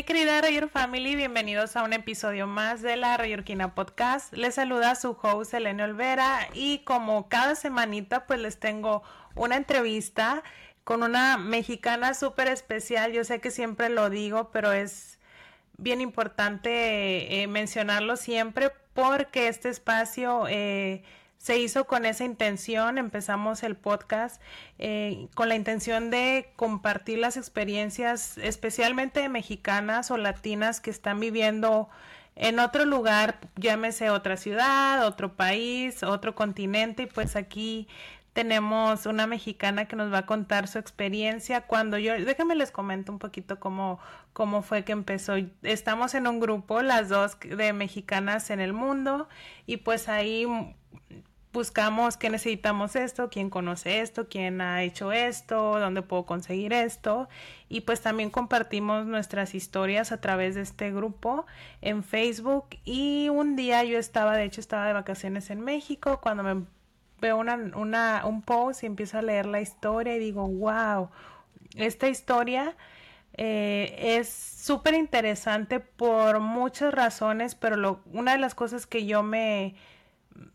[0.00, 4.32] mi querida Rayor Family, bienvenidos a un episodio más de la Rayorquina Podcast.
[4.32, 9.02] Les saluda su host Elena Olvera y como cada semanita pues les tengo
[9.34, 10.42] una entrevista
[10.84, 13.12] con una mexicana súper especial.
[13.12, 15.18] Yo sé que siempre lo digo, pero es
[15.76, 21.02] bien importante eh, mencionarlo siempre porque este espacio eh,
[21.40, 22.98] se hizo con esa intención.
[22.98, 24.40] Empezamos el podcast
[24.78, 31.88] eh, con la intención de compartir las experiencias, especialmente mexicanas o latinas que están viviendo
[32.36, 37.88] en otro lugar, llámese otra ciudad, otro país, otro continente, y pues aquí
[38.32, 43.12] tenemos una mexicana que nos va a contar su experiencia cuando yo, déjenme les comento
[43.12, 43.98] un poquito cómo,
[44.32, 45.34] cómo fue que empezó.
[45.62, 49.28] Estamos en un grupo, las dos de mexicanas en el mundo,
[49.66, 50.46] y pues ahí
[51.52, 57.28] buscamos qué necesitamos esto, quién conoce esto, quién ha hecho esto, dónde puedo conseguir esto.
[57.68, 61.46] Y pues también compartimos nuestras historias a través de este grupo
[61.80, 62.66] en Facebook.
[62.84, 66.64] Y un día yo estaba, de hecho estaba de vacaciones en México cuando me
[67.20, 71.10] veo una, una, un post y empiezo a leer la historia y digo, wow,
[71.76, 72.76] esta historia
[73.34, 79.22] eh, es súper interesante por muchas razones, pero lo, una de las cosas que yo
[79.22, 79.74] me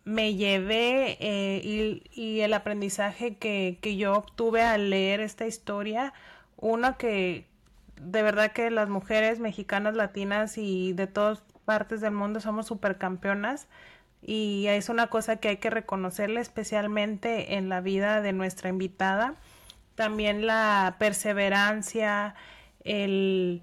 [0.03, 6.13] me llevé eh, y, el aprendizaje que, que, yo obtuve al leer esta historia,
[6.57, 7.45] uno que
[8.01, 13.67] de verdad que las mujeres mexicanas, latinas y de todas partes del mundo somos supercampeonas
[14.21, 19.35] y es una cosa que hay que reconocerle especialmente en la vida de nuestra invitada.
[19.93, 22.35] También la perseverancia,
[22.83, 23.61] el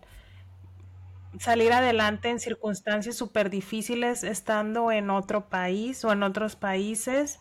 [1.39, 7.41] salir adelante en circunstancias súper difíciles estando en otro país o en otros países.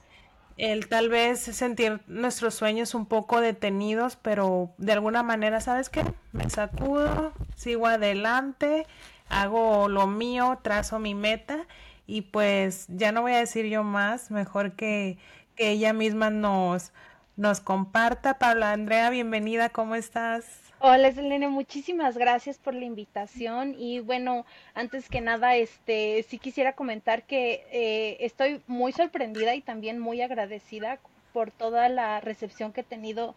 [0.58, 6.04] El tal vez sentir nuestros sueños un poco detenidos, pero de alguna manera, ¿sabes qué?
[6.34, 8.86] Me sacudo, sigo adelante,
[9.30, 11.68] hago lo mío, trazo mi meta
[12.06, 15.18] y pues ya no voy a decir yo más, mejor que,
[15.56, 16.92] que ella misma nos,
[17.38, 18.38] nos comparta.
[18.38, 20.61] Paula Andrea, bienvenida, ¿cómo estás?
[20.84, 23.76] Hola, Selene, muchísimas gracias por la invitación.
[23.78, 29.62] Y bueno, antes que nada, este, sí quisiera comentar que eh, estoy muy sorprendida y
[29.62, 31.00] también muy agradecida
[31.34, 33.36] por toda la recepción que he tenido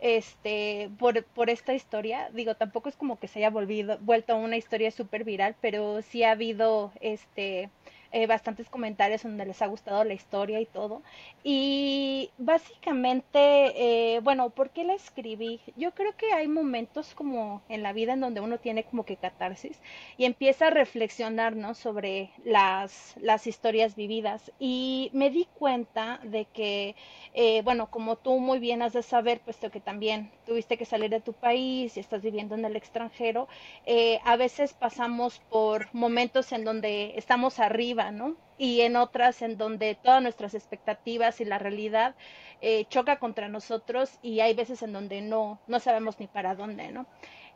[0.00, 2.30] este por, por esta historia.
[2.32, 6.24] Digo tampoco es como que se haya volvido vuelto una historia súper viral pero sí
[6.24, 7.68] ha habido este
[8.12, 11.02] eh, bastantes comentarios donde les ha gustado la historia y todo.
[11.42, 15.60] Y básicamente, eh, bueno, ¿por qué la escribí?
[15.76, 19.16] Yo creo que hay momentos como en la vida en donde uno tiene como que
[19.16, 19.80] catarsis
[20.16, 21.74] y empieza a reflexionar, ¿no?
[21.74, 24.52] Sobre las, las historias vividas.
[24.58, 26.94] Y me di cuenta de que,
[27.34, 31.10] eh, bueno, como tú muy bien has de saber, puesto que también tuviste que salir
[31.10, 33.48] de tu país y estás viviendo en el extranjero,
[34.24, 37.95] a veces pasamos por momentos en donde estamos arriba,
[38.58, 42.14] y en otras en donde todas nuestras expectativas y la realidad
[42.60, 46.90] eh, choca contra nosotros y hay veces en donde no, no sabemos ni para dónde,
[46.90, 47.06] ¿no?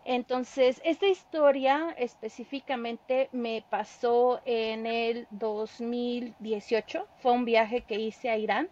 [0.04, 8.38] Entonces, esta historia específicamente me pasó en el 2018, fue un viaje que hice a
[8.38, 8.70] Irán,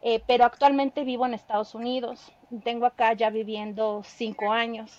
[0.00, 2.32] eh, pero actualmente vivo en Estados Unidos,
[2.64, 4.98] tengo acá ya viviendo cinco años.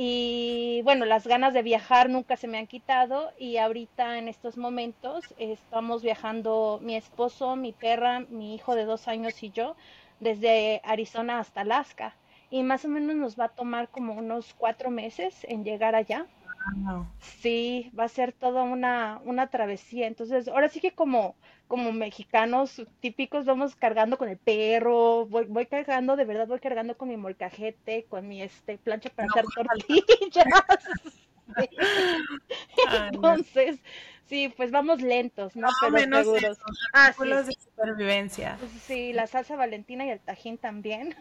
[0.00, 4.56] Y bueno, las ganas de viajar nunca se me han quitado y ahorita en estos
[4.56, 9.74] momentos estamos viajando mi esposo, mi perra, mi hijo de dos años y yo
[10.20, 12.14] desde Arizona hasta Alaska.
[12.48, 16.26] Y más o menos nos va a tomar como unos cuatro meses en llegar allá.
[17.40, 20.06] Sí, va a ser toda una, una travesía.
[20.06, 21.36] Entonces, ahora sí que como,
[21.66, 26.96] como mexicanos típicos vamos cargando con el perro, voy, voy cargando, de verdad voy cargando
[26.96, 30.46] con mi molcajete, con mi este plancha para hacer tortillas.
[33.12, 33.80] Entonces,
[34.26, 35.68] sí, pues vamos lentos, ¿no?
[35.80, 36.58] Pero seguros.
[36.92, 37.28] Ah, sí.
[37.28, 38.58] de supervivencia.
[38.82, 41.16] Sí, la salsa valentina y el tajín también.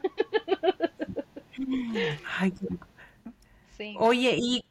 [2.39, 2.53] Ay,
[3.77, 3.95] sí.
[3.99, 4.65] Oye, ¿y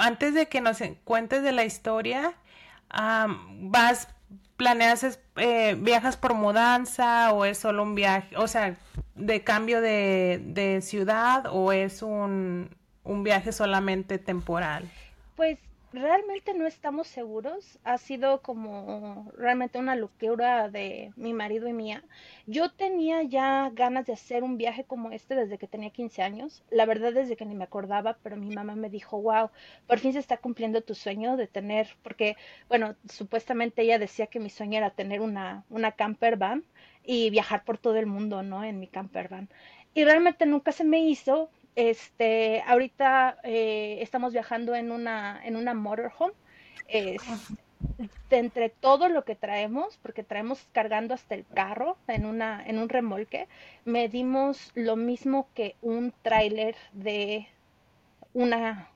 [0.00, 2.34] antes de que nos cuentes de la historia,
[2.90, 4.08] vas,
[4.56, 8.76] planeas, eh, viajas por mudanza o es solo un viaje, o sea,
[9.14, 12.70] de cambio de, de ciudad o es un,
[13.04, 14.90] un viaje solamente temporal?
[15.36, 15.58] Pues
[15.92, 17.78] realmente no estamos seguros.
[17.84, 22.04] Ha sido como realmente una locura de mi marido y mía.
[22.46, 26.62] Yo tenía ya ganas de hacer un viaje como este desde que tenía 15 años.
[26.70, 29.50] La verdad desde que ni me acordaba, pero mi mamá me dijo, wow,
[29.86, 32.36] por fin se está cumpliendo tu sueño de tener, porque,
[32.68, 36.64] bueno, supuestamente ella decía que mi sueño era tener una, una camper van
[37.04, 38.64] y viajar por todo el mundo, ¿no?
[38.64, 39.48] En mi camper van.
[39.94, 45.74] Y realmente nunca se me hizo este, ahorita eh, estamos viajando en una, en una
[45.74, 46.34] motorhome.
[46.88, 47.22] Es,
[48.28, 52.78] de entre todo lo que traemos, porque traemos cargando hasta el carro en, una, en
[52.78, 53.48] un remolque,
[53.84, 57.48] medimos lo mismo que un tráiler de
[58.34, 58.88] una,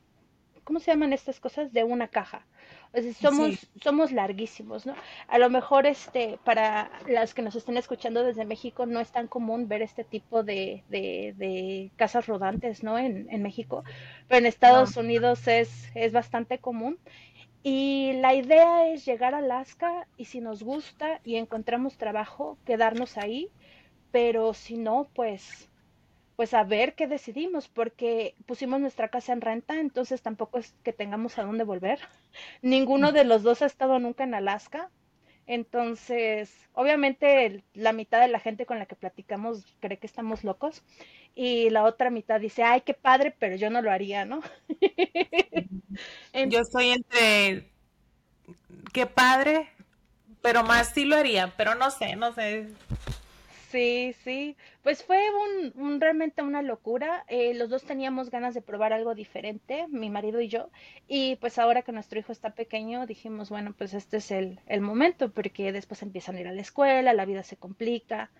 [0.64, 1.72] ¿cómo se llaman estas cosas?
[1.72, 2.46] De una caja.
[2.94, 4.94] Sea, somos, somos larguísimos, ¿no?
[5.26, 9.26] A lo mejor este, para las que nos estén escuchando desde México no es tan
[9.26, 12.98] común ver este tipo de, de, de casas rodantes, ¿no?
[12.98, 13.82] En, en México,
[14.28, 16.98] pero en Estados Unidos es, es bastante común.
[17.64, 23.16] Y la idea es llegar a Alaska y si nos gusta y encontramos trabajo, quedarnos
[23.16, 23.48] ahí,
[24.12, 25.68] pero si no, pues
[26.36, 30.92] pues a ver qué decidimos, porque pusimos nuestra casa en renta, entonces tampoco es que
[30.92, 32.00] tengamos a dónde volver.
[32.62, 34.90] Ninguno de los dos ha estado nunca en Alaska.
[35.46, 40.82] Entonces, obviamente la mitad de la gente con la que platicamos cree que estamos locos
[41.34, 44.40] y la otra mitad dice, ay, qué padre, pero yo no lo haría, ¿no?
[46.48, 47.68] yo estoy entre,
[48.94, 49.68] qué padre,
[50.40, 52.68] pero más sí lo haría, pero no sé, no sé.
[53.74, 55.18] Sí, sí, pues fue
[55.74, 57.24] un, realmente una locura.
[57.26, 60.70] Eh, los dos teníamos ganas de probar algo diferente, mi marido y yo,
[61.08, 64.80] y pues ahora que nuestro hijo está pequeño, dijimos, bueno, pues este es el, el
[64.80, 68.30] momento, porque después empiezan a ir a la escuela, la vida se complica.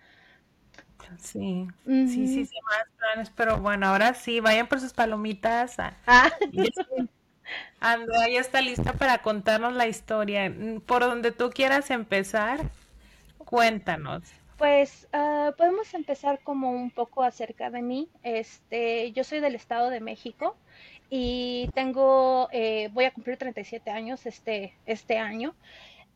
[1.19, 5.77] Sí, sí, sí, sí, más planes, pero bueno, ahora sí, vayan por sus palomitas.
[5.79, 5.97] Ah.
[6.07, 6.31] ah.
[7.81, 10.49] Andrea ya está lista para contarnos la historia.
[10.85, 12.61] Por donde tú quieras empezar,
[13.37, 14.23] cuéntanos.
[14.57, 18.09] Pues uh, podemos empezar como un poco acerca de mí.
[18.23, 20.55] Este, yo soy del Estado de México
[21.09, 25.55] y tengo, eh, voy a cumplir 37 años este, este año.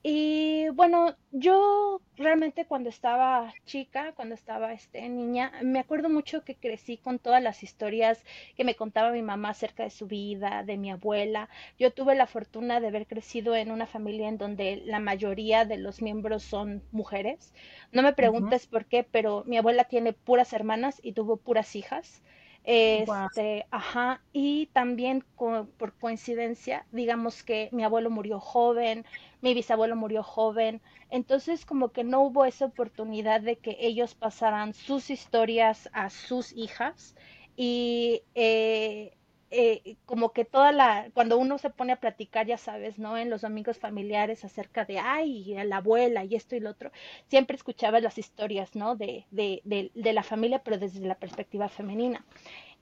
[0.02, 6.56] Y bueno, yo realmente cuando estaba chica, cuando estaba este, niña, me acuerdo mucho que
[6.56, 8.24] crecí con todas las historias
[8.56, 11.50] que me contaba mi mamá acerca de su vida, de mi abuela.
[11.78, 15.78] Yo tuve la fortuna de haber crecido en una familia en donde la mayoría de
[15.78, 17.54] los miembros son mujeres.
[17.92, 22.24] No me preguntes por qué, pero mi abuela tiene puras hermanas y tuvo puras hijas.
[22.64, 29.06] Este, ajá, y también por coincidencia, digamos que mi abuelo murió joven,
[29.42, 34.74] mi bisabuelo murió joven, entonces como que no hubo esa oportunidad de que ellos pasaran
[34.74, 37.16] sus historias a sus hijas
[37.56, 39.14] y eh,
[39.52, 43.18] eh, como que toda la, cuando uno se pone a platicar, ya sabes, ¿no?
[43.18, 46.92] En los domingos familiares acerca de, ay, la abuela y esto y lo otro,
[47.28, 48.96] siempre escuchaba las historias, ¿no?
[48.96, 52.26] De, de, de, de la familia, pero desde la perspectiva femenina.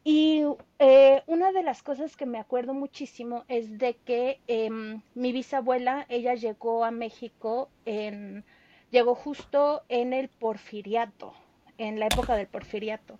[0.09, 0.41] Y
[0.79, 6.05] eh, una de las cosas que me acuerdo muchísimo es de que em, mi bisabuela,
[6.07, 8.45] ella llegó a México, en,
[8.89, 11.33] llegó justo en el porfiriato,
[11.77, 13.19] en la época del porfiriato.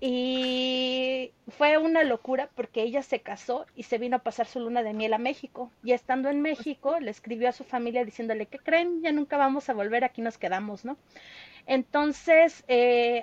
[0.00, 4.82] Y fue una locura porque ella se casó y se vino a pasar su luna
[4.82, 5.70] de miel a México.
[5.84, 9.02] Y estando en México, le escribió a su familia diciéndole, ¿qué creen?
[9.02, 10.96] Ya nunca vamos a volver, aquí nos quedamos, ¿no?
[11.66, 13.22] Entonces, eh,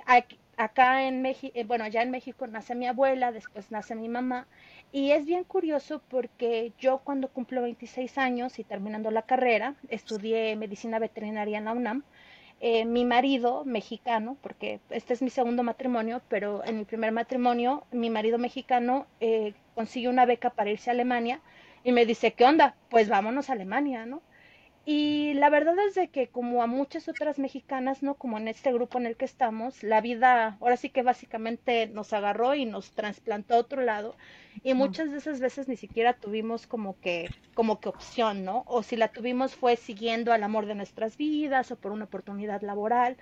[0.64, 4.46] acá en México, eh, bueno, allá en México nace mi abuela, después nace mi mamá,
[4.92, 10.56] y es bien curioso porque yo cuando cumplo 26 años y terminando la carrera, estudié
[10.56, 12.04] medicina veterinaria en la UNAM,
[12.60, 17.84] eh, mi marido mexicano, porque este es mi segundo matrimonio, pero en mi primer matrimonio,
[17.90, 21.40] mi marido mexicano eh, consiguió una beca para irse a Alemania
[21.84, 22.74] y me dice, ¿qué onda?
[22.90, 24.20] Pues vámonos a Alemania, ¿no?
[24.86, 28.14] Y la verdad es de que como a muchas otras mexicanas, ¿no?
[28.16, 32.12] Como en este grupo en el que estamos, la vida ahora sí que básicamente nos
[32.12, 34.16] agarró y nos trasplantó a otro lado
[34.62, 38.64] y muchas de esas veces ni siquiera tuvimos como que como que opción, ¿no?
[38.66, 42.62] O si la tuvimos fue siguiendo al amor de nuestras vidas o por una oportunidad
[42.62, 43.18] laboral.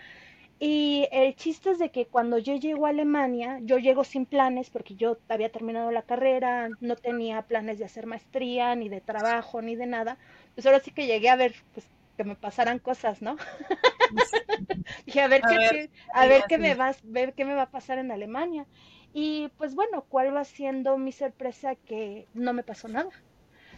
[0.60, 4.70] Y el chiste es de que cuando yo llego a Alemania, yo llego sin planes
[4.70, 9.62] porque yo había terminado la carrera, no tenía planes de hacer maestría, ni de trabajo,
[9.62, 10.18] ni de nada.
[10.58, 11.86] Pues ahora sí que llegué a ver pues,
[12.16, 13.36] que me pasaran cosas, ¿no?
[15.06, 17.98] Dije, a ver, qué, a ver qué me va, ver qué me va a pasar
[17.98, 18.66] en Alemania.
[19.12, 21.76] Y pues bueno, ¿cuál va siendo mi sorpresa?
[21.76, 23.08] Que no me pasó nada.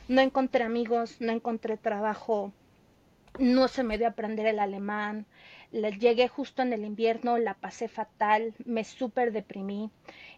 [0.09, 2.51] No encontré amigos, no encontré trabajo,
[3.39, 5.27] no se me dio a aprender el alemán,
[5.73, 9.91] llegué justo en el invierno, la pasé fatal, me súper deprimí.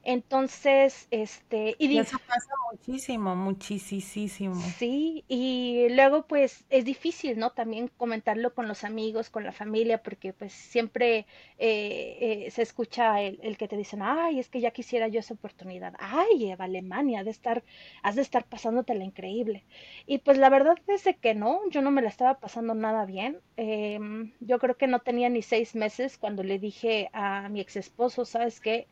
[0.04, 1.76] Entonces, este...
[1.78, 4.60] Y, eso pasa muchísimo, muchísimo.
[4.76, 7.50] Sí, y luego pues es difícil, ¿no?
[7.50, 11.26] También comentarlo con los amigos, con la familia, porque pues siempre
[11.58, 15.34] eh, eh, se escucha el, que te dicen, ay, es que ya quisiera yo esa
[15.34, 15.94] oportunidad.
[15.98, 17.62] Ay, Eva, Alemania, de estar,
[18.02, 19.64] has de estar pasándote la increíble.
[20.06, 23.38] Y pues la verdad es que no, yo no me la estaba pasando nada bien.
[23.56, 27.76] Em, yo creo que no tenía ni seis meses cuando le dije a mi ex
[27.76, 28.86] esposo, ¿sabes qué?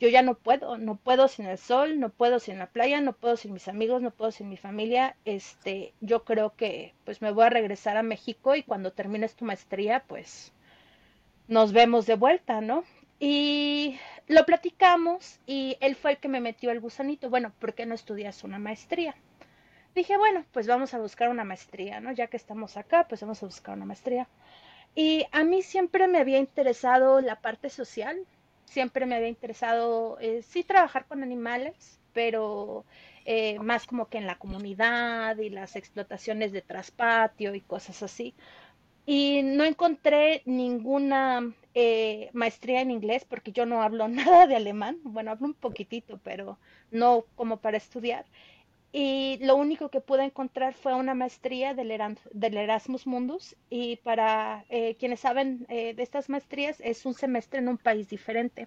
[0.00, 3.12] yo ya no puedo, no puedo sin el sol, no puedo sin la playa, no
[3.12, 7.30] puedo sin mis amigos, no puedo sin mi familia, este, yo creo que pues me
[7.30, 10.54] voy a regresar a México y cuando termines tu maestría, pues
[11.48, 12.84] nos vemos de vuelta, ¿no?
[13.18, 17.84] Y lo platicamos y él fue el que me metió el gusanito, bueno, ¿por qué
[17.84, 19.14] no estudias una maestría?
[19.94, 22.12] Dije, bueno, pues vamos a buscar una maestría, ¿no?
[22.12, 24.28] Ya que estamos acá, pues vamos a buscar una maestría.
[24.94, 28.26] Y a mí siempre me había interesado la parte social,
[28.64, 32.84] siempre me había interesado, eh, sí, trabajar con animales, pero
[33.24, 38.34] eh, más como que en la comunidad y las explotaciones de traspatio y cosas así.
[39.06, 44.98] Y no encontré ninguna eh, maestría en inglés porque yo no hablo nada de alemán.
[45.04, 46.58] Bueno, hablo un poquitito, pero
[46.90, 48.26] no como para estudiar
[48.92, 54.96] y lo único que pude encontrar fue una maestría del, Erasmus Mundus y para eh,
[54.98, 58.66] quienes saben eh, de estas maestrías es un semestre en un país diferente.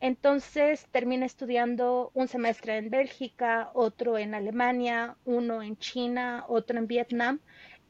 [0.00, 6.88] Entonces terminé estudiando un semestre en Bélgica, otro en Alemania, uno en China, otro en
[6.88, 7.40] Vietnam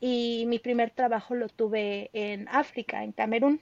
[0.00, 3.60] y mi primer trabajo lo tuve en África, en Camerún.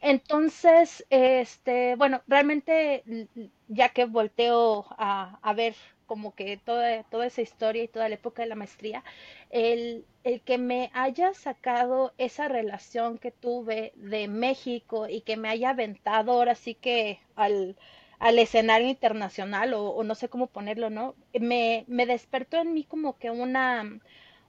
[0.00, 3.28] Entonces, este, bueno, realmente
[3.66, 5.74] ya que volteo a, a ver
[6.08, 9.04] como que toda, toda esa historia y toda la época de la maestría,
[9.50, 15.48] el, el que me haya sacado esa relación que tuve de México y que me
[15.50, 17.76] haya aventado ahora sí que al,
[18.18, 21.14] al escenario internacional o, no sé cómo ponerlo, ¿no?
[21.38, 24.00] Me, me despertó en mí como que una,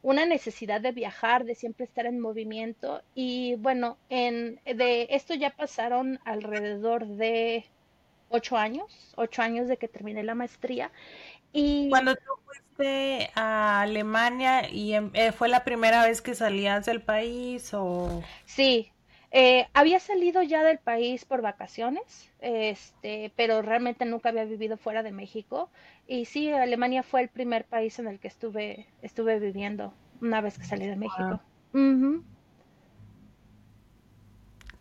[0.01, 5.51] una necesidad de viajar, de siempre estar en movimiento y bueno, en, de esto ya
[5.51, 7.65] pasaron alrededor de
[8.29, 10.91] ocho años, ocho años de que terminé la maestría
[11.53, 16.85] y cuando tú fuiste a Alemania y em, eh, fue la primera vez que salías
[16.85, 18.91] del país o sí,
[19.31, 25.03] eh, había salido ya del país por vacaciones, este, pero realmente nunca había vivido fuera
[25.03, 25.69] de México.
[26.07, 30.57] Y sí, Alemania fue el primer país en el que estuve, estuve viviendo una vez
[30.57, 31.41] que salí de México.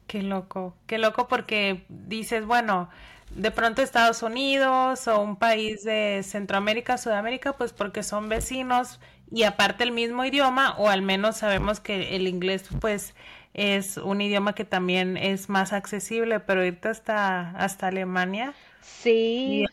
[0.08, 2.88] Qué loco, qué loco porque dices, bueno,
[3.30, 9.00] de pronto Estados Unidos o un país de Centroamérica, Sudamérica, pues porque son vecinos
[9.30, 13.14] y aparte el mismo idioma, o al menos sabemos que el inglés pues
[13.54, 18.54] es un idioma que también es más accesible, pero irte hasta, hasta Alemania.
[18.80, 19.64] Sí.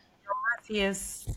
[0.63, 1.27] sí es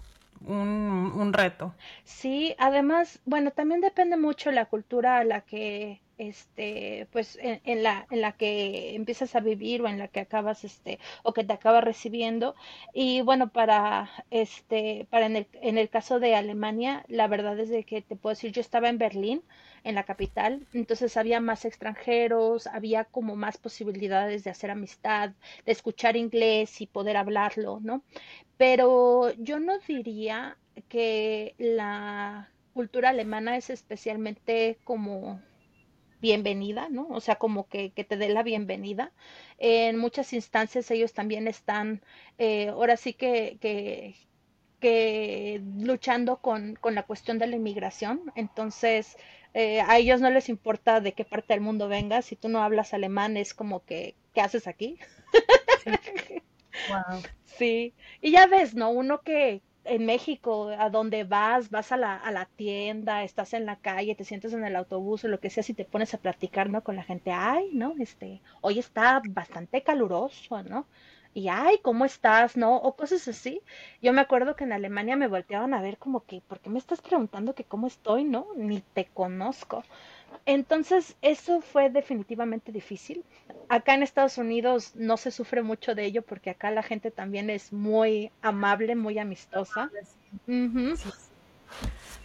[0.45, 1.75] un, un reto.
[2.05, 8.07] Sí, además, bueno, también depende mucho la cultura a la que este, pues en, la,
[8.11, 11.53] en la que empiezas a vivir o en la que acabas, este, o que te
[11.53, 12.55] acabas recibiendo.
[12.93, 17.71] Y bueno, para, este, para en el, en el caso de Alemania, la verdad es
[17.71, 19.43] de que te puedo decir, yo estaba en Berlín,
[19.85, 25.31] en la capital, entonces había más extranjeros, había como más posibilidades de hacer amistad,
[25.65, 28.03] de escuchar inglés y poder hablarlo, ¿no?
[28.57, 30.59] Pero yo no diría
[30.89, 35.41] que la cultura alemana es especialmente como
[36.21, 37.07] bienvenida, ¿no?
[37.11, 39.13] O sea, como que, que te dé la bienvenida.
[39.59, 42.03] En muchas instancias ellos también están,
[42.39, 44.15] eh, ahora sí que, que,
[44.81, 48.33] que luchando con, con, la cuestión de la inmigración.
[48.35, 49.17] Entonces,
[49.55, 52.27] eh, a ellos no les importa de qué parte del mundo vengas.
[52.27, 54.99] Si tú no hablas alemán, es como que, ¿qué haces aquí?
[55.85, 55.91] Sí.
[56.89, 57.21] Wow.
[57.45, 57.93] sí.
[58.21, 58.91] Y ya ves, ¿no?
[58.91, 63.67] Uno que, en México, a donde vas, vas a la, a la tienda, estás en
[63.67, 66.19] la calle, te sientes en el autobús o lo que sea, si te pones a
[66.19, 66.83] platicar, ¿no?
[66.85, 67.95] Con la gente, ay, ¿no?
[67.99, 70.87] Este, hoy está bastante caluroso, ¿no?
[71.35, 72.57] Y ay, ¿cómo estás?
[72.57, 72.77] ¿No?
[72.77, 73.63] O cosas así.
[74.03, 76.79] Yo me acuerdo que en Alemania me volteaban a ver como que, ¿por qué me
[76.79, 78.25] estás preguntando que cómo estoy?
[78.25, 78.49] ¿No?
[78.57, 79.85] Ni te conozco.
[80.47, 83.23] Entonces, eso fue definitivamente difícil.
[83.69, 87.51] Acá en Estados Unidos no se sufre mucho de ello porque acá la gente también
[87.51, 89.91] es muy amable, muy amistosa.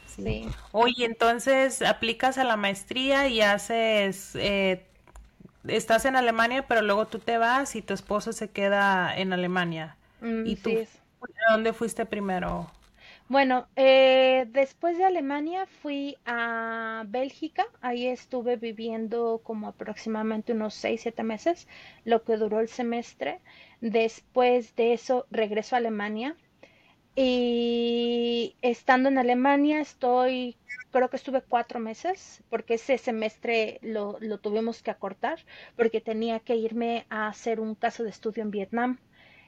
[0.08, 0.48] sí.
[0.72, 4.86] Oye, entonces aplicas a la maestría y haces, eh,
[5.68, 9.98] estás en Alemania, pero luego tú te vas y tu esposo se queda en Alemania.
[10.22, 10.72] Mm, ¿Y tú?
[11.50, 12.70] dónde fuiste primero?
[13.28, 21.02] Bueno, eh, después de Alemania fui a Bélgica, ahí estuve viviendo como aproximadamente unos 6,
[21.02, 21.68] 7 meses,
[22.06, 23.42] lo que duró el semestre.
[23.82, 26.38] Después de eso regreso a Alemania
[27.16, 30.58] y estando en Alemania estoy,
[30.92, 35.40] creo que estuve cuatro meses, porque ese semestre lo, lo tuvimos que acortar,
[35.76, 39.00] porque tenía que irme a hacer un caso de estudio en Vietnam.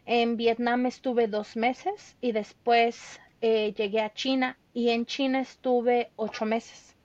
[0.05, 6.11] En Vietnam estuve dos meses y después eh, llegué a China y en China estuve
[6.15, 6.95] ocho meses.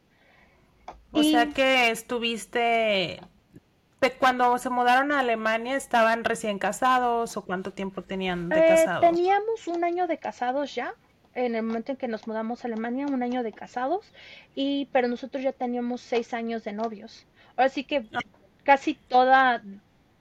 [1.13, 3.21] O sea que estuviste
[4.19, 9.01] cuando se mudaron a Alemania, ¿estaban recién casados o cuánto tiempo tenían de Eh, casados?
[9.01, 10.95] teníamos un año de casados ya,
[11.35, 14.13] en el momento en que nos mudamos a Alemania, un año de casados,
[14.55, 17.27] y pero nosotros ya teníamos seis años de novios.
[17.57, 18.09] Ahora sí que
[18.65, 19.63] casi toda,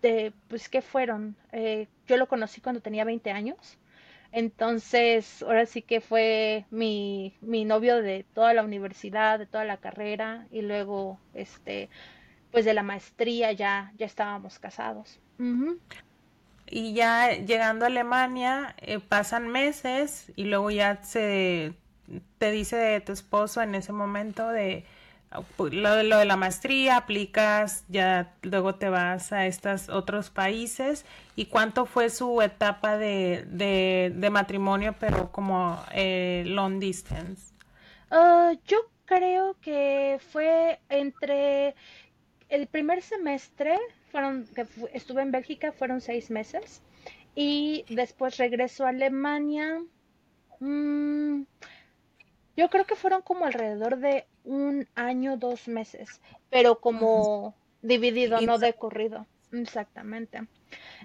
[0.02, 1.36] de, pues, ¿qué fueron?
[1.52, 3.78] Eh, yo lo conocí cuando tenía 20 años,
[4.32, 9.78] entonces ahora sí que fue mi, mi novio de toda la universidad, de toda la
[9.78, 11.90] carrera, y luego, este,
[12.52, 15.20] pues de la maestría ya, ya estábamos casados.
[16.68, 21.74] Y ya llegando a Alemania, eh, pasan meses y luego ya se
[22.38, 24.84] te dice de tu esposo en ese momento de
[25.60, 31.06] lo, de la maestría, aplicas, ya luego te vas a estos otros países.
[31.36, 37.54] ¿Y cuánto fue su etapa de, de, matrimonio, pero como eh, long distance?
[38.10, 41.76] Ah, yo creo que fue entre
[42.50, 43.78] el primer semestre,
[44.12, 44.48] fueron,
[44.94, 46.82] estuve en Bélgica, fueron seis meses,
[47.36, 49.80] y después regreso a Alemania.
[50.60, 51.44] mm,
[52.58, 58.58] yo creo que fueron como alrededor de un año, dos meses, pero como dividido, no
[58.58, 59.28] de corrido.
[59.52, 60.48] Exactamente.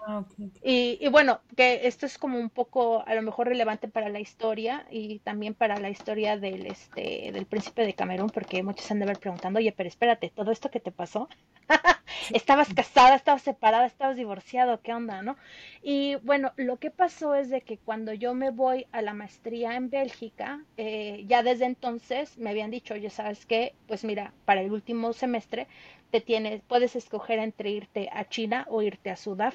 [0.07, 0.25] Ah.
[0.63, 4.21] Y, y bueno, que esto es como un poco a lo mejor relevante para la
[4.21, 8.99] historia y también para la historia del este del príncipe de Camerún, porque muchos han
[8.99, 11.29] de haber preguntando, oye, pero espérate, todo esto que te pasó,
[12.31, 15.37] estabas casada, estabas separada, estabas divorciado, ¿qué onda, no?
[15.83, 19.77] Y bueno, lo que pasó es de que cuando yo me voy a la maestría
[19.77, 23.75] en Bélgica, eh, ya desde entonces me habían dicho, oye, ¿sabes qué?
[23.87, 25.69] Pues mira, para el último semestre
[26.11, 29.54] te tienes, puedes escoger entre irte a China o irte a Sudáfrica.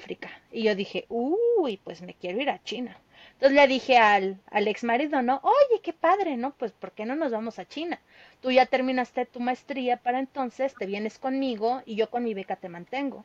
[0.52, 2.96] Y yo dije, uy, pues me quiero ir a China.
[3.34, 5.40] Entonces le dije al, al ex marido, ¿no?
[5.42, 6.52] Oye, qué padre, ¿no?
[6.56, 8.00] Pues ¿por qué no nos vamos a China?
[8.40, 12.56] Tú ya terminaste tu maestría para entonces, te vienes conmigo y yo con mi beca
[12.56, 13.24] te mantengo.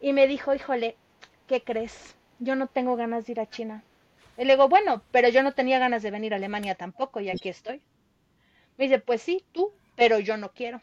[0.00, 0.96] Y me dijo, híjole,
[1.46, 2.16] ¿qué crees?
[2.38, 3.84] Yo no tengo ganas de ir a China.
[4.36, 7.30] Y le digo, bueno, pero yo no tenía ganas de venir a Alemania tampoco y
[7.30, 7.80] aquí estoy.
[8.76, 10.82] Me dice, pues sí, tú, pero yo no quiero.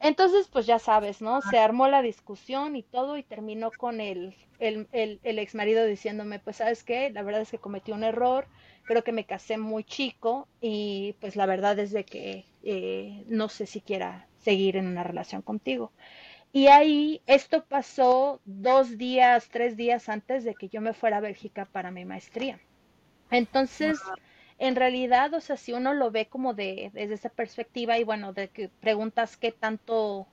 [0.00, 1.42] Entonces, pues ya sabes, ¿no?
[1.42, 5.84] Se armó la discusión y todo y terminó con el, el, el, el ex marido
[5.86, 8.48] diciéndome, pues sabes qué, la verdad es que cometí un error,
[8.84, 13.48] creo que me casé muy chico y pues la verdad es de que eh, no
[13.48, 15.92] sé si quiera seguir en una relación contigo.
[16.52, 21.20] Y ahí esto pasó dos días, tres días antes de que yo me fuera a
[21.20, 22.60] Bélgica para mi maestría.
[23.30, 24.12] Entonces,
[24.58, 28.32] en realidad, o sea, si uno lo ve como de, desde esa perspectiva y bueno,
[28.32, 30.26] de que preguntas qué tanto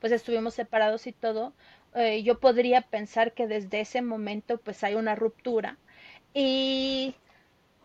[0.00, 1.52] pues estuvimos separados y todo,
[1.94, 5.76] eh, yo podría pensar que desde ese momento pues hay una ruptura.
[6.34, 7.14] Y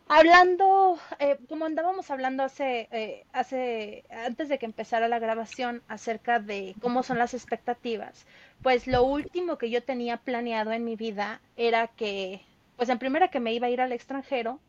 [0.07, 6.39] hablando, eh, como andábamos hablando hace, eh, hace, antes de que empezara la grabación acerca
[6.39, 8.25] de cómo son las expectativas,
[8.61, 12.41] pues lo último que yo tenía planeado en mi vida era que,
[12.77, 14.59] pues en primera que me iba a ir al extranjero,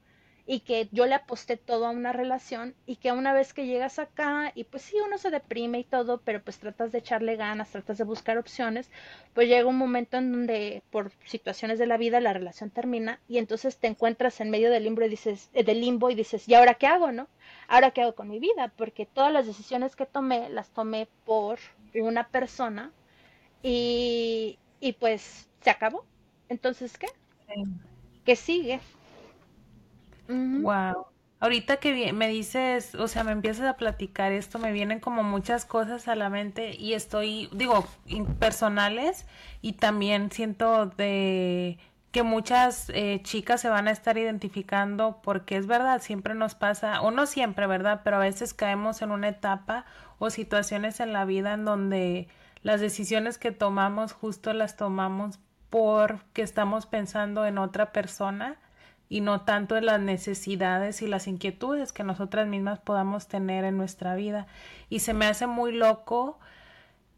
[0.47, 3.99] y que yo le aposté todo a una relación y que una vez que llegas
[3.99, 7.71] acá y pues sí, uno se deprime y todo, pero pues tratas de echarle ganas,
[7.71, 8.91] tratas de buscar opciones,
[9.35, 13.39] pues llega un momento en donde por situaciones de la vida la relación termina y
[13.39, 16.55] entonces te encuentras en medio del limbo y dices, eh, del limbo y dices, ¿y
[16.55, 17.29] ahora qué hago, no?
[17.69, 18.73] ¿Ahora qué hago con mi vida?
[18.77, 21.59] Porque todas las decisiones que tomé las tomé por
[21.95, 22.93] una persona
[23.63, 26.05] y, y pues se acabó.
[26.49, 27.09] Entonces, ¿qué?
[27.49, 27.55] Sí.
[28.25, 28.81] ¿Qué sigue?
[30.29, 31.07] Wow.
[31.39, 35.67] Ahorita que me dices, o sea, me empiezas a platicar esto, me vienen como muchas
[35.67, 37.87] cosas a la mente y estoy, digo,
[38.39, 39.27] personales
[39.61, 41.79] y también siento de
[42.11, 47.03] que muchas eh, chicas se van a estar identificando porque es verdad, siempre nos pasa,
[47.03, 48.01] o no siempre, ¿verdad?
[48.03, 49.85] Pero a veces caemos en una etapa
[50.19, 52.29] o situaciones en la vida en donde
[52.63, 58.57] las decisiones que tomamos justo las tomamos porque estamos pensando en otra persona
[59.09, 63.77] y no tanto en las necesidades y las inquietudes que nosotras mismas podamos tener en
[63.77, 64.47] nuestra vida.
[64.91, 66.39] Y se me hace muy loco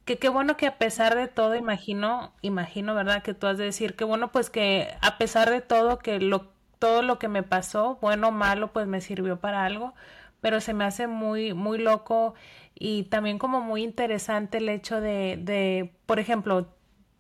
[0.05, 3.22] que qué bueno que a pesar de todo, imagino, imagino, ¿verdad?
[3.22, 6.48] Que tú has de decir, qué bueno pues que a pesar de todo, que lo,
[6.79, 9.94] todo lo que me pasó, bueno o malo, pues me sirvió para algo,
[10.40, 12.35] pero se me hace muy, muy loco
[12.74, 16.68] y también como muy interesante el hecho de, de, por ejemplo,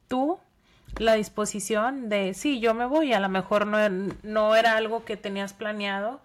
[0.08, 0.38] tú
[0.96, 3.78] la disposición de, sí, yo me voy, a lo mejor no,
[4.22, 6.20] no era algo que tenías planeado,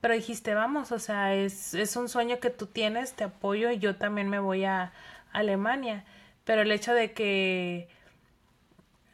[0.00, 3.78] pero dijiste, vamos, o sea, es, es un sueño que tú tienes, te apoyo y
[3.78, 4.92] yo también me voy a
[5.32, 6.04] Alemania.
[6.44, 7.88] Pero el hecho de que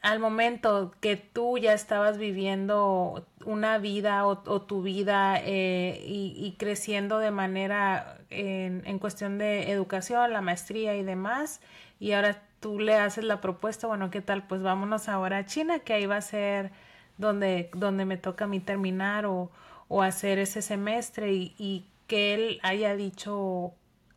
[0.02, 6.56] al momento que tú ya estabas viviendo una vida o, tu vida eh, y, y,
[6.58, 11.60] creciendo de manera en, en, cuestión de educación, la maestría y demás,
[12.00, 14.44] y ahora tú le haces la propuesta, bueno, ¿qué tal?
[14.44, 16.70] Pues vámonos ahora a China, que ahí va a ser
[17.18, 19.50] donde, donde me toca a mí terminar o,
[19.88, 23.72] o hacer ese semestre y, y que él haya dicho,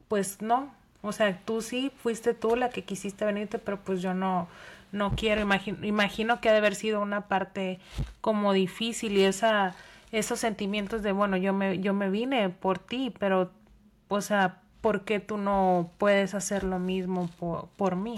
[0.07, 4.13] pues no, o sea, tú sí fuiste tú la que quisiste venirte, pero pues yo
[4.13, 4.47] no,
[4.91, 7.79] no quiero, imagino, imagino que ha de haber sido una parte
[8.21, 9.75] como difícil y esa,
[10.11, 13.51] esos sentimientos de, bueno, yo me, yo me vine por ti, pero,
[14.07, 18.17] o sea, ¿por qué tú no puedes hacer lo mismo por, por mí?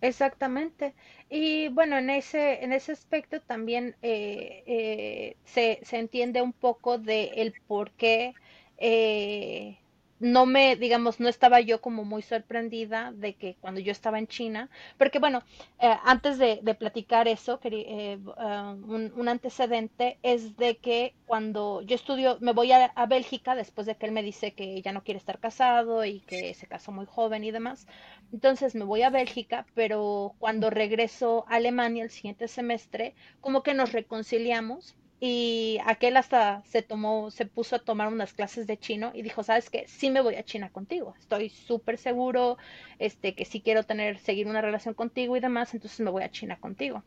[0.00, 0.94] Exactamente.
[1.28, 6.96] Y bueno, en ese, en ese aspecto también eh, eh, se, se, entiende un poco
[6.96, 8.32] de el por qué
[8.78, 9.76] eh,
[10.24, 14.26] no me, digamos, no estaba yo como muy sorprendida de que cuando yo estaba en
[14.26, 15.42] China, porque bueno,
[15.78, 22.54] eh, antes de, platicar eso, uh, un, antecedente es de que cuando yo estudio, me
[22.54, 26.06] voy a, Bélgica después de que él me dice que ya no quiere estar casado
[26.06, 27.86] y que se casó muy joven y demás,
[28.32, 33.74] entonces me voy a Bélgica, pero cuando regreso a Alemania el siguiente semestre, como que
[33.74, 39.10] nos reconciliamos y aquel hasta se tomó, se puso a tomar unas clases de chino
[39.14, 42.58] y dijo, sabes qué, sí me voy a China contigo, estoy súper seguro,
[42.98, 46.30] este, que sí quiero tener, seguir una relación contigo y demás, entonces me voy a
[46.30, 47.04] China contigo.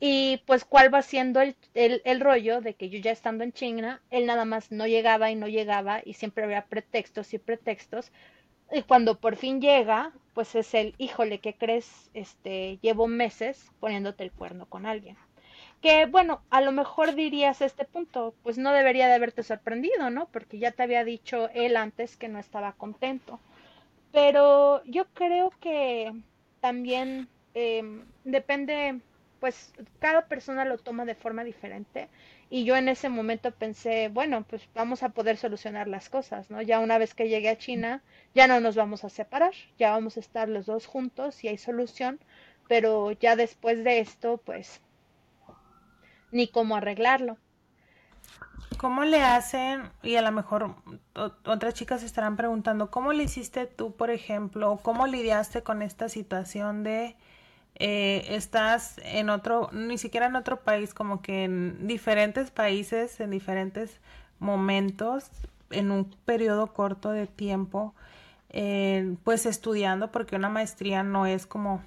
[0.00, 3.52] Y pues cuál va siendo el, el, el, rollo de que yo ya estando en
[3.52, 8.10] China, él nada más no llegaba y no llegaba y siempre había pretextos y pretextos.
[8.72, 12.10] Y cuando por fin llega, pues es el, híjole, ¿qué crees?
[12.14, 15.18] Este, llevo meses poniéndote el cuerno con alguien.
[15.82, 20.26] Que bueno, a lo mejor dirías este punto, pues no debería de haberte sorprendido, ¿no?
[20.28, 23.40] Porque ya te había dicho él antes que no estaba contento.
[24.12, 26.12] Pero yo creo que
[26.60, 29.00] también em, depende,
[29.40, 32.08] pues cada persona lo toma de forma diferente.
[32.50, 36.62] Y yo en ese momento pensé, bueno, pues vamos a poder solucionar las cosas, ¿no?
[36.62, 38.02] Ya una vez que llegue a China,
[38.34, 41.58] ya no nos vamos a separar, ya vamos a estar los dos juntos y hay
[41.58, 42.20] solución,
[42.68, 44.80] pero ya después de esto, pues
[46.30, 47.36] ni cómo arreglarlo.
[48.76, 49.82] ¿Cómo le hacen?
[50.02, 50.74] Y a lo mejor
[51.44, 54.78] otras chicas estarán preguntando, ¿cómo le hiciste tú, por ejemplo?
[54.82, 57.16] ¿Cómo lidiaste con esta situación de
[57.74, 63.30] eh, estás en otro, ni siquiera en otro país, como que en diferentes países, en
[63.30, 64.00] diferentes
[64.38, 65.30] momentos,
[65.70, 67.94] en un periodo corto de tiempo,
[68.50, 71.82] eh, pues estudiando, porque una maestría no es como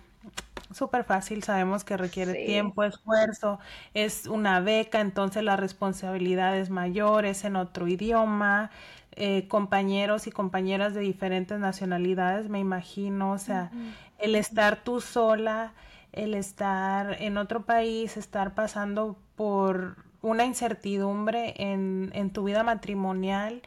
[0.72, 3.60] súper fácil, sabemos que requiere tiempo, esfuerzo,
[3.94, 8.72] es una beca, entonces la responsabilidad es mayor, es en otro idioma,
[9.16, 13.72] eh, compañeros y compañeras de diferentes nacionalidades, me imagino, o sea,
[14.18, 15.74] el estar tú sola,
[16.12, 23.62] el estar en otro país, estar pasando por una incertidumbre en, en tu vida matrimonial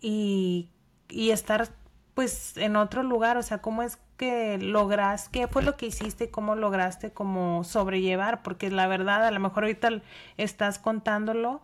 [0.00, 0.68] y,
[1.08, 1.68] y estar
[2.14, 6.30] pues en otro lugar, o sea, ¿cómo es que logras, qué fue lo que hiciste,
[6.30, 10.02] cómo lograste como sobrellevar, porque la verdad a lo mejor ahorita
[10.36, 11.62] estás contándolo,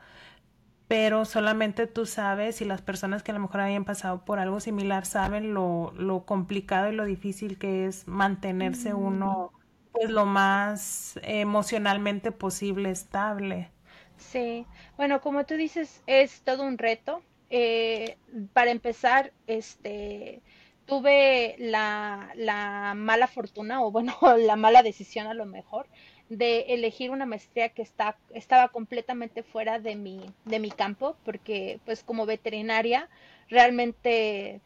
[0.88, 4.60] pero solamente tú sabes y las personas que a lo mejor hayan pasado por algo
[4.60, 9.52] similar saben lo, lo complicado y lo difícil que es mantenerse uno
[9.92, 13.70] pues lo más emocionalmente posible estable.
[14.16, 17.22] Sí, bueno, como tú dices, es todo un reto.
[17.50, 18.16] Eh,
[18.54, 20.40] para empezar, este,
[20.86, 25.86] tuve la, la mala fortuna, o bueno, la mala decisión a lo mejor,
[26.28, 31.80] de elegir una maestría que está, estaba completamente fuera de mi, de mi campo, porque
[31.84, 33.08] pues como veterinaria
[33.48, 34.60] realmente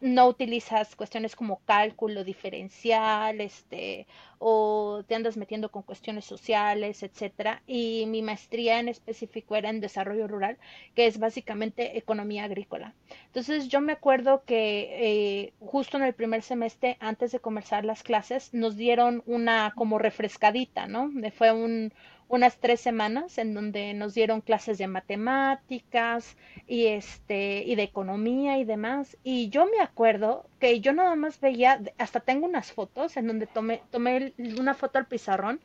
[0.00, 4.06] no utilizas cuestiones como cálculo diferencial, este,
[4.38, 7.62] o te andas metiendo con cuestiones sociales, etcétera.
[7.66, 10.58] Y mi maestría en específico era en desarrollo rural,
[10.94, 12.94] que es básicamente economía agrícola.
[13.26, 18.02] Entonces yo me acuerdo que eh, justo en el primer semestre, antes de comenzar las
[18.02, 21.10] clases, nos dieron una como refrescadita, ¿no?
[21.36, 21.92] Fue un,
[22.28, 26.36] unas tres semanas en donde nos dieron clases de matemáticas
[26.66, 29.16] y este y de economía y demás.
[29.24, 33.46] Y yo me acuerdo que yo nada más veía hasta tengo unas fotos en donde
[33.46, 35.60] tomé tomé una foto al pizarrón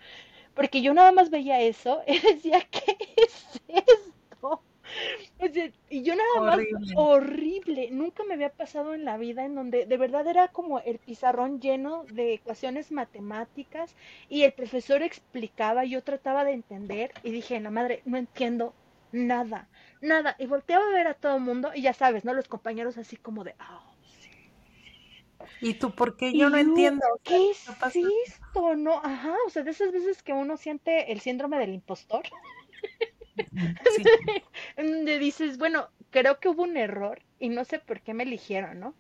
[0.56, 4.63] porque yo nada más veía eso y decía qué es esto
[5.89, 6.60] y yo nada más
[6.95, 10.99] horrible, nunca me había pasado en la vida en donde de verdad era como el
[10.99, 13.95] pizarrón lleno de ecuaciones matemáticas
[14.29, 18.73] y el profesor explicaba, yo trataba de entender y dije, la madre, no entiendo
[19.12, 19.67] nada,
[20.01, 20.36] nada.
[20.39, 22.34] Y volteaba a ver a todo el mundo y ya sabes, ¿no?
[22.34, 23.93] Los compañeros así como de, oh,
[25.62, 27.06] ¿Y tú por qué yo no entiendo?
[27.23, 27.67] ¿Qué es
[28.25, 28.75] esto?
[28.75, 32.23] No, ajá, o sea, de esas veces que uno siente el síndrome del impostor.
[34.78, 38.80] donde dices, bueno, creo que hubo un error y no sé por qué me eligieron,
[38.80, 38.96] ¿no?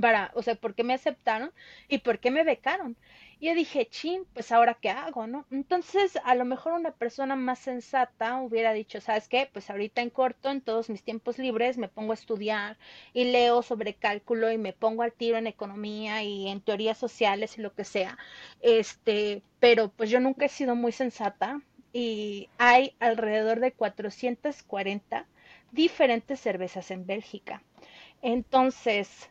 [0.00, 1.52] para, o sea, ¿por qué me aceptaron
[1.88, 2.96] y por qué me becaron?
[3.38, 5.46] Y yo dije, chin, pues ahora qué hago, ¿no?
[5.50, 9.48] Entonces, a lo mejor una persona más sensata hubiera dicho, ¿sabes qué?
[9.52, 12.78] Pues ahorita en corto, en todos mis tiempos libres, me pongo a estudiar
[13.12, 17.58] y leo sobre cálculo y me pongo al tiro en economía y en teorías sociales
[17.58, 18.16] y lo que sea.
[18.62, 21.60] Este, pero pues yo nunca he sido muy sensata
[21.98, 25.24] y hay alrededor de 440
[25.72, 27.62] diferentes cervezas en Bélgica.
[28.20, 29.30] Entonces,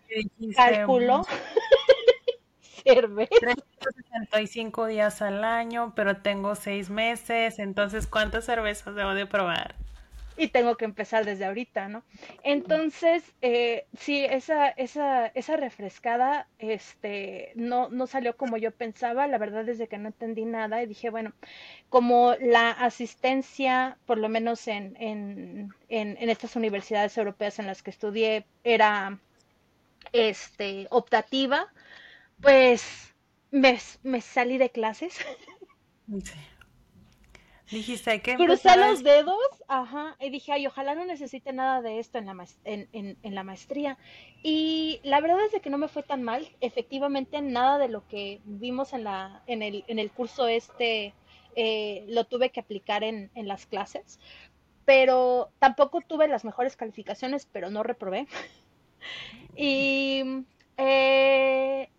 [0.56, 1.28] cálculo
[2.84, 3.36] cerveza.
[3.40, 9.76] 365 días al año, pero tengo seis meses, entonces ¿cuántas cervezas debo de probar?
[10.38, 12.04] Y tengo que empezar desde ahorita, ¿no?
[12.44, 19.38] Entonces, eh, sí, esa, esa, esa refrescada, este, no, no salió como yo pensaba, la
[19.38, 21.34] verdad es de que no entendí nada y dije, bueno,
[21.90, 27.92] como la asistencia, por lo menos en, en, en, estas universidades europeas en las que
[27.92, 29.20] estudié, era,
[30.12, 31.68] este, optativa,
[32.42, 33.14] pues
[33.52, 35.18] me, me salí de clases.
[36.24, 36.34] Sí.
[37.72, 42.20] Dijiste que crucé los dedos, ajá, y dije, ay, ojalá no necesite nada de esto
[42.20, 43.98] en la, en, en, la maestría.
[44.44, 46.48] Y la verdad es de que no me fue tan mal.
[46.62, 51.14] Efectivamente, nada de lo que vimos en, la, en, el, en el curso este
[51.56, 54.20] eh, lo tuve que aplicar en, en las clases.
[54.86, 58.28] Pero tampoco tuve las mejores calificaciones, pero no reprobé.
[59.56, 60.44] y
[60.78, 61.90] eh,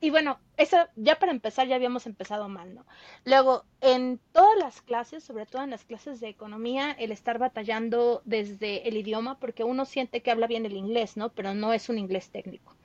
[0.00, 2.86] y bueno, eso ya para empezar ya habíamos empezado mal, ¿no?
[3.24, 8.22] Luego, en todas las clases, sobre todo en las clases de economía, el estar batallando
[8.24, 11.30] desde el idioma, porque uno siente que habla bien el inglés, ¿no?
[11.30, 12.76] Pero no es un inglés técnico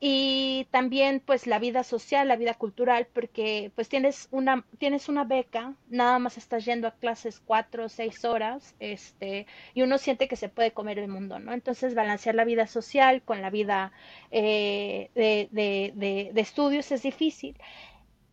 [0.00, 5.24] y también pues la vida social, la vida cultural, porque pues tienes una, tienes una
[5.24, 10.28] beca, nada más estás yendo a clases cuatro o seis horas, este, y uno siente
[10.28, 11.52] que se puede comer el mundo, ¿no?
[11.52, 13.92] Entonces balancear la vida social con la vida
[14.30, 17.56] eh, de, de, de, de estudios es difícil.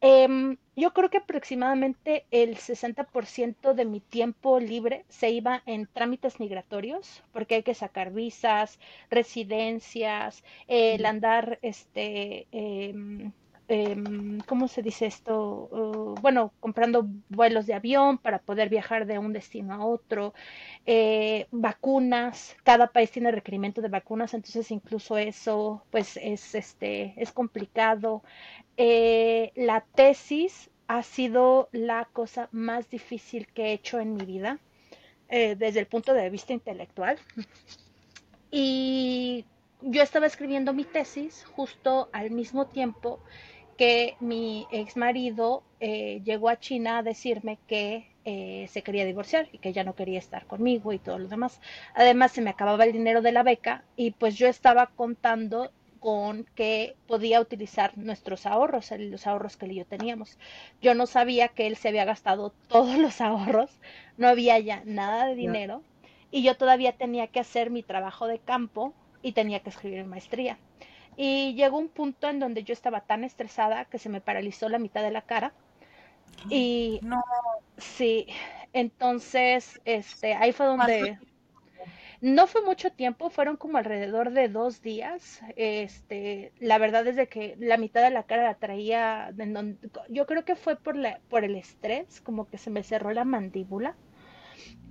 [0.08, 6.40] Em, yo creo que aproximadamente el 60% de mi tiempo libre se iba en trámites
[6.40, 12.94] migratorios, porque hay que sacar visas, residencias, el andar, este, eh,
[14.46, 15.70] ¿cómo se dice esto?
[15.72, 20.34] Uh, bueno, comprando vuelos de avión para poder viajar de un destino a otro,
[20.86, 27.32] eh, vacunas, cada país tiene requerimiento de vacunas, entonces incluso eso, pues es, este, es
[27.32, 28.24] complicado.
[28.78, 34.60] Eh, la tesis ha sido la cosa más difícil que he hecho en mi vida
[35.30, 37.18] eh, desde el punto de vista intelectual.
[38.52, 39.46] Y
[39.82, 43.20] yo estaba escribiendo mi tesis justo al mismo tiempo
[43.78, 49.60] que mi ex marido eh, llegó a China a decirme que se quería divorciar y
[49.60, 51.62] que ya no quería estar conmigo y todo lo demás.
[51.94, 55.70] Además, se me acababa el dinero de la beca y pues yo estaba contando
[56.06, 60.38] con que podía utilizar nuestros ahorros, los ahorros que él y yo teníamos.
[60.80, 63.72] Yo no sabía que él se había gastado todos los ahorros,
[64.16, 65.82] no había ya nada de dinero
[66.30, 70.60] y yo todavía tenía que hacer mi trabajo de campo y tenía que escribir maestría.
[71.18, 74.80] Y llegó un punto en donde yo estaba tan estresada que se me paralizó la
[74.80, 75.54] mitad de la cara.
[76.50, 77.24] Y no.
[77.78, 78.28] sí,
[78.74, 81.18] entonces este ahí fue donde
[82.22, 85.42] no fue mucho tiempo, fueron como alrededor de dos días.
[85.56, 89.32] Este, la verdad es de que la mitad de la cara la traía,
[90.10, 93.26] yo creo que fue por, la, por el estrés, como que se me cerró la
[93.26, 93.96] mandíbula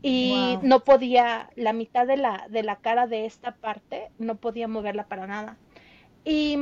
[0.02, 4.68] y no podía, la mitad de la, de la cara de esta parte, no podía
[4.68, 5.56] moverla para nada.
[6.24, 6.56] Y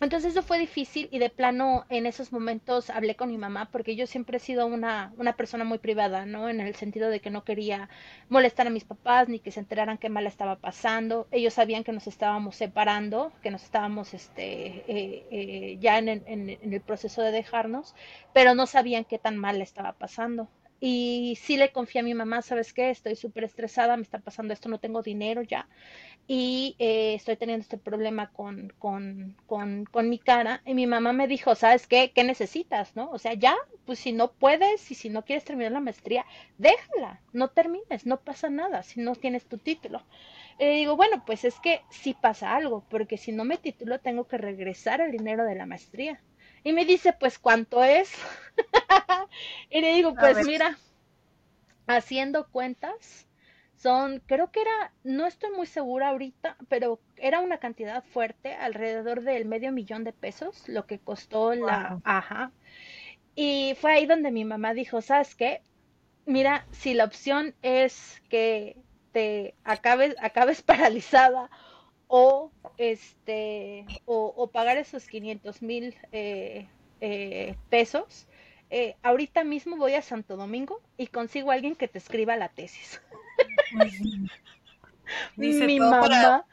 [0.00, 3.94] entonces eso fue difícil y de plano en esos momentos hablé con mi mamá porque
[3.94, 6.48] yo siempre he sido una, una persona muy privada, ¿no?
[6.48, 7.88] En el sentido de que no quería
[8.28, 11.28] molestar a mis papás ni que se enteraran qué mal estaba pasando.
[11.30, 16.72] Ellos sabían que nos estábamos separando, que nos estábamos este, eh, eh, ya en, en,
[16.72, 17.94] el proceso de dejarnos,
[18.32, 20.48] pero no sabían qué tan mal estaba pasando.
[20.80, 22.90] Y sí le confié a mi mamá, ¿sabes qué?
[22.90, 25.66] Estoy súper estresada, me está pasando esto, no tengo dinero ya
[26.26, 30.62] y eh, estoy teniendo este problema con, con, con, con, mi cara.
[30.64, 32.12] Y mi mamá me dijo, ¿sabes qué?
[32.14, 32.96] ¿Qué necesitas?
[32.96, 33.10] ¿No?
[33.10, 36.24] O sea, ya, pues si no puedes y si no quieres terminar la maestría,
[36.56, 40.02] déjala, no termines, no pasa nada si no tienes tu título.
[40.58, 44.26] Y digo, bueno, pues es que sí pasa algo, porque si no me titulo tengo
[44.26, 46.20] que regresar el dinero de la maestría.
[46.62, 48.10] Y me dice, pues, ¿cuánto es?
[49.70, 50.78] y le digo, pues mira,
[51.86, 53.26] haciendo cuentas,
[53.76, 59.22] son, creo que era, no estoy muy segura ahorita, pero era una cantidad fuerte, alrededor
[59.22, 62.52] del medio millón de pesos, lo que costó la, ajá.
[63.34, 65.60] Y fue ahí donde mi mamá dijo, ¿sabes qué?
[66.26, 68.76] Mira, si la opción es que
[69.12, 71.50] te acabes, acabes paralizada
[72.08, 76.68] o este o, pagar esos 500 mil eh,
[77.00, 78.26] eh, pesos
[78.70, 82.48] eh, ahorita mismo voy a Santo Domingo y consigo a alguien que te escriba la
[82.48, 83.00] tesis
[85.36, 86.44] mi mamá.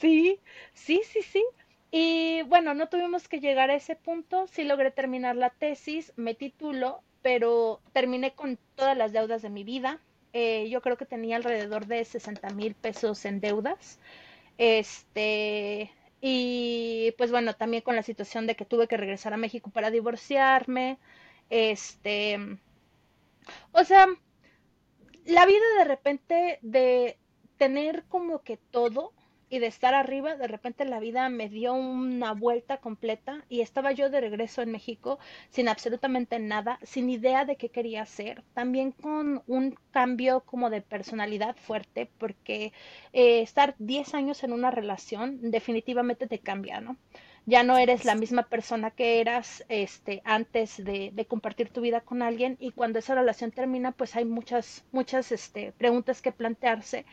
[0.00, 0.40] sí
[0.74, 1.44] sí sí sí.
[1.90, 4.46] Y bueno no tuvimos que llegar a ese punto.
[4.46, 9.64] Sí logré terminar la tesis me titulo pero terminé con todas las deudas de mi
[9.64, 10.00] vida.
[10.32, 13.98] Yo creo que tenía alrededor de 60 mil pesos en deudas.
[14.58, 15.90] Este,
[16.20, 19.90] y pues bueno, también con la situación de que tuve que regresar a México para
[19.90, 20.98] divorciarme.
[21.50, 22.38] Este,
[23.72, 24.06] o sea,
[25.26, 27.18] la vida de repente de
[27.56, 29.12] tener como que todo
[29.48, 33.92] y de estar arriba, de repente la vida me dio una vuelta completa y estaba
[33.92, 35.18] yo de regreso en México
[35.50, 40.80] sin absolutamente nada, sin idea de qué quería hacer, también con un cambio como de
[40.82, 42.72] personalidad fuerte, porque
[43.12, 46.96] eh, estar 10 años en una relación definitivamente te cambia, ¿no?
[47.46, 52.20] Ya no eres la misma persona que eras este antes de, compartir tu vida con
[52.20, 57.06] alguien y cuando esa relación termina pues hay muchas muchas este, preguntas que plantearse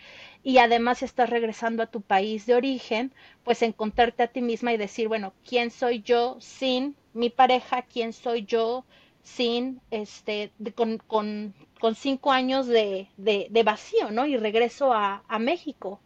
[0.44, 4.78] y además estás regresando a tu país de origen pues encontrarte a ti misma y
[4.78, 8.86] decir bueno quién soy yo sin mi pareja quién soy yo
[9.22, 15.24] sin este con, con, con, cinco años de, de, de, vacío no y regreso a,
[15.28, 16.02] a México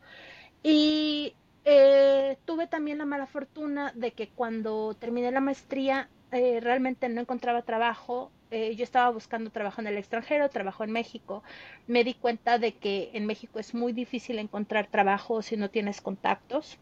[0.64, 1.34] y
[1.70, 7.20] eh, tuve también la mala fortuna de que cuando terminé la maestría eh, realmente no
[7.20, 8.32] encontraba trabajo.
[8.52, 11.44] Eh, yo estaba buscando trabajo en el extranjero, trabajo en México.
[11.86, 16.00] Me di cuenta de que en México es muy difícil encontrar trabajo si no tienes
[16.00, 16.78] contactos.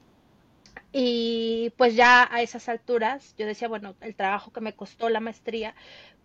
[0.91, 5.19] Y pues ya a esas alturas yo decía, bueno, el trabajo que me costó la
[5.19, 5.73] maestría,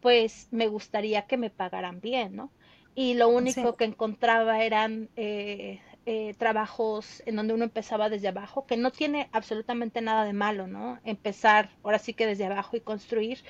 [0.01, 2.51] pues me gustaría que me pagaran bien, ¿no?
[2.95, 5.81] Y lo único que encontraba eran eh,
[6.13, 10.67] eh, trabajos en donde uno empezaba desde abajo, que no tiene absolutamente nada de malo,
[10.67, 10.99] ¿no?
[11.05, 13.45] Empezar ahora sí que desde abajo y construir,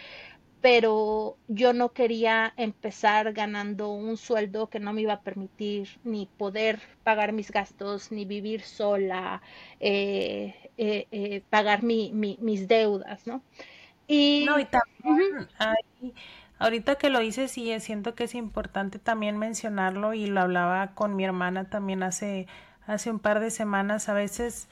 [0.61, 6.27] pero yo no quería empezar ganando un sueldo que no me iba a permitir ni
[6.27, 9.41] poder pagar mis gastos, ni vivir sola,
[9.81, 13.43] eh, eh, pagar mi, mis deudas, ¿no?
[14.07, 15.49] Y, no, y también
[16.61, 21.17] Ahorita que lo hice, sí, siento que es importante también mencionarlo y lo hablaba con
[21.17, 22.47] mi hermana también hace,
[22.87, 24.11] hace un par de semanas.
[24.11, 24.69] A veces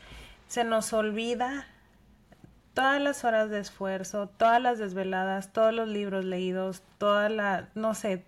[0.48, 1.66] se nos olvida
[2.74, 7.94] todas las horas de esfuerzo, todas las desveladas, todos los libros leídos, toda la, no
[7.94, 8.22] sé,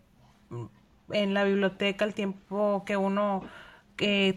[1.11, 3.43] en la biblioteca el tiempo que uno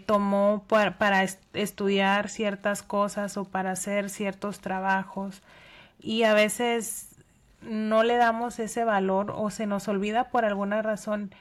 [0.05, 5.41] tomó para, para estudiar ciertas cosas o para hacer ciertos trabajos.
[6.01, 7.12] Y a veces
[7.63, 11.33] no le damos ese valor o se nos olvida por alguna razón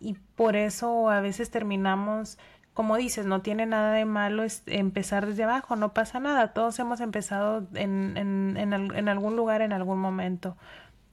[0.00, 2.38] y por eso a veces terminamos,
[2.74, 7.00] como dices, no tiene nada de malo empezar desde abajo, no pasa nada, todos hemos
[7.00, 10.56] empezado en, en, en, algún lugar en algún momento,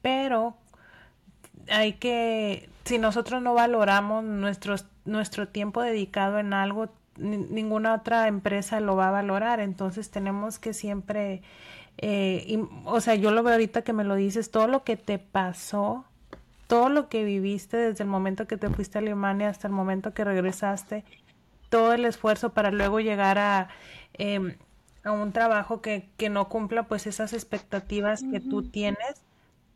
[0.02, 0.58] pero
[1.72, 8.80] hay que, si nosotros no valoramos nuestro, nuestro tiempo dedicado en algo, ninguna otra empresa
[8.80, 11.44] lo va a valorar, entonces tenemos que siempre
[12.02, 14.96] eh, y, o sea, yo lo veo ahorita que me lo dices, todo lo que
[14.96, 16.06] te pasó,
[16.68, 20.14] todo lo que viviste desde el momento que te fuiste a Alemania hasta el momento
[20.14, 21.04] que regresaste,
[21.68, 23.68] todo el esfuerzo para luego llegar a,
[24.14, 24.56] em,
[25.04, 29.24] a un trabajo que, que, no cumpla pues esas expectativas que tú tienes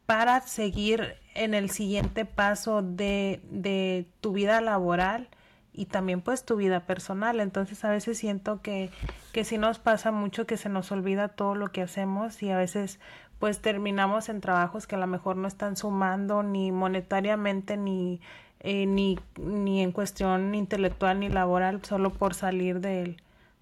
[0.06, 5.28] para seguir en el siguiente paso de, de tu vida laboral
[5.74, 7.40] y también pues tu vida personal.
[7.40, 8.92] Entonces a veces siento que,
[9.32, 12.58] que sí nos pasa mucho que se nos olvida todo lo que hacemos y a
[12.58, 13.00] veces
[13.40, 18.22] pues terminamos en trabajos que a lo mejor no están sumando ni monetariamente ni,
[18.62, 23.18] eh, ni, ni en cuestión intelectual ni laboral solo por salir del,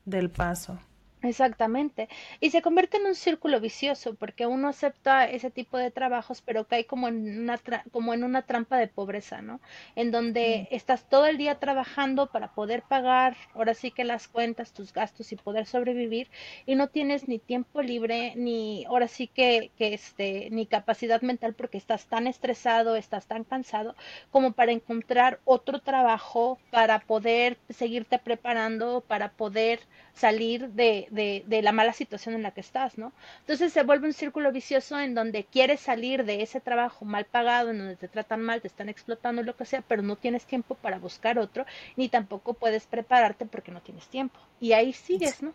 [0.06, 0.78] del paso.
[1.24, 2.10] Exactamente.
[2.40, 6.66] Y se convierte en un círculo vicioso porque uno acepta ese tipo de trabajos, pero
[6.68, 7.60] cae como en una,
[7.92, 9.62] como en una trampa de pobreza, ¿no?
[9.96, 14.74] En donde estás todo el día trabajando para poder pagar, ahora sí que las cuentas,
[14.74, 16.28] tus gastos y poder sobrevivir
[16.66, 21.54] y no tienes ni tiempo libre ni ahora sí que, que este ni capacidad mental
[21.54, 23.96] porque estás tan estresado, estás tan cansado
[24.32, 29.82] como para encontrar otro trabajo para poder seguirte preparando, para poder
[30.14, 33.12] salir de, de, de, la mala situación en la que estás, ¿no?
[33.42, 37.70] Entonces se vuelve un círculo vicioso en donde quieres salir de ese trabajo mal pagado,
[37.70, 40.76] en donde te tratan mal, te están explotando, lo que sea, pero no tienes tiempo
[40.76, 44.40] para buscar otro, ni tampoco puedes prepararte porque no tienes tiempo.
[44.60, 45.54] Y ahí sigues, ¿no?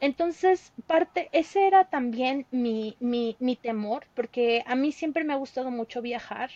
[0.00, 5.36] Entonces, parte, ese era también mi, mi, mi temor, porque a mí siempre me ha
[5.36, 6.50] gustado mucho viajar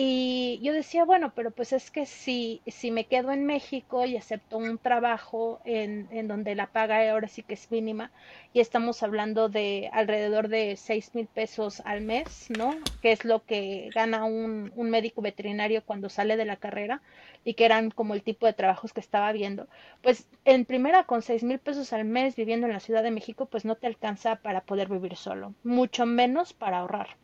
[0.00, 4.16] Y yo decía, bueno, pero pues es que si, si me quedo en México y
[4.16, 8.12] acepto un trabajo en, en donde la paga ahora sí que es mínima,
[8.52, 12.76] y estamos hablando de alrededor de seis mil pesos al mes, ¿no?
[13.02, 17.02] Que es lo que gana un, un médico veterinario cuando sale de la carrera
[17.44, 19.66] y que eran como el tipo de trabajos que estaba viendo.
[20.00, 23.46] Pues en primera, con seis mil pesos al mes viviendo en la Ciudad de México,
[23.46, 27.16] pues no te alcanza para poder vivir solo, mucho menos para ahorrar.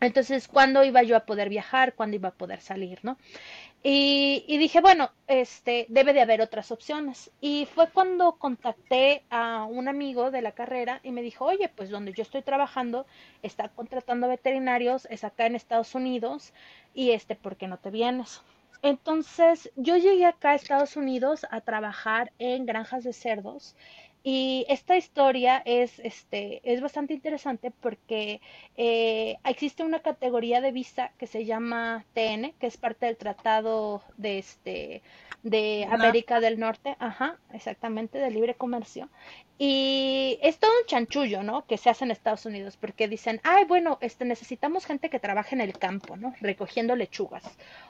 [0.00, 1.94] Entonces, ¿cuándo iba yo a poder viajar?
[1.94, 3.00] ¿Cuándo iba a poder salir?
[3.02, 3.18] ¿no?
[3.82, 7.30] Y, dije, bueno, este, debe de haber otras opciones.
[7.40, 11.90] Y fue cuando contacté a un amigo de la carrera y me dijo, oye, pues
[11.90, 13.06] donde yo estoy trabajando
[13.42, 16.52] está contratando veterinarios, es acá en Estados Unidos,
[16.94, 18.42] y este, ¿por qué no te vienes?
[18.82, 23.74] Entonces, yo llegué acá a Estados Unidos a trabajar en granjas de cerdos
[24.22, 28.40] y esta historia es, este, es bastante interesante porque
[28.76, 34.02] eh, existe una categoría de visa que se llama TN, que es parte del Tratado
[34.18, 35.02] de, este,
[35.42, 39.08] de América del Norte, ajá, exactamente, de libre comercio.
[39.56, 41.66] Y es todo un chanchullo, ¿no?
[41.66, 45.54] Que se hace en Estados Unidos, porque dicen, ay, bueno, este, necesitamos gente que trabaje
[45.54, 46.34] en el campo, ¿no?
[46.40, 47.44] Recogiendo lechugas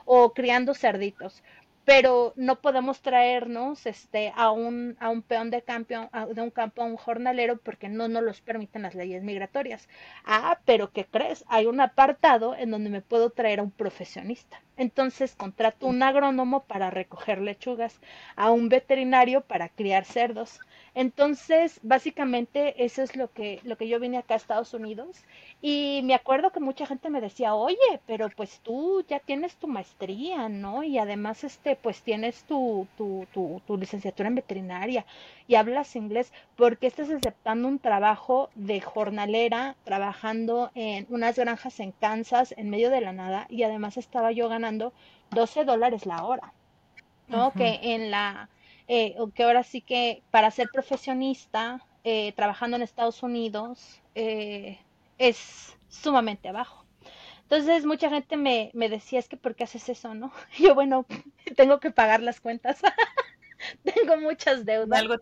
[0.05, 1.43] o criando cerditos
[1.85, 5.93] pero no podemos traernos este a un a un peón de campo
[6.35, 9.87] de un campo a un jornalero porque no nos los permiten las leyes migratorias.
[10.25, 11.43] Ah, pero ¿qué crees?
[11.47, 14.61] Hay un apartado en donde me puedo traer a un profesionista.
[14.77, 17.99] Entonces contrato un agrónomo para recoger lechugas,
[18.35, 20.59] a un veterinario para criar cerdos.
[20.93, 25.23] Entonces, básicamente eso es lo que lo que yo vine acá a Estados Unidos
[25.61, 29.67] y me acuerdo que mucha gente me decía, "Oye, pero pues tú ya tienes tu
[29.67, 30.83] maestría, ¿no?
[30.83, 35.05] Y además este pues tienes tu tu tu, tu licenciatura en veterinaria
[35.47, 41.79] y hablas inglés, ¿por qué estás aceptando un trabajo de jornalera trabajando en unas granjas
[41.79, 44.93] en Kansas en medio de la nada y además estaba yo ganando
[45.31, 46.53] 12 dólares la hora,
[47.27, 47.51] ¿no?
[47.53, 48.49] Que en la
[48.87, 54.79] eh, que ahora sí que para ser profesionista, eh, trabajando en Estados Unidos, eh,
[55.17, 56.80] es sumamente abajo.
[57.51, 60.31] Entonces mucha gente me, me decía, es que ¿por qué haces eso, no?
[60.57, 61.05] Y yo, bueno,
[61.57, 62.79] tengo que pagar las cuentas.
[63.83, 64.87] tengo muchas deudas.
[64.87, 65.15] De algo,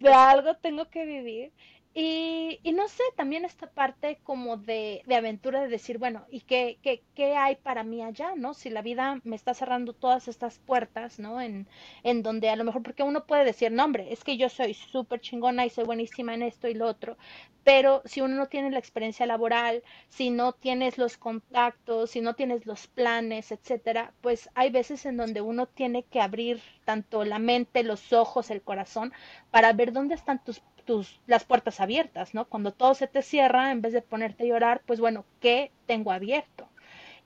[0.00, 1.52] de algo tengo que vivir.
[2.00, 6.42] Y, y, no sé, también esta parte como de, de aventura de decir, bueno, ¿y
[6.42, 8.54] qué, qué, qué, hay para mí allá, no?
[8.54, 11.40] Si la vida me está cerrando todas estas puertas, ¿no?
[11.40, 11.66] En,
[12.04, 14.74] en donde a lo mejor, porque uno puede decir, no, hombre, es que yo soy
[14.74, 17.16] súper chingona y soy buenísima en esto y lo otro,
[17.64, 22.34] pero si uno no tiene la experiencia laboral, si no tienes los contactos, si no
[22.34, 27.40] tienes los planes, etcétera, pues hay veces en donde uno tiene que abrir tanto la
[27.40, 29.12] mente, los ojos, el corazón,
[29.50, 32.46] para ver dónde están tus tus, las puertas abiertas, ¿no?
[32.46, 36.12] Cuando todo se te cierra, en vez de ponerte a llorar, pues bueno, ¿qué tengo
[36.12, 36.66] abierto?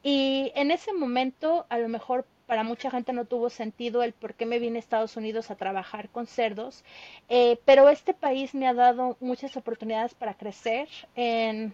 [0.03, 4.35] Y en ese momento, a lo mejor para mucha gente no tuvo sentido el por
[4.35, 6.83] qué me vine a Estados Unidos a trabajar con cerdos,
[7.29, 10.89] eh, pero este país me ha dado muchas oportunidades para crecer.
[11.15, 11.73] En,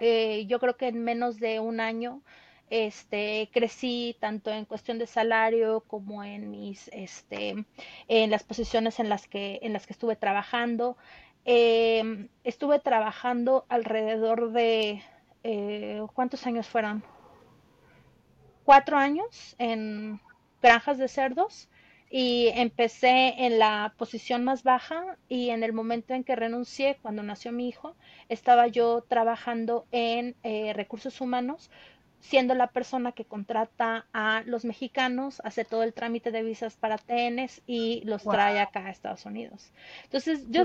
[0.00, 2.20] eh, yo creo que en menos de un año
[2.70, 7.64] este crecí tanto en cuestión de salario como en mis este
[8.08, 10.96] en las posiciones en las que en las que estuve trabajando.
[11.46, 15.02] Eh, estuve trabajando alrededor de
[15.42, 17.02] eh, cuántos años fueron
[18.64, 20.20] cuatro años en
[20.62, 21.68] granjas de cerdos
[22.10, 27.22] y empecé en la posición más baja y en el momento en que renuncié, cuando
[27.22, 27.94] nació mi hijo,
[28.28, 31.70] estaba yo trabajando en eh, recursos humanos
[32.20, 36.98] siendo la persona que contrata a los mexicanos, hace todo el trámite de visas para
[36.98, 39.72] TNs y los trae acá a Estados Unidos.
[40.04, 40.64] Entonces, yo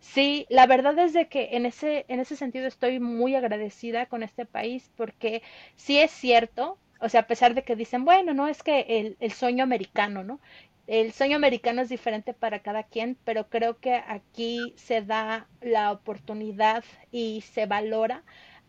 [0.00, 4.22] sí, la verdad es de que en ese, en ese sentido estoy muy agradecida con
[4.22, 5.42] este país porque
[5.76, 9.16] sí es cierto, o sea, a pesar de que dicen, bueno, no es que el,
[9.20, 10.40] el sueño americano, ¿no?
[10.86, 15.92] El sueño americano es diferente para cada quien, pero creo que aquí se da la
[15.92, 18.24] oportunidad y se valora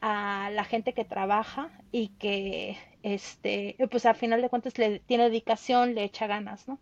[0.05, 5.23] a la gente que trabaja y que este pues al final de cuentas le tiene
[5.23, 6.77] dedicación, le echa ganas, ¿no?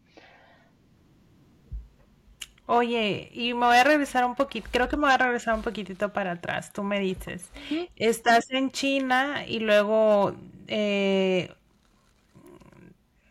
[2.65, 5.61] Oye, y me voy a regresar un poquito, creo que me voy a regresar un
[5.61, 6.73] poquitito para atrás.
[6.73, 7.51] Tú me dices,
[7.95, 10.33] estás en China y luego
[10.67, 11.53] eh,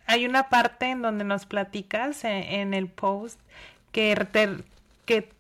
[0.07, 3.41] hay una parte en donde nos platicas en, en el post
[3.91, 4.51] que, te,
[5.05, 5.33] que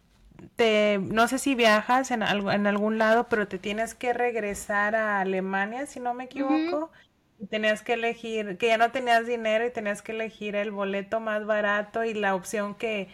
[0.56, 4.94] te, no sé si viajas en, algo, en algún lado, pero te tienes que regresar
[4.94, 6.90] a Alemania, si no me equivoco.
[7.38, 11.20] Y tenías que elegir, que ya no tenías dinero y tenías que elegir el boleto
[11.20, 13.08] más barato y la opción que,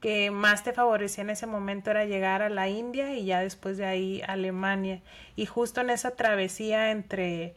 [0.00, 3.78] que más te favorecía en ese momento era llegar a la India y ya después
[3.78, 5.00] de ahí a Alemania.
[5.36, 7.54] Y justo en esa travesía entre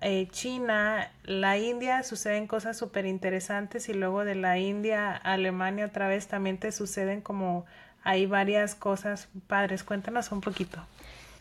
[0.00, 5.86] eh, China, la India suceden cosas súper interesantes y luego de la India a Alemania
[5.86, 7.66] otra vez también te suceden como
[8.02, 9.84] hay varias cosas padres.
[9.84, 10.78] Cuéntanos un poquito.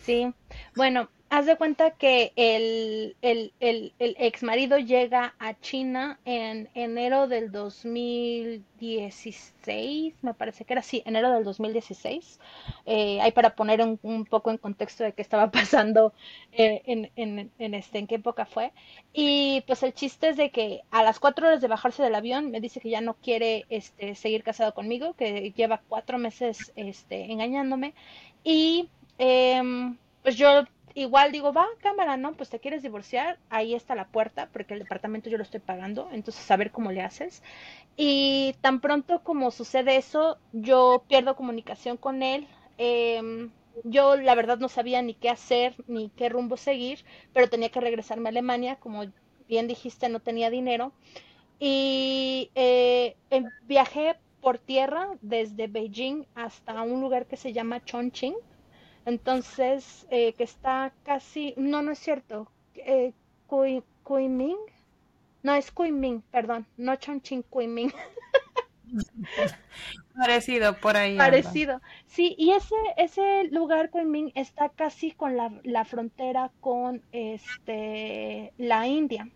[0.05, 0.33] Sí,
[0.75, 6.69] bueno, haz de cuenta que el, el, el, el, ex marido llega a China en
[6.73, 12.39] enero del 2016, me parece que era así, enero del 2016.
[12.87, 16.13] Eh, ahí para poner un, un, poco en contexto de qué estaba pasando
[16.51, 18.71] eh, en, en, en, este, en qué época fue.
[19.13, 22.49] Y pues el chiste es de que a las cuatro horas de bajarse del avión
[22.49, 27.31] me dice que ya no quiere este, seguir casado conmigo, que lleva cuatro meses este,
[27.31, 27.93] engañándome.
[28.43, 29.61] Y eh,
[30.23, 30.63] pues yo
[30.95, 32.33] igual digo, va, cámara, ¿no?
[32.33, 36.09] Pues te quieres divorciar, ahí está la puerta, porque el departamento yo lo estoy pagando,
[36.11, 37.43] entonces a ver cómo le haces.
[37.95, 42.47] Y tan pronto como sucede eso, yo pierdo comunicación con él.
[42.77, 43.49] Eh,
[43.83, 47.81] yo la verdad no sabía ni qué hacer, ni qué rumbo seguir, pero tenía que
[47.81, 49.05] regresarme a Alemania, como
[49.47, 50.91] bien dijiste, no tenía dinero.
[51.59, 53.15] Y eh,
[53.63, 58.35] viajé por tierra desde Beijing hasta un lugar que se llama Chongqing
[59.05, 63.13] entonces, eh, que está casi, no, no es cierto, eh,
[63.47, 64.57] Kuiming,
[65.43, 67.91] no es Kuiming, perdón, no Chongqing, Kuiming.
[70.15, 71.17] Parecido por ahí.
[71.17, 71.81] Parecido.
[72.07, 78.87] Sí, y ese, ese lugar, Kuiming, está casi con la, la frontera con este, la
[78.87, 79.29] India.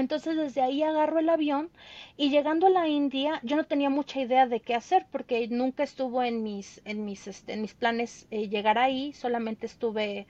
[0.00, 1.70] Entonces desde ahí agarro el avión
[2.16, 5.82] y llegando a la India yo no tenía mucha idea de qué hacer porque nunca
[5.84, 10.26] estuvo en mis en mis este, en mis planes eh, llegar ahí, solamente estuve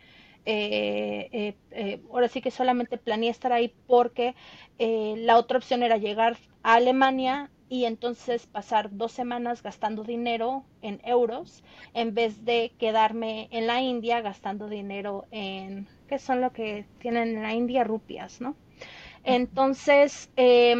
[0.47, 4.35] eh, eh, eh, ahora sí que solamente planeé estar ahí porque
[4.79, 10.65] eh, la otra opción era llegar a Alemania y entonces pasar dos semanas gastando dinero
[10.83, 11.63] en euros
[11.95, 17.37] en vez de quedarme en la India gastando dinero en, ¿qué son lo que tienen
[17.37, 17.85] en la India?
[17.85, 18.57] Rupias, ¿no?
[19.25, 20.75] Entonces, eh,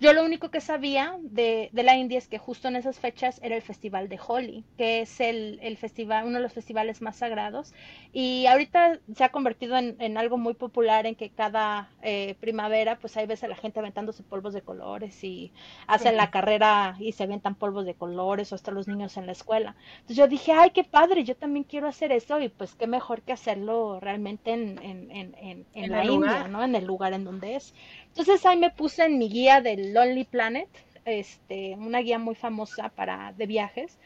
[0.00, 3.40] yo lo único que sabía de, de, la India es que justo en esas fechas
[3.42, 7.16] era el festival de Holi, que es el, el, festival, uno de los festivales más
[7.16, 7.74] sagrados.
[8.12, 12.98] Y ahorita se ha convertido en, en algo muy popular en que cada eh, primavera,
[12.98, 15.52] pues ahí ves a la gente aventándose polvos de colores y
[15.88, 16.16] hacen sí.
[16.16, 19.74] la carrera y se aventan polvos de colores o hasta los niños en la escuela.
[19.94, 23.22] Entonces yo dije, ay, qué padre, yo también quiero hacer eso y pues qué mejor
[23.22, 26.62] que hacerlo realmente en, en, en, en, en la India, ¿no?
[26.62, 27.74] En el lugar en donde es.
[28.18, 30.68] Entonces ahí me puse en mi guía del Lonely Planet,
[31.04, 33.96] este, una guía muy famosa para de viajes.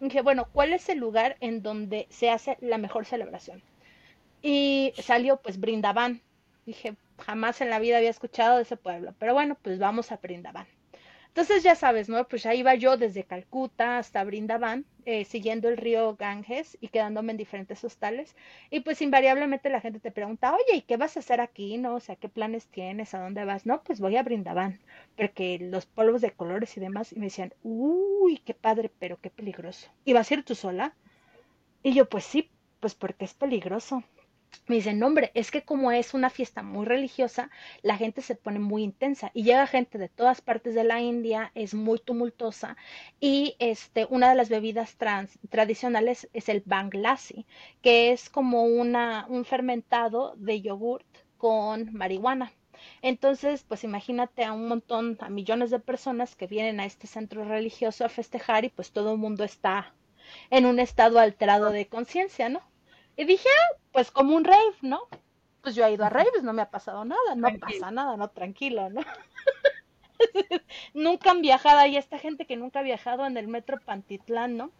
[0.00, 3.62] Y dije, bueno, ¿cuál es el lugar en donde se hace la mejor celebración?
[4.40, 6.22] Y salió pues Brindavan.
[6.64, 10.16] Dije, jamás en la vida había escuchado de ese pueblo, pero bueno, pues vamos a
[10.16, 10.66] Brindavan.
[11.38, 12.26] Entonces ya sabes, ¿no?
[12.26, 17.30] Pues ya iba yo desde Calcuta hasta Brindavan, eh, siguiendo el río Ganges y quedándome
[17.30, 18.34] en diferentes hostales.
[18.70, 21.78] Y pues invariablemente la gente te pregunta, oye, ¿y qué vas a hacer aquí?
[21.78, 21.94] ¿No?
[21.94, 23.14] O sea, ¿qué planes tienes?
[23.14, 23.66] ¿A dónde vas?
[23.66, 24.80] No, pues voy a Brindavan,
[25.16, 27.12] porque los polvos de colores y demás.
[27.12, 29.92] Y me decían, uy, qué padre, pero qué peligroso.
[30.04, 30.96] ¿Y vas a ir tú sola?
[31.84, 34.02] Y yo, pues sí, pues porque es peligroso
[34.66, 37.50] me dicen, no, hombre, es que como es una fiesta muy religiosa,
[37.82, 41.50] la gente se pone muy intensa y llega gente de todas partes de la India,
[41.54, 42.76] es muy tumultuosa
[43.20, 47.46] y este, una de las bebidas trans, tradicionales es el banglasi,
[47.82, 51.06] que es como una, un fermentado de yogurt
[51.38, 52.52] con marihuana.
[53.02, 57.44] Entonces, pues imagínate a un montón, a millones de personas que vienen a este centro
[57.44, 59.94] religioso a festejar y pues todo el mundo está
[60.50, 62.62] en un estado alterado de conciencia, ¿no?
[63.18, 65.00] Y dije, ah, pues como un rave, ¿no?
[65.60, 67.80] Pues yo he ido a raves, no me ha pasado nada, no tranquilo.
[67.80, 69.00] pasa nada, no, tranquilo, ¿no?
[70.94, 74.70] nunca han viajado, hay esta gente que nunca ha viajado en el metro Pantitlán, ¿no?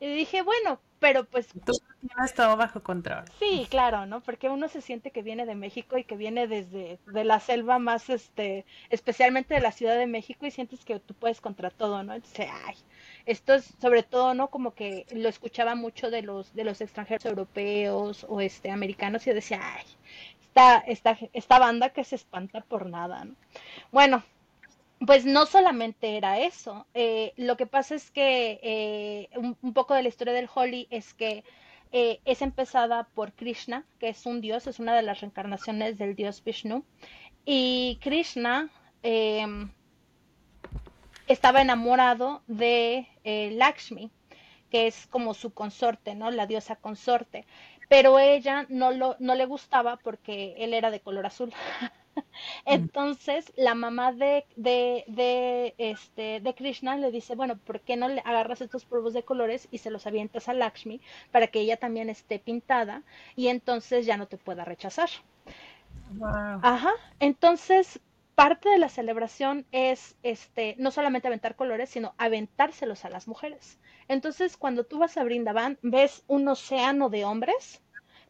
[0.00, 1.48] Y dije, bueno, pero pues...
[1.64, 1.72] Tú
[2.06, 3.24] tienes todo bajo control.
[3.38, 4.20] Sí, claro, ¿no?
[4.20, 7.78] Porque uno se siente que viene de México y que viene desde de la selva
[7.78, 12.02] más, este, especialmente de la Ciudad de México y sientes que tú puedes contra todo,
[12.02, 12.12] ¿no?
[12.12, 12.76] Entonces, ay,
[13.28, 17.26] esto es sobre todo no como que lo escuchaba mucho de los de los extranjeros
[17.26, 19.84] europeos o este americanos y decía ay
[20.42, 23.34] esta esta esta banda que se espanta por nada ¿no?
[23.92, 24.24] bueno
[25.06, 30.02] pues no solamente era eso eh, lo que pasa es que eh, un, poco de
[30.02, 31.44] la historia del Holi es que
[31.92, 36.16] eh, es empezada por Krishna que es un dios es una de las reencarnaciones del
[36.16, 36.82] dios Vishnu
[37.44, 38.70] y Krishna
[39.02, 39.46] eh,
[41.28, 44.10] estaba enamorado de eh, Lakshmi,
[44.70, 46.30] que es como su consorte, ¿no?
[46.30, 47.46] La diosa consorte.
[47.88, 51.52] Pero ella no, lo, no le gustaba porque él era de color azul.
[52.66, 58.08] Entonces la mamá de, de, de, este, de Krishna le dice, bueno, ¿por qué no
[58.08, 61.00] le agarras estos polvos de colores y se los avientas a Lakshmi
[61.30, 63.02] para que ella también esté pintada
[63.36, 65.08] y entonces ya no te pueda rechazar?
[66.60, 66.92] Ajá.
[67.20, 68.00] Entonces,
[68.38, 73.80] parte de la celebración es este no solamente aventar colores, sino aventárselos a las mujeres.
[74.06, 77.82] Entonces, cuando tú vas a Brindavan, ves un océano de hombres,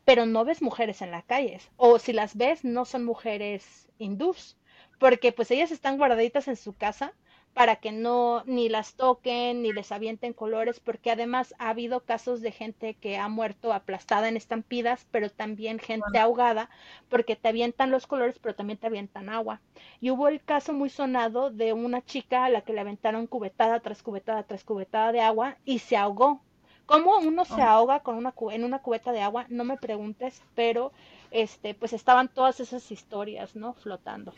[0.07, 1.69] pero no ves mujeres en las calles.
[1.77, 4.57] O si las ves, no son mujeres hindús,
[4.99, 7.13] porque pues ellas están guardaditas en su casa
[7.55, 12.41] para que no ni las toquen ni les avienten colores, porque además ha habido casos
[12.41, 16.71] de gente que ha muerto aplastada en estampidas, pero también gente ahogada,
[17.09, 19.61] porque te avientan los colores, pero también te avientan agua.
[20.01, 23.81] Y hubo el caso muy sonado de una chica a la que le aventaron cubetada
[23.81, 26.41] tras cubetada tras cubetada de agua y se ahogó.
[26.87, 27.65] ¿Cómo uno se oh.
[27.65, 29.45] ahoga con una en una cubeta de agua?
[29.51, 30.93] No me preguntes, pero
[31.31, 33.75] este, pues estaban todas esas historias, ¿no?
[33.75, 34.33] Flotando.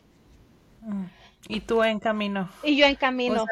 [0.81, 1.05] Mm.
[1.49, 2.49] Y tú en camino.
[2.63, 3.47] Y yo en camino.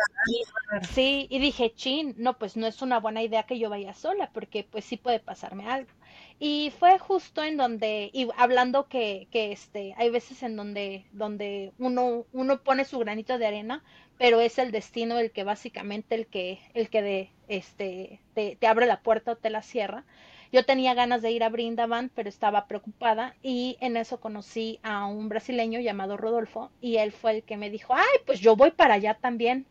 [0.91, 4.31] sí, y dije, chin, no, pues no es una buena idea que yo vaya sola,
[4.33, 5.91] porque pues sí puede pasarme algo.
[6.39, 11.73] Y fue justo en donde, y hablando que, que este, hay veces en donde, donde
[11.79, 13.83] uno, uno pone su granito de arena,
[14.19, 18.67] pero es el destino el que básicamente el que, el que de, este, te, te
[18.67, 20.05] abre la puerta o te la cierra.
[20.53, 25.07] Yo tenía ganas de ir a Brindavan, pero estaba preocupada y en eso conocí a
[25.07, 28.71] un brasileño llamado Rodolfo y él fue el que me dijo, ay, pues yo voy
[28.71, 29.67] para allá también.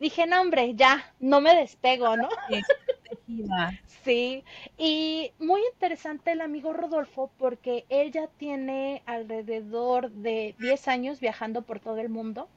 [0.00, 2.28] Dije, no, hombre, ya, no me despego, ¿no?
[4.04, 4.44] Sí,
[4.76, 11.62] y muy interesante el amigo Rodolfo porque él ya tiene alrededor de 10 años viajando
[11.62, 12.48] por todo el mundo.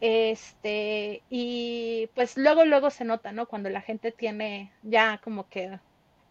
[0.00, 3.46] Este, y pues luego, luego se nota, ¿no?
[3.46, 5.78] Cuando la gente tiene ya como que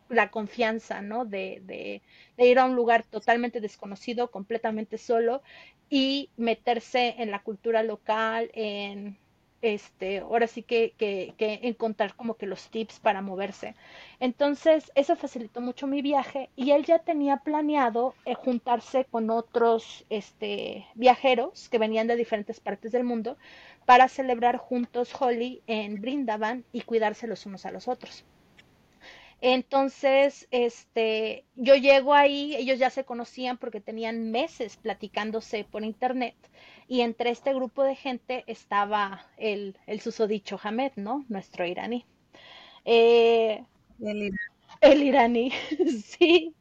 [0.09, 1.25] la confianza, ¿no?
[1.25, 2.01] De, de,
[2.45, 5.41] ir a un lugar totalmente desconocido, completamente solo
[5.89, 9.17] y meterse en la cultura local, en
[9.61, 13.75] este, ahora sí que, que, que, encontrar como que los tips para moverse.
[14.19, 20.05] Entonces, eso facilitó mucho mi viaje y él ya tenía planeado eh, juntarse con otros
[20.09, 23.37] este, viajeros que venían de diferentes partes del mundo
[23.85, 28.25] para celebrar juntos Holi en Brindavan y cuidarse los unos a los otros.
[29.41, 36.35] Entonces, este, yo llego ahí, ellos ya se conocían porque tenían meses platicándose por internet
[36.87, 41.25] y entre este grupo de gente estaba el, el susodicho Hamed, ¿no?
[41.29, 42.05] Nuestro iraní.
[42.85, 43.63] Eh,
[43.99, 44.37] el, iraní.
[44.81, 45.51] el iraní,
[46.03, 46.55] sí.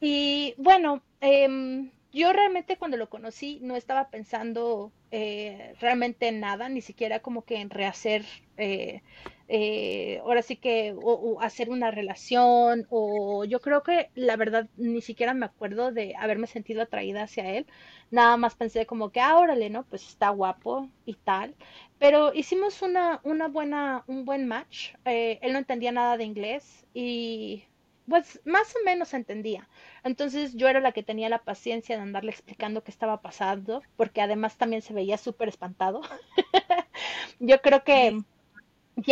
[0.00, 6.70] Y bueno, eh, yo realmente cuando lo conocí no estaba pensando eh, realmente en nada,
[6.70, 8.24] ni siquiera como que en rehacer,
[8.56, 9.02] eh,
[9.46, 15.02] eh, ahora sí que, o, hacer una relación, o yo creo que la verdad ni
[15.02, 17.66] siquiera me acuerdo de haberme sentido atraída hacia él,
[18.10, 19.84] nada más pensé como que, ah, órale, ¿no?
[19.84, 21.54] Pues está guapo y tal,
[21.98, 27.64] pero hicimos una, una buena, un buen match, él no entendía nada de inglés y
[28.08, 29.68] pues más o menos entendía.
[30.04, 34.20] Entonces yo era la que tenía la paciencia de andarle explicando qué estaba pasando, porque
[34.20, 36.02] además también se veía súper espantado.
[37.38, 38.22] yo creo que...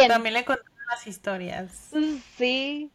[0.09, 1.91] También le conté las historias.
[2.37, 2.91] Sí,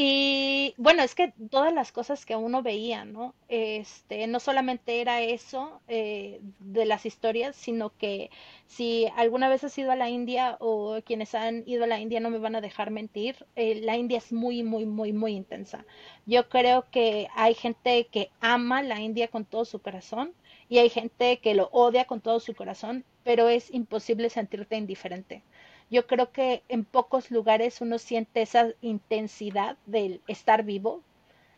[0.00, 3.34] y bueno, es que todas las cosas que uno veía, ¿no?
[3.48, 8.30] Este, no solamente era eso eh, de las historias, sino que
[8.68, 12.20] si alguna vez has ido a la India o quienes han ido a la India
[12.20, 15.84] no me van a dejar mentir, eh, la India es muy, muy, muy, muy intensa.
[16.26, 20.32] Yo creo que hay gente que ama la India con todo su corazón
[20.68, 25.42] y hay gente que lo odia con todo su corazón, pero es imposible sentirte indiferente
[25.90, 31.02] yo creo que en pocos lugares uno siente esa intensidad del estar vivo.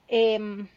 [0.09, 0.69] Em,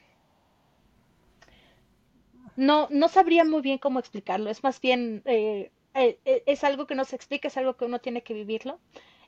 [2.56, 6.88] no, no sabría muy bien cómo explicarlo, es más bien, eh, eh, eh, es algo
[6.88, 8.80] que no se explica, es algo que uno tiene que vivirlo.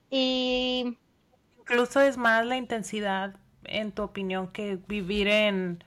[0.09, 0.97] Y...
[1.59, 5.84] Incluso es más la intensidad, en tu opinión, que vivir en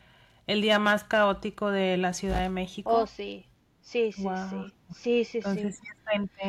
[0.49, 2.91] el día más caótico de la Ciudad de México.
[2.93, 3.47] Oh, sí,
[3.91, 4.75] Sí, sí, sí.
[4.91, 5.75] Sí, sí, sí.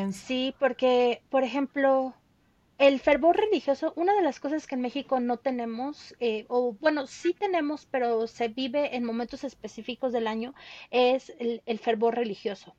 [0.10, 2.16] Sí, porque, por ejemplo,
[2.80, 7.08] el fervor religioso, una de las cosas que en México no tenemos, eh, o bueno,
[7.08, 10.54] sí tenemos, pero se vive en momentos específicos del año,
[10.92, 12.78] es el fervor religioso.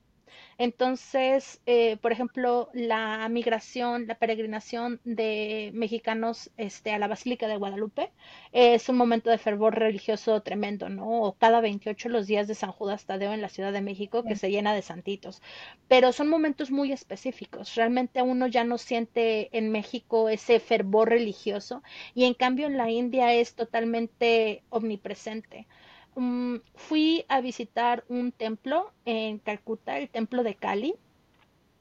[0.59, 7.57] Entonces, eh, por ejemplo, la migración, la peregrinación de mexicanos este, a la Basílica de
[7.57, 8.11] Guadalupe
[8.53, 11.23] es un momento de fervor religioso tremendo, ¿no?
[11.23, 14.37] O cada 28 los días de San Judas Tadeo en la Ciudad de México que
[14.37, 15.43] se llena de santitos.
[15.89, 17.75] Pero son momentos muy específicos.
[17.75, 21.83] Realmente uno ya no siente en México ese fervor religioso
[22.15, 25.67] y en cambio en la India es totalmente omnipresente.
[26.15, 30.95] Mm, fui a visitar un templo en Calcuta, el templo de Kali.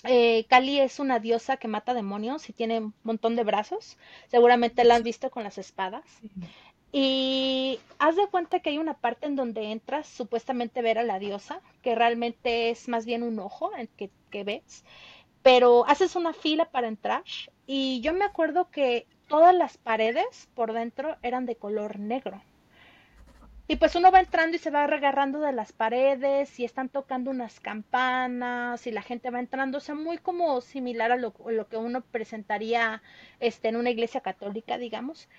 [0.04, 3.98] Eh, Kali es una diosa que mata demonios y tiene un montón de brazos.
[4.28, 6.06] Seguramente la han visto con las espadas.
[6.92, 11.20] Y haz de cuenta que hay una parte en donde entras supuestamente ver a la
[11.20, 14.84] diosa, que realmente es más bien un ojo el que, que ves,
[15.44, 17.24] pero haces una fila para entrar
[17.68, 22.42] y yo me acuerdo que todas las paredes por dentro eran de color negro.
[23.72, 27.30] Y pues uno va entrando y se va regarrando de las paredes y están tocando
[27.30, 31.68] unas campanas y la gente va entrando, o sea, muy como similar a lo, lo
[31.68, 33.04] que uno presentaría
[33.40, 35.30] este, en una iglesia católica, digamos.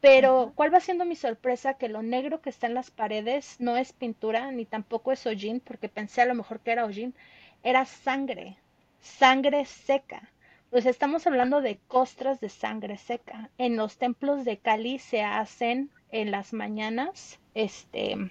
[0.00, 1.74] Pero, ¿cuál va siendo mi sorpresa?
[1.74, 5.60] Que lo negro que está en las paredes no es pintura, ni tampoco es hollín,
[5.60, 7.14] porque pensé a lo mejor que era hollín,
[7.62, 8.56] era sangre,
[9.00, 10.28] sangre seca.
[10.70, 13.48] Pues estamos hablando de costras de sangre seca.
[13.58, 18.30] En los templos de Cali se hacen en las mañanas este,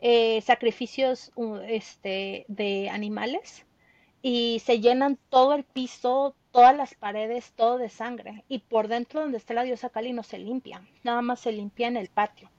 [0.00, 1.32] eh, sacrificios
[1.68, 3.66] este, de animales
[4.22, 8.44] y se llenan todo el piso, todas las paredes, todo de sangre.
[8.48, 11.88] Y por dentro donde está la diosa Cali no se limpia, nada más se limpia
[11.88, 12.50] en el patio.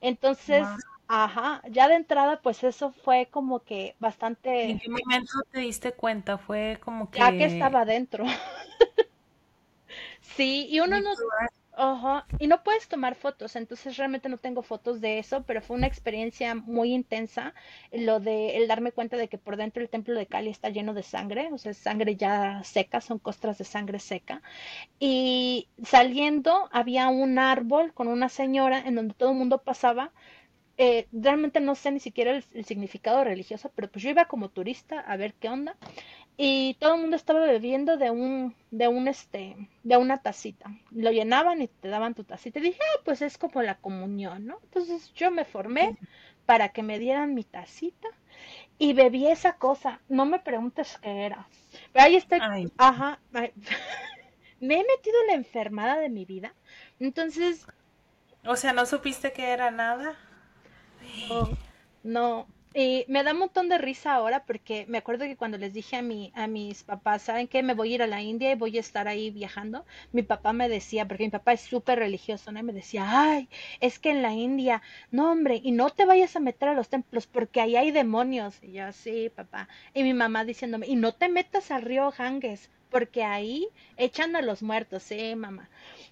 [0.00, 0.64] Entonces,
[1.08, 4.70] ajá, ya de entrada, pues eso fue como que bastante...
[4.70, 6.38] ¿En qué momento te diste cuenta?
[6.38, 7.18] Fue como que...
[7.18, 8.24] Ya que estaba dentro.
[10.20, 11.10] sí, y uno no...
[11.78, 15.76] Ajá, y no puedes tomar fotos, entonces realmente no tengo fotos de eso, pero fue
[15.76, 17.52] una experiencia muy intensa
[17.92, 20.94] lo de el darme cuenta de que por dentro el templo de Cali está lleno
[20.94, 24.40] de sangre, o sea, sangre ya seca, son costras de sangre seca.
[25.00, 30.12] Y saliendo había un árbol con una señora en donde todo el mundo pasaba.
[30.78, 34.50] Eh, realmente no sé ni siquiera el, el significado religioso, pero pues yo iba como
[34.50, 35.76] turista a ver qué onda
[36.36, 40.70] y todo el mundo estaba bebiendo de un de un este de una tacita.
[40.90, 42.58] Lo llenaban y te daban tu tacita.
[42.58, 45.96] Y dije ah, pues es como la comunión no entonces yo me formé
[46.44, 48.08] para que me dieran mi tacita
[48.78, 50.00] y bebí esa cosa.
[50.08, 51.48] No me preguntes qué era.
[51.92, 52.40] Pero ahí estoy
[52.76, 56.54] ajá me he metido en la enfermada de mi vida.
[57.00, 57.66] Entonces
[58.44, 60.16] o sea no supiste que era nada
[62.02, 62.46] no
[62.78, 65.96] y me da un montón de risa ahora porque me acuerdo que cuando les dije
[65.96, 67.62] a, mi, a mis papás, ¿saben qué?
[67.62, 69.86] Me voy a ir a la India y voy a estar ahí viajando.
[70.12, 72.60] Mi papá me decía, porque mi papá es súper religioso, ¿no?
[72.60, 73.48] Y me decía, ay,
[73.80, 76.90] es que en la India, no hombre, y no te vayas a meter a los
[76.90, 78.62] templos porque ahí hay demonios.
[78.62, 79.68] Y yo, sí, papá.
[79.94, 84.42] Y mi mamá diciéndome, y no te metas al río Ganges porque ahí echan a
[84.42, 85.70] los muertos, sí, mamá.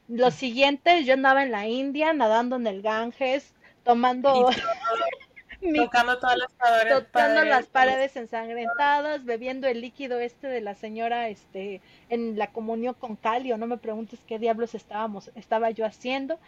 [0.08, 3.54] Lo siguiente, yo andaba en la India nadando en el Ganges,
[3.84, 4.48] tomando...
[5.72, 11.28] tocando todas las paredes, tocando las paredes ensangrentadas, bebiendo el líquido este de la señora
[11.28, 16.38] este en la comunión con Calio, no me preguntes qué diablos estábamos estaba yo haciendo.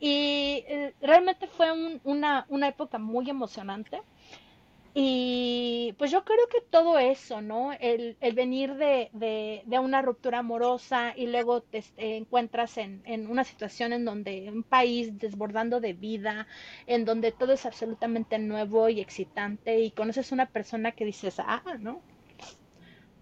[0.00, 1.68] Y eh, realmente fue
[2.04, 4.00] una, una época muy emocionante
[4.94, 7.72] y pues yo creo que todo eso, ¿no?
[7.72, 13.26] El, el venir de, de, de, una ruptura amorosa y luego te, encuentras en, en,
[13.26, 16.46] una situación en donde un país desbordando de vida,
[16.86, 21.62] en donde todo es absolutamente nuevo y excitante y conoces una persona que dices, ah,
[21.80, 22.02] ¿no?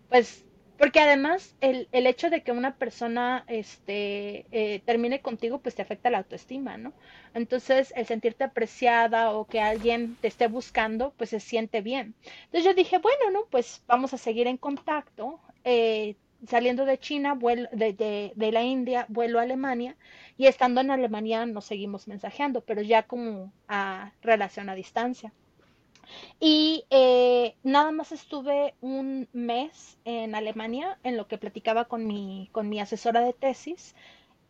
[0.09, 0.45] Pues
[0.81, 5.83] porque además el, el hecho de que una persona este, eh, termine contigo, pues te
[5.83, 6.95] afecta la autoestima, ¿no?
[7.35, 12.15] Entonces, el sentirte apreciada o que alguien te esté buscando, pues se siente bien.
[12.47, 13.45] Entonces yo dije, bueno, ¿no?
[13.51, 15.39] Pues vamos a seguir en contacto.
[15.65, 16.17] Eh,
[16.49, 19.97] saliendo de China, vuelo, de, de, de, la India, vuelo a Alemania
[20.39, 25.31] y estando en Alemania nos seguimos mensajeando, pero ya como a relación a distancia.
[26.39, 32.49] Y eh, nada más estuve un mes en Alemania en lo que platicaba con mi,
[32.53, 33.95] con mi asesora de tesis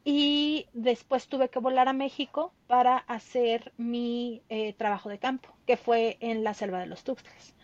[0.04, 5.76] y después tuve que volar a México para hacer mi eh, trabajo de campo, que
[5.76, 7.54] fue en la selva de los Tuxtlas.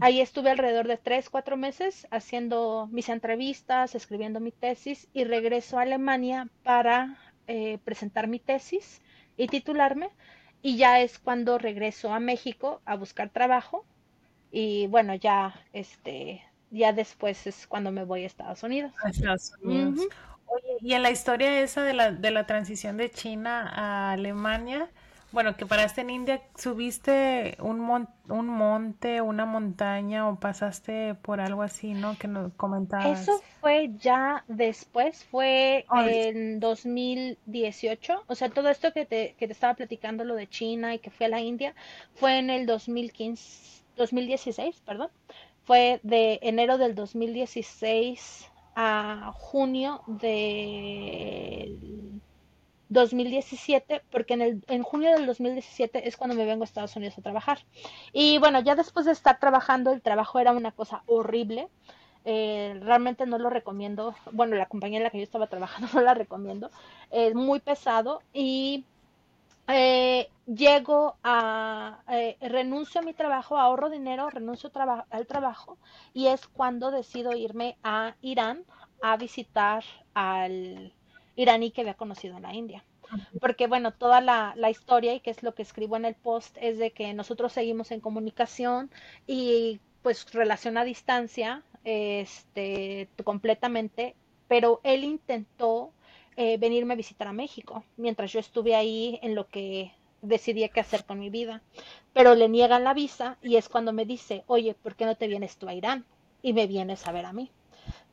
[0.00, 5.78] Ahí estuve alrededor de tres, cuatro meses haciendo mis entrevistas, escribiendo mi tesis y regreso
[5.78, 9.02] a Alemania para eh, presentar mi tesis
[9.36, 10.08] y titularme
[10.62, 13.84] y ya es cuando regreso a México a buscar trabajo
[14.50, 18.92] y bueno, ya este ya después es cuando me voy a Estados Unidos.
[19.02, 20.00] A Estados Unidos.
[20.46, 24.90] Oye, y en la historia esa de la, de la transición de China a Alemania,
[25.30, 31.62] bueno, que paraste en India, ¿subiste un, un monte, una montaña o pasaste por algo
[31.62, 32.16] así, no?
[32.16, 33.22] Que nos comentabas.
[33.22, 38.24] Eso fue ya después, fue en 2018.
[38.26, 41.10] O sea, todo esto que te, que te estaba platicando, lo de China y que
[41.10, 41.74] fui a la India,
[42.14, 45.10] fue en el 2015, 2016, perdón.
[45.64, 51.76] Fue de enero del 2016 a junio de
[52.88, 57.18] 2017, porque en, el, en junio del 2017 es cuando me vengo a Estados Unidos
[57.18, 57.58] a trabajar.
[58.12, 61.68] Y bueno, ya después de estar trabajando, el trabajo era una cosa horrible.
[62.24, 64.14] Eh, realmente no lo recomiendo.
[64.32, 66.70] Bueno, la compañía en la que yo estaba trabajando no la recomiendo.
[67.10, 68.84] Es muy pesado y
[69.68, 74.70] eh, llego a, eh, renuncio a mi trabajo, ahorro dinero, renuncio
[75.10, 75.76] al trabajo
[76.14, 78.64] y es cuando decido irme a Irán
[79.02, 79.84] a visitar
[80.14, 80.94] al
[81.38, 82.84] iraní que había conocido en la India.
[83.40, 86.54] Porque bueno, toda la, la, historia y que es lo que escribo en el post
[86.60, 88.90] es de que nosotros seguimos en comunicación
[89.26, 94.14] y pues relación a distancia, este, completamente,
[94.46, 95.92] pero él intentó
[96.36, 100.80] eh, venirme a visitar a México, mientras yo estuve ahí en lo que decidí qué
[100.80, 101.62] hacer con mi vida.
[102.12, 105.28] Pero le niegan la visa y es cuando me dice, oye, ¿por qué no te
[105.28, 106.04] vienes tú a Irán?
[106.42, 107.50] Y me vienes a ver a mí.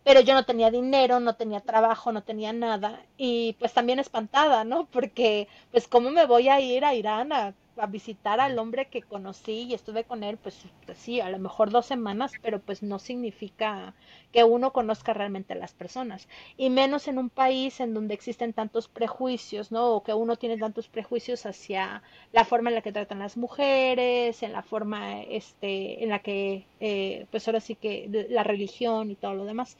[0.05, 3.05] Pero yo no tenía dinero, no tenía trabajo, no tenía nada.
[3.17, 4.85] Y pues también espantada, ¿no?
[4.91, 9.01] Porque pues cómo me voy a ir a Irán a a visitar al hombre que
[9.01, 12.83] conocí y estuve con él, pues, pues, sí, a lo mejor dos semanas, pero pues
[12.83, 13.93] no significa
[14.31, 16.27] que uno conozca realmente a las personas.
[16.57, 19.91] Y menos en un país en donde existen tantos prejuicios, ¿no?
[19.95, 22.01] O que uno tiene tantos prejuicios hacia
[22.31, 26.67] la forma en la que tratan las mujeres, en la forma, este, en la que,
[26.79, 29.77] eh, pues ahora sí que la religión y todo lo demás.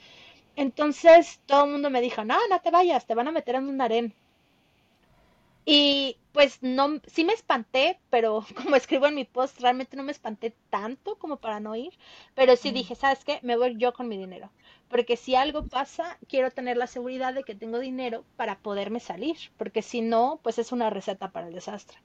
[0.56, 3.68] Entonces todo el mundo me dijo, no, no te vayas, te van a meter en
[3.70, 4.14] un harén.
[5.66, 10.12] Y pues no, sí me espanté, pero como escribo en mi post, realmente no me
[10.12, 11.94] espanté tanto como para no ir,
[12.36, 13.40] pero sí dije, ¿sabes qué?
[13.42, 14.52] Me voy yo con mi dinero,
[14.90, 19.38] porque si algo pasa, quiero tener la seguridad de que tengo dinero para poderme salir,
[19.58, 21.98] porque si no, pues es una receta para el desastre.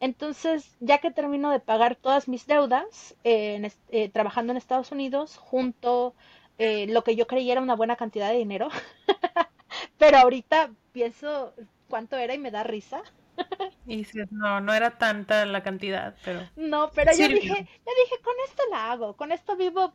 [0.00, 3.70] Entonces, ya que termino de pagar todas mis deudas, eh,
[4.12, 6.14] trabajando en Estados Unidos, junto
[6.58, 8.68] eh, lo que yo creía era una buena cantidad de dinero,
[9.98, 11.54] pero ahorita pienso,
[11.94, 13.02] cuánto era y me da risa.
[13.86, 16.40] Y si no, no era tanta la cantidad, pero...
[16.56, 19.92] No, pero yo dije, yo dije, con esto la hago, con esto vivo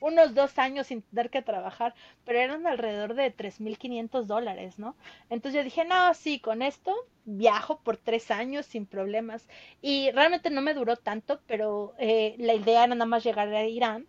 [0.00, 1.94] unos dos años sin tener que trabajar,
[2.26, 4.96] pero eran alrededor de 3.500 dólares, ¿no?
[5.30, 9.48] Entonces yo dije, no, sí, con esto viajo por tres años sin problemas.
[9.80, 13.64] Y realmente no me duró tanto, pero eh, la idea era nada más llegar a
[13.64, 14.06] Irán.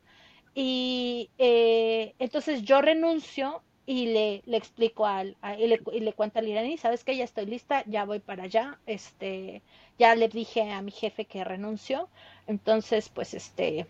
[0.53, 6.39] Y eh, entonces yo renuncio y le, le explico al, y, le, y le cuento
[6.39, 9.61] al iraní, sabes que ya estoy lista, ya voy para allá, este,
[9.97, 12.09] ya le dije a mi jefe que renuncio,
[12.47, 13.87] entonces pues este,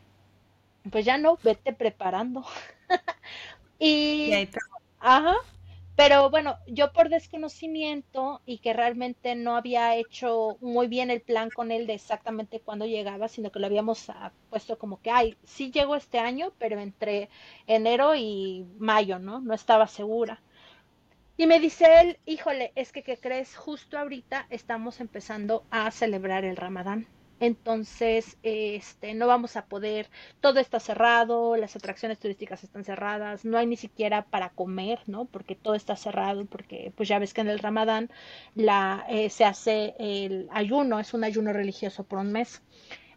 [0.92, 2.44] pues ya no, vete preparando.
[3.80, 4.50] y, y
[5.00, 5.36] ajá,
[5.96, 11.50] pero bueno, yo por desconocimiento y que realmente no había hecho muy bien el plan
[11.50, 15.38] con él de exactamente cuándo llegaba, sino que lo habíamos ah, puesto como que, ay,
[15.44, 17.30] sí llegó este año, pero entre
[17.68, 19.42] enero y mayo, ¿no?
[19.42, 20.42] No estaba segura.
[21.38, 23.56] Y me dice él, híjole, es que, ¿qué crees?
[23.56, 27.08] Justo ahorita estamos empezando a celebrar el Ramadán
[27.42, 33.58] entonces este no vamos a poder todo está cerrado las atracciones turísticas están cerradas no
[33.58, 37.42] hay ni siquiera para comer no porque todo está cerrado porque pues ya ves que
[37.42, 38.10] en el Ramadán
[38.56, 42.62] la eh, se hace el ayuno es un ayuno religioso por un mes.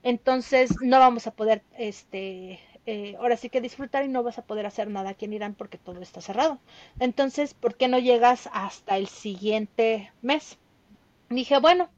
[0.02, 4.44] Entonces no vamos a poder este eh, ahora sí que disfrutar y no vas a
[4.46, 6.58] poder hacer nada aquí en Irán porque todo está cerrado.
[6.98, 10.58] Entonces por qué no llegas hasta el siguiente mes
[11.30, 11.88] dije bueno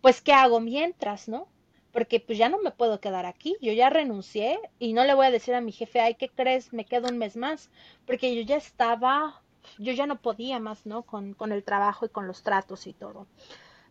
[0.00, 1.46] pues qué hago mientras no
[1.92, 5.26] porque pues ya no me puedo quedar aquí, yo ya renuncié y no le voy
[5.26, 6.72] a decir a mi jefe, ay, ¿qué crees?
[6.72, 7.70] Me quedo un mes más,
[8.06, 9.42] porque yo ya estaba,
[9.78, 11.02] yo ya no podía más, ¿no?
[11.02, 13.26] Con, con el trabajo y con los tratos y todo.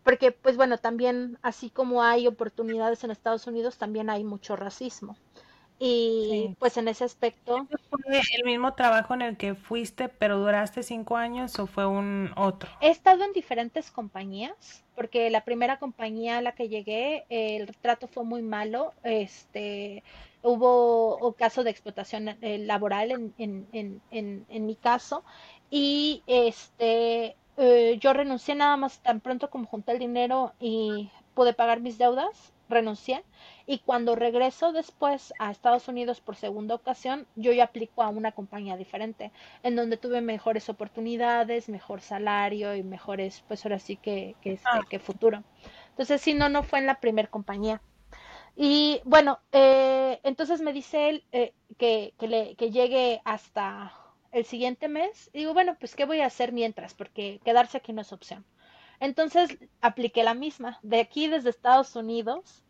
[0.03, 5.17] Porque pues bueno, también así como hay oportunidades en Estados Unidos, también hay mucho racismo.
[5.79, 7.65] Y pues en ese aspecto...
[7.89, 12.31] ¿Fue el mismo trabajo en el que fuiste, pero duraste cinco años o fue un
[12.35, 12.69] otro?
[12.81, 18.07] He estado en diferentes compañías, porque la primera compañía a la que llegué, el trato
[18.09, 18.93] fue muy malo.
[19.03, 20.03] Este,
[20.41, 25.23] hubo un caso de explotación eh, laboral en, en, en, en, mi caso.
[25.71, 31.53] Y este, eh, yo renuncié nada más tan pronto como junté el dinero y pude
[31.53, 33.23] pagar mis deudas renuncié
[33.65, 38.31] y cuando regreso después a Estados Unidos por segunda ocasión, yo ya aplico a una
[38.31, 39.31] compañía diferente,
[39.63, 44.69] en donde tuve mejores oportunidades, mejor salario y mejores, pues ahora sí que, que, este,
[44.71, 44.81] ah.
[44.89, 45.43] que futuro.
[45.89, 47.81] Entonces, si no, no fue en la primer compañía.
[48.55, 53.93] Y bueno, eh, entonces me dice él eh, que, que, le, que llegue hasta
[54.31, 55.29] el siguiente mes.
[55.33, 56.93] Y digo, bueno, pues ¿qué voy a hacer mientras?
[56.93, 58.45] Porque quedarse aquí no es opción.
[58.99, 60.79] Entonces apliqué la misma.
[60.83, 62.63] De aquí desde Estados Unidos,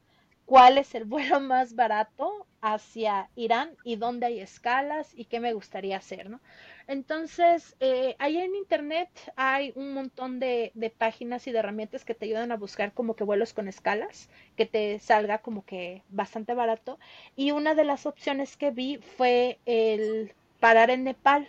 [0.46, 5.54] ¿cuál es el vuelo más barato hacia Irán y dónde hay escalas y qué me
[5.54, 6.40] gustaría hacer, ¿no?
[6.88, 12.16] Entonces, eh, ahí en internet hay un montón de, de, páginas y de herramientas que
[12.16, 14.28] te ayudan a buscar como que vuelos con escalas,
[14.58, 16.98] que te salga como que bastante barato.
[17.36, 21.48] Y una de las opciones que vi fue el parar en Nepal.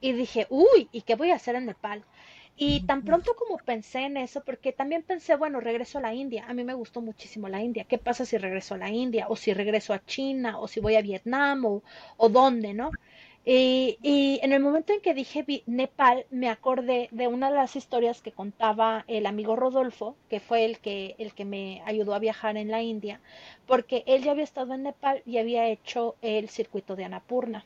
[0.00, 2.04] Y dije, uy, ¿y qué voy a hacer en Nepal?
[2.64, 6.44] Y tan pronto como pensé en eso, porque también pensé, bueno, regreso a la India.
[6.46, 7.82] A mí me gustó muchísimo la India.
[7.82, 9.26] ¿Qué pasa si regreso a la India?
[9.28, 11.82] O si regreso a China, o si voy a Vietnam, o,
[12.18, 12.92] o dónde, ¿no?
[13.44, 17.74] Y, y, en el momento en que dije Nepal, me acordé de una de las
[17.74, 22.20] historias que contaba el amigo Rodolfo, que fue el que, el que me ayudó a
[22.20, 23.20] viajar en la India,
[23.66, 27.64] porque él ya había estado en Nepal y había hecho el circuito de Annapurna.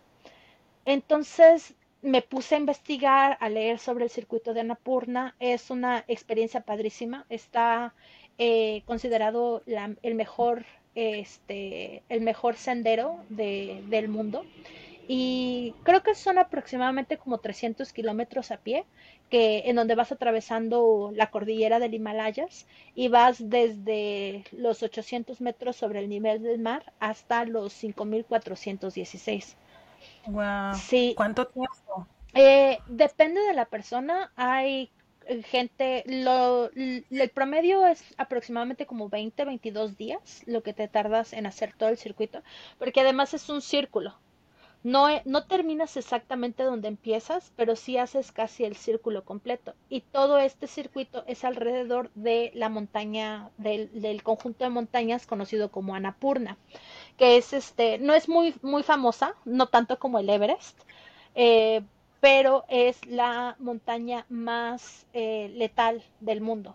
[0.86, 1.74] Entonces
[2.06, 5.34] me puse a investigar, a leer sobre el circuito de Annapurna.
[5.40, 7.26] Es una experiencia padrísima.
[7.28, 7.94] Está
[8.38, 14.44] eh, considerado la, el mejor, este, el mejor sendero de, del mundo
[15.08, 18.84] y creo que son aproximadamente como 300 kilómetros a pie,
[19.30, 25.76] que en donde vas atravesando la cordillera del Himalayas y vas desde los 800 metros
[25.76, 29.56] sobre el nivel del mar hasta los 5416.
[30.26, 30.74] Wow.
[30.74, 31.14] Sí.
[31.16, 32.06] ¿Cuánto tiempo?
[32.34, 34.32] Eh, depende de la persona.
[34.36, 34.90] Hay
[35.44, 41.46] gente, lo, el promedio es aproximadamente como 20, 22 días lo que te tardas en
[41.46, 42.42] hacer todo el circuito,
[42.78, 44.14] porque además es un círculo.
[44.84, 49.74] No, no terminas exactamente donde empiezas, pero sí haces casi el círculo completo.
[49.88, 55.72] Y todo este circuito es alrededor de la montaña, del, del conjunto de montañas conocido
[55.72, 56.56] como Annapurna,
[57.16, 60.78] que es este, no es muy, muy famosa, no tanto como el Everest,
[61.34, 61.82] eh,
[62.20, 66.74] pero es la montaña más eh, letal del mundo.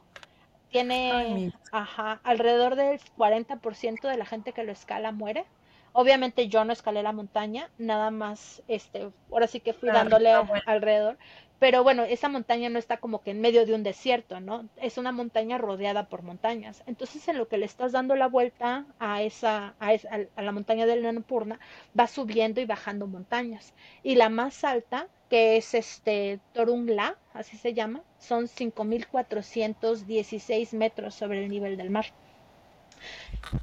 [0.71, 5.45] Tiene ajá, alrededor del 40% de la gente que lo escala muere.
[5.93, 10.31] Obviamente yo no escalé la montaña, nada más, este, ahora sí que fui dándole
[10.65, 11.17] alrededor,
[11.61, 14.67] pero bueno, esa montaña no está como que en medio de un desierto, ¿no?
[14.77, 16.81] Es una montaña rodeada por montañas.
[16.87, 20.51] Entonces, en lo que le estás dando la vuelta a esa, a, esa, a la
[20.53, 21.59] montaña del Annapurna,
[21.97, 23.75] va subiendo y bajando montañas.
[24.01, 31.43] Y la más alta, que es este Torungla, así se llama, son 5.416 metros sobre
[31.43, 32.07] el nivel del mar.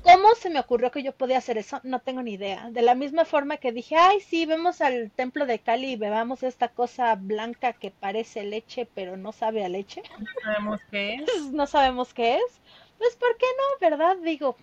[0.03, 1.81] ¿Cómo se me ocurrió que yo podía hacer eso?
[1.83, 2.71] No tengo ni idea.
[2.71, 6.43] De la misma forma que dije, ay, sí, vemos al templo de Cali y bebamos
[6.43, 10.03] esta cosa blanca que parece leche, pero no sabe a leche.
[10.19, 11.23] No sabemos qué es.
[11.53, 12.61] no sabemos qué es.
[12.99, 13.89] Pues, ¿por qué no?
[13.89, 14.17] ¿Verdad?
[14.19, 14.57] Digo,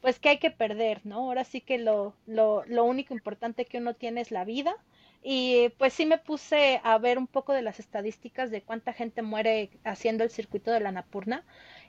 [0.00, 1.16] pues que hay que perder, ¿no?
[1.18, 4.76] Ahora sí que lo, lo, lo único importante que uno tiene es la vida.
[5.24, 9.22] Y pues sí me puse a ver un poco de las estadísticas de cuánta gente
[9.22, 11.44] muere haciendo el circuito de la Napurna.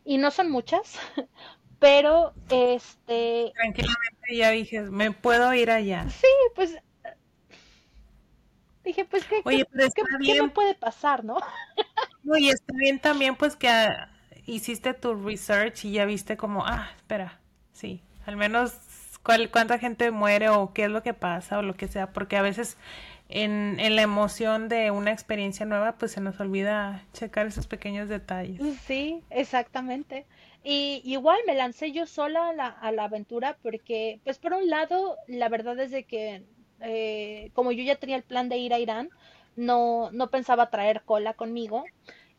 [0.06, 1.00] Y no son muchas,
[1.84, 6.78] pero este tranquilamente ya dije me puedo ir allá sí pues
[8.86, 11.40] dije pues qué, qué, me puede pasar no
[12.24, 14.10] no y está bien también pues que ah,
[14.46, 17.42] hiciste tu research y ya viste como ah espera
[17.74, 18.78] sí al menos
[19.22, 22.38] cuál, cuánta gente muere o qué es lo que pasa o lo que sea porque
[22.38, 22.78] a veces
[23.28, 28.08] en, en, la emoción de una experiencia nueva, pues se nos olvida checar esos pequeños
[28.08, 28.62] detalles.
[28.86, 30.28] Sí, exactamente.
[30.64, 34.70] Y igual me lancé yo sola a la, a la aventura porque, pues por un
[34.70, 36.44] lado, la verdad es de que
[36.80, 39.10] eh, como yo ya tenía el plan de ir a Irán,
[39.56, 41.86] no, no pensaba traer cola conmigo.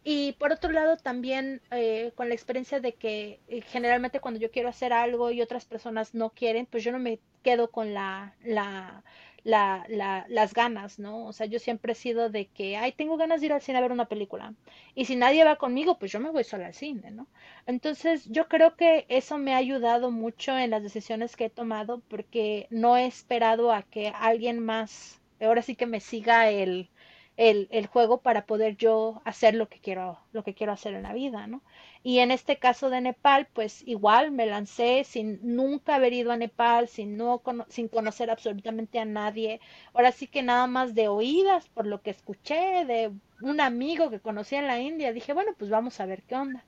[0.04, 4.50] Y por otro lado, también eh, con la experiencia de que eh, generalmente cuando yo
[4.50, 8.36] quiero hacer algo y otras personas no quieren, pues yo no me quedo con la,
[8.42, 9.02] la,
[9.44, 11.26] la, la, las ganas, ¿no?
[11.26, 13.78] O sea, yo siempre he sido de que, ay, tengo ganas de ir al cine
[13.78, 14.54] a ver una película.
[14.94, 17.28] Y si nadie va conmigo, pues yo me voy sola al cine, ¿no?
[17.66, 22.00] Entonces, yo creo que eso me ha ayudado mucho en las decisiones que he tomado
[22.08, 26.90] porque no he esperado a que alguien más, ahora sí que me siga el,
[27.36, 31.02] el, el juego para poder yo hacer lo que quiero, lo que quiero hacer en
[31.02, 31.62] la vida, ¿no?
[32.04, 36.36] Y en este caso de Nepal, pues igual me lancé sin nunca haber ido a
[36.36, 39.60] Nepal, sin, no, sin conocer absolutamente a nadie.
[39.94, 44.20] Ahora sí que nada más de oídas, por lo que escuché de un amigo que
[44.20, 46.64] conocí en la India, dije, bueno, pues vamos a ver qué onda.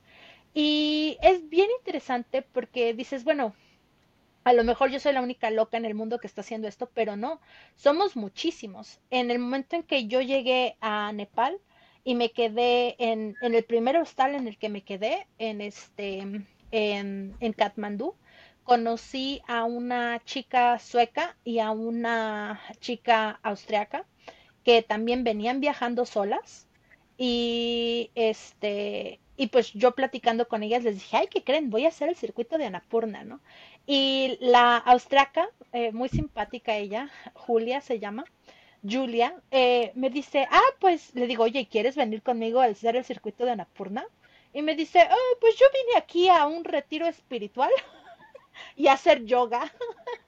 [0.55, 3.55] Y es bien interesante porque dices, bueno,
[4.45, 6.89] a lo mejor yo soy la única loca en el mundo que está haciendo esto,
[6.95, 7.41] pero no,
[7.75, 9.01] somos muchísimos.
[9.11, 11.59] En el momento en que yo llegué a Nepal,
[12.07, 16.19] y me quedé en, en el primer hostal en el que me quedé, en este,
[16.71, 18.15] en, en Katmandú,
[18.63, 24.07] conocí a una chica sueca y a una chica austriaca
[24.63, 26.69] que también venían viajando solas
[27.19, 31.71] y este y pues yo platicando con ellas les dije, ay, ¿qué creen?
[31.71, 33.41] Voy a hacer el circuito de Anapurna, ¿no?
[33.85, 38.25] Y la austriaca, eh, muy simpática ella, Julia se llama,
[38.89, 43.05] Julia, eh, me dice, ah, pues le digo, oye, ¿quieres venir conmigo a hacer el
[43.05, 44.07] circuito de Anapurna?
[44.53, 47.71] Y me dice, oh, pues yo vine aquí a un retiro espiritual
[48.77, 49.73] y a hacer yoga.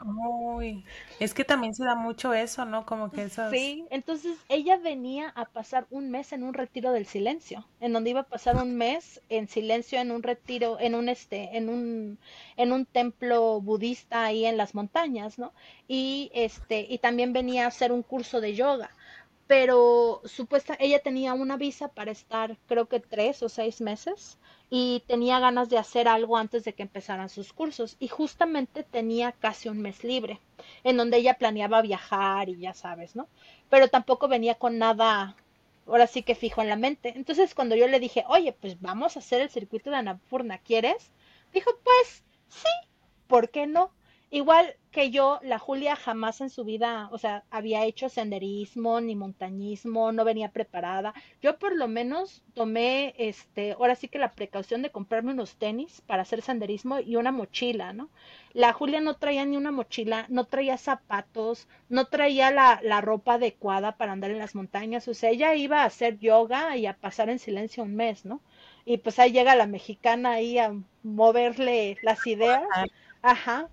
[0.00, 0.84] Uy,
[1.18, 2.86] es que también se da mucho eso, ¿no?
[2.86, 3.50] Como que esas...
[3.50, 8.10] Sí, entonces ella venía a pasar un mes en un retiro del silencio, en donde
[8.10, 12.18] iba a pasar un mes en silencio en un retiro, en un este, en un,
[12.56, 15.52] en un templo budista ahí en las montañas, ¿no?
[15.88, 18.90] Y este, y también venía a hacer un curso de yoga
[19.48, 24.38] pero supuesta ella tenía una visa para estar creo que tres o seis meses
[24.70, 29.32] y tenía ganas de hacer algo antes de que empezaran sus cursos y justamente tenía
[29.32, 30.40] casi un mes libre
[30.84, 33.28] en donde ella planeaba viajar y ya sabes, ¿no?
[33.70, 35.36] Pero tampoco venía con nada
[35.86, 37.14] ahora sí que fijo en la mente.
[37.16, 41.10] Entonces cuando yo le dije, oye, pues vamos a hacer el circuito de Anapurna, ¿quieres?
[41.52, 42.68] Dijo, pues sí,
[43.26, 43.90] ¿por qué no?
[44.30, 49.14] Igual que yo, la Julia jamás en su vida, o sea, había hecho senderismo ni
[49.16, 51.14] montañismo, no venía preparada.
[51.42, 56.02] Yo por lo menos tomé, este, ahora sí que la precaución de comprarme unos tenis
[56.02, 58.10] para hacer senderismo y una mochila, ¿no?
[58.52, 63.34] La Julia no traía ni una mochila, no traía zapatos, no traía la, la ropa
[63.34, 66.94] adecuada para andar en las montañas, o sea, ella iba a hacer yoga y a
[66.98, 68.40] pasar en silencio un mes, ¿no?
[68.84, 72.62] Y pues ahí llega la mexicana ahí a moverle las ideas.
[73.22, 73.68] Ajá,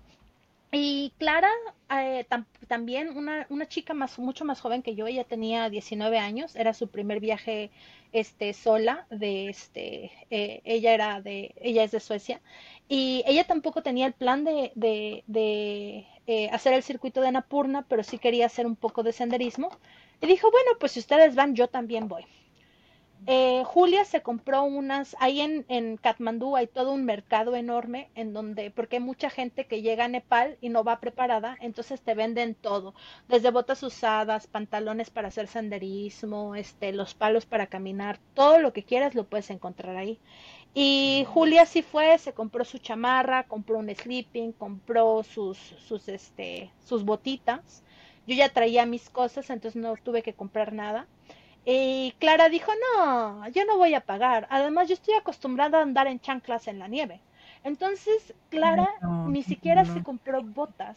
[0.78, 1.50] y Clara,
[1.90, 2.26] eh,
[2.68, 6.74] también una, una chica más, mucho más joven que yo, ella tenía 19 años, era
[6.74, 7.70] su primer viaje
[8.12, 12.42] este, sola, de este, eh, ella era de, ella es de Suecia,
[12.88, 18.02] y ella tampoco tenía el plan de, de, eh, hacer el circuito de Napurna, pero
[18.02, 19.70] sí quería hacer un poco de senderismo,
[20.20, 22.26] y dijo, bueno, pues si ustedes van, yo también voy.
[23.28, 28.32] Eh, Julia se compró unas, ahí en, en Katmandú hay todo un mercado enorme en
[28.32, 32.14] donde, porque hay mucha gente que llega a Nepal y no va preparada, entonces te
[32.14, 32.94] venden todo,
[33.26, 38.84] desde botas usadas, pantalones para hacer senderismo, este, los palos para caminar, todo lo que
[38.84, 40.20] quieras lo puedes encontrar ahí.
[40.72, 46.70] Y Julia sí fue, se compró su chamarra, compró un sleeping, compró sus, sus, este,
[46.84, 47.82] sus botitas.
[48.26, 51.08] Yo ya traía mis cosas, entonces no tuve que comprar nada
[51.68, 54.46] y Clara dijo, no, yo no voy a pagar.
[54.50, 57.20] Además, yo estoy acostumbrada a andar en chanclas en la nieve.
[57.64, 58.88] Entonces, Clara
[59.26, 60.96] ni siquiera se compró botas.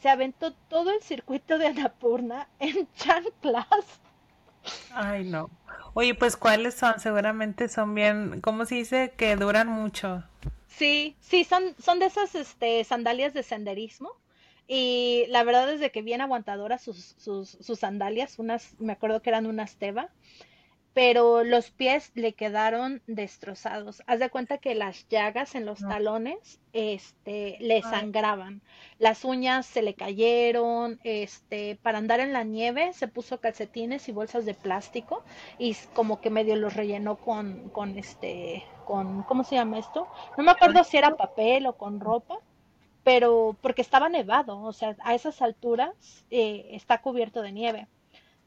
[0.00, 4.00] Se aventó todo el circuito de Anapurna en chanclas.
[4.92, 5.50] Ay, no.
[5.94, 6.98] Oye, pues ¿cuáles son?
[6.98, 9.14] Seguramente son bien, ¿cómo se dice?
[9.16, 10.24] Que duran mucho.
[10.66, 14.16] Sí, sí, son, son de esas este, sandalias de senderismo
[14.68, 19.22] y la verdad es de que bien aguantadoras sus, sus, sus sandalias, unas, me acuerdo
[19.22, 20.10] que eran unas Teva,
[20.92, 24.02] pero los pies le quedaron destrozados.
[24.06, 28.62] Haz de cuenta que las llagas en los talones, este, le sangraban.
[28.98, 34.12] Las uñas se le cayeron, este, para andar en la nieve se puso calcetines y
[34.12, 35.22] bolsas de plástico
[35.56, 40.08] y como que medio los rellenó con, con este, con, ¿cómo se llama esto?
[40.36, 42.40] No me acuerdo si era papel o con ropa
[43.08, 47.88] pero porque estaba nevado, o sea, a esas alturas eh, está cubierto de nieve.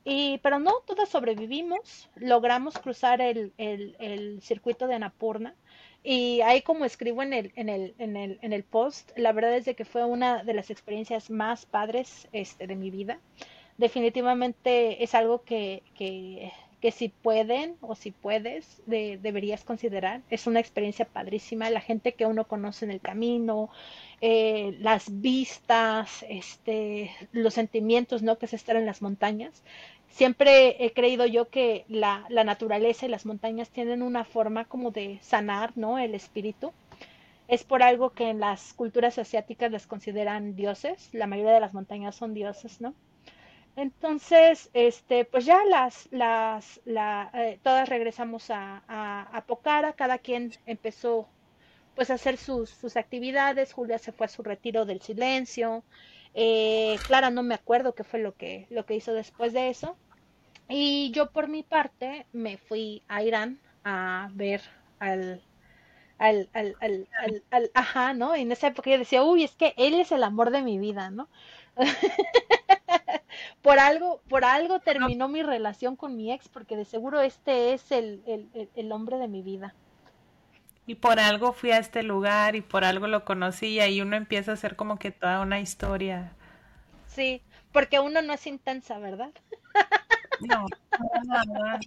[0.06, 5.56] Y, pero no, todas sobrevivimos, logramos cruzar el, el, circuito de Anapurna
[6.04, 9.56] y ahí como escribo en el, en, el, en, el, en el post, la verdad
[9.56, 13.20] es de que fue una de las experiencias más padres este, de mi vida.
[13.80, 15.82] Definitivamente es algo que,
[16.82, 20.22] que si pueden o si puedes, de, deberías considerar.
[20.32, 23.70] Es una experiencia padrísima, la gente que uno conoce en el camino,
[24.20, 28.38] eh, las vistas, este, los sentimientos, ¿no?
[28.38, 29.62] Que es estar en las montañas.
[30.10, 34.90] Siempre he creído yo que la, la naturaleza y las montañas tienen una forma como
[34.92, 36.00] de sanar, ¿no?
[36.00, 36.74] El espíritu.
[37.48, 41.10] Es por algo que en las culturas asiáticas les consideran dioses.
[41.14, 42.96] La mayoría de las montañas son dioses, ¿no?
[43.76, 50.18] Entonces, este, pues ya las, las, la, eh, todas regresamos a, a, a, Pocara, cada
[50.20, 51.30] quien empezó
[51.96, 55.84] pues a hacer sus, sus actividades, Julia se fue a su retiro del silencio,
[56.34, 59.98] eh, Clara no me acuerdo qué fue lo que, lo que hizo después de eso,
[60.70, 64.62] y yo por mi parte me fui a Irán a ver
[65.00, 65.42] al,
[66.18, 68.36] al, al, al, al, al ajá, ¿no?
[68.36, 71.10] En esa época yo decía, uy, es que él es el amor de mi vida,
[71.10, 71.30] ¿no?
[73.62, 77.92] por algo, por algo terminó mi relación con mi ex, porque de seguro este es
[77.92, 79.74] el, el, el, hombre de mi vida.
[80.88, 84.16] Y por algo fui a este lugar y por algo lo conocí y ahí uno
[84.16, 86.34] empieza a hacer como que toda una historia.
[87.08, 87.42] Sí,
[87.72, 89.32] porque uno no es intensa, ¿verdad?
[90.42, 90.66] No,
[91.28, 91.34] no,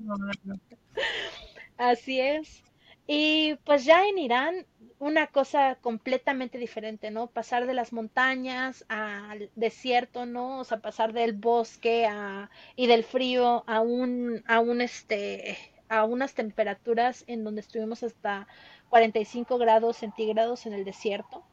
[0.00, 0.54] no, no.
[1.76, 2.62] Así es.
[3.06, 4.66] Y pues ya en Irán
[4.98, 7.26] una cosa completamente diferente, ¿no?
[7.26, 10.60] Pasar de las montañas al desierto, ¿no?
[10.60, 15.58] O sea, pasar del bosque a, y del frío a un, a un este,
[15.88, 18.46] a unas temperaturas en donde estuvimos hasta
[18.88, 21.44] 45 grados centígrados en el desierto.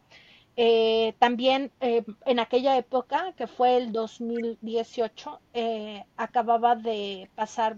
[0.57, 7.77] Eh, también eh, en aquella época, que fue el 2018, eh, acababa de pasar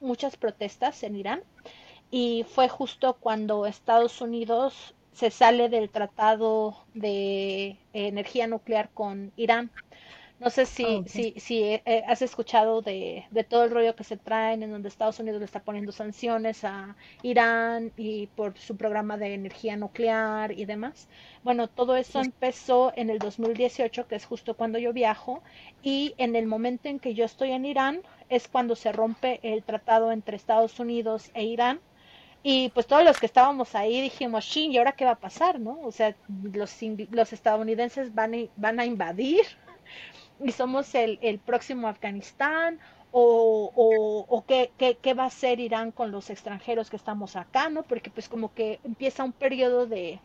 [0.00, 1.42] muchas protestas en Irán
[2.10, 9.70] y fue justo cuando Estados Unidos se sale del tratado de energía nuclear con Irán.
[10.40, 13.94] No sé si, ah, si, si eh, eh, has escuchado de, de, todo el rollo
[13.94, 18.56] que se traen en donde Estados Unidos le está poniendo sanciones a Irán y por
[18.56, 21.08] su programa de energía nuclear y demás.
[21.44, 25.42] Bueno, todo eso empezó en el 2018, que es justo cuando yo viajo,
[25.82, 28.00] y en el momento en que yo estoy en Irán
[28.30, 31.80] es cuando se rompe el tratado entre Estados Unidos e Irán.
[32.42, 35.60] Y pues todos los que estábamos ahí dijimos, sí, ¿y ahora qué va a pasar?
[35.60, 35.78] ¿no?
[35.82, 36.14] O sea,
[36.52, 36.76] los,
[37.10, 39.42] los estadounidenses van van a invadir
[40.44, 42.80] y somos el, el próximo Afganistán
[43.12, 47.36] o, o, o qué, qué, qué, va a hacer Irán con los extranjeros que estamos
[47.36, 47.82] acá, ¿no?
[47.82, 50.20] Porque pues como que empieza un periodo de,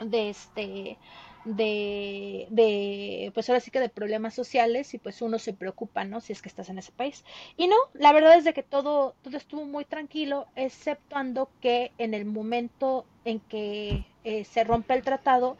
[0.00, 0.98] de este
[1.46, 6.20] de, de pues ahora sí que de problemas sociales y pues uno se preocupa, ¿no?
[6.20, 7.24] Si es que estás en ese país.
[7.56, 12.14] Y no, la verdad es de que todo, todo estuvo muy tranquilo, exceptuando que en
[12.14, 15.56] el momento en que eh, se rompe el tratado,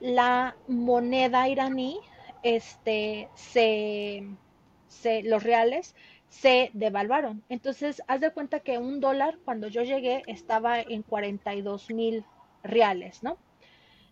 [0.00, 1.98] la moneda iraní
[2.42, 4.24] este, se,
[4.88, 5.94] se, los reales
[6.28, 7.42] se devaluaron.
[7.48, 12.24] Entonces, haz de cuenta que un dólar cuando yo llegué estaba en 42 mil
[12.62, 13.38] reales, ¿no?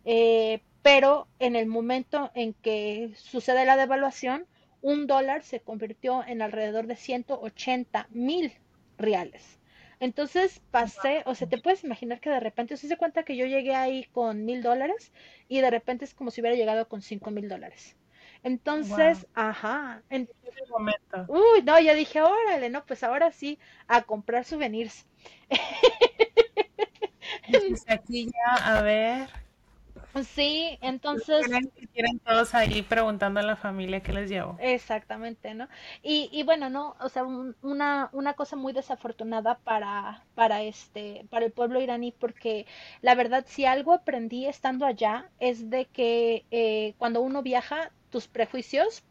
[0.05, 4.47] Eh, pero en el momento en que sucede la devaluación,
[4.81, 8.53] un dólar se convirtió en alrededor de 180 mil
[8.97, 9.59] reales.
[10.01, 13.75] Entonces pasé, o sea, te puedes imaginar que de repente, se cuenta que yo llegué
[13.75, 15.13] ahí con mil dólares
[15.49, 17.97] y de repente es como si hubiera llegado con cinco mil dólares.
[18.45, 20.03] Entonces, ajá.
[20.11, 20.29] En...
[20.71, 21.27] momento.
[21.29, 25.07] Uy, no, ya dije, órale, no, pues ahora sí, a comprar souvenirs.
[27.89, 29.29] aquí ya, a ver.
[30.24, 31.47] Sí, entonces.
[31.93, 34.57] Quieren, todos ahí preguntando a la familia qué les llevo.
[34.61, 35.69] Exactamente, ¿no?
[36.03, 41.47] Y, y bueno, no, o sea, una, una cosa muy desafortunada para, para este, para
[41.47, 42.66] el pueblo iraní, porque
[43.03, 48.27] la verdad, si algo aprendí estando allá, es de que eh, cuando uno viaja, tus
[48.27, 49.05] prejuicios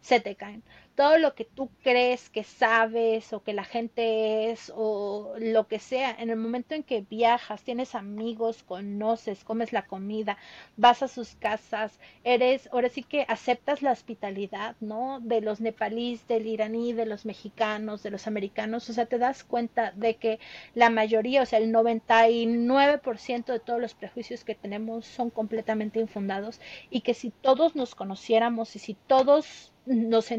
[0.00, 0.62] se te caen
[0.94, 5.78] todo lo que tú crees que sabes o que la gente es o lo que
[5.78, 10.38] sea, en el momento en que viajas, tienes amigos, conoces, comes la comida,
[10.76, 15.20] vas a sus casas, eres, ahora sí que aceptas la hospitalidad, ¿no?
[15.20, 19.42] De los nepalíes, del iraní, de los mexicanos, de los americanos, o sea, te das
[19.44, 20.38] cuenta de que
[20.74, 26.60] la mayoría, o sea, el 99% de todos los prejuicios que tenemos son completamente infundados
[26.90, 30.30] y que si todos nos conociéramos y si todos nos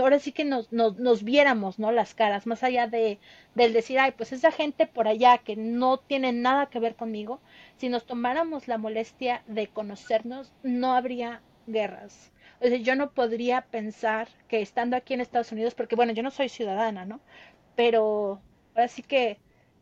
[0.00, 1.92] ahora sí que nos, nos, nos, viéramos, ¿no?
[1.92, 3.18] Las caras, más allá de,
[3.54, 7.40] del decir, ay, pues esa gente por allá que no tiene nada que ver conmigo,
[7.76, 12.32] si nos tomáramos la molestia de conocernos, no habría guerras.
[12.60, 16.22] O sea, yo no podría pensar que estando aquí en Estados Unidos, porque bueno, yo
[16.22, 17.20] no soy ciudadana, ¿no?
[17.76, 18.40] Pero
[18.74, 19.38] ahora sí que,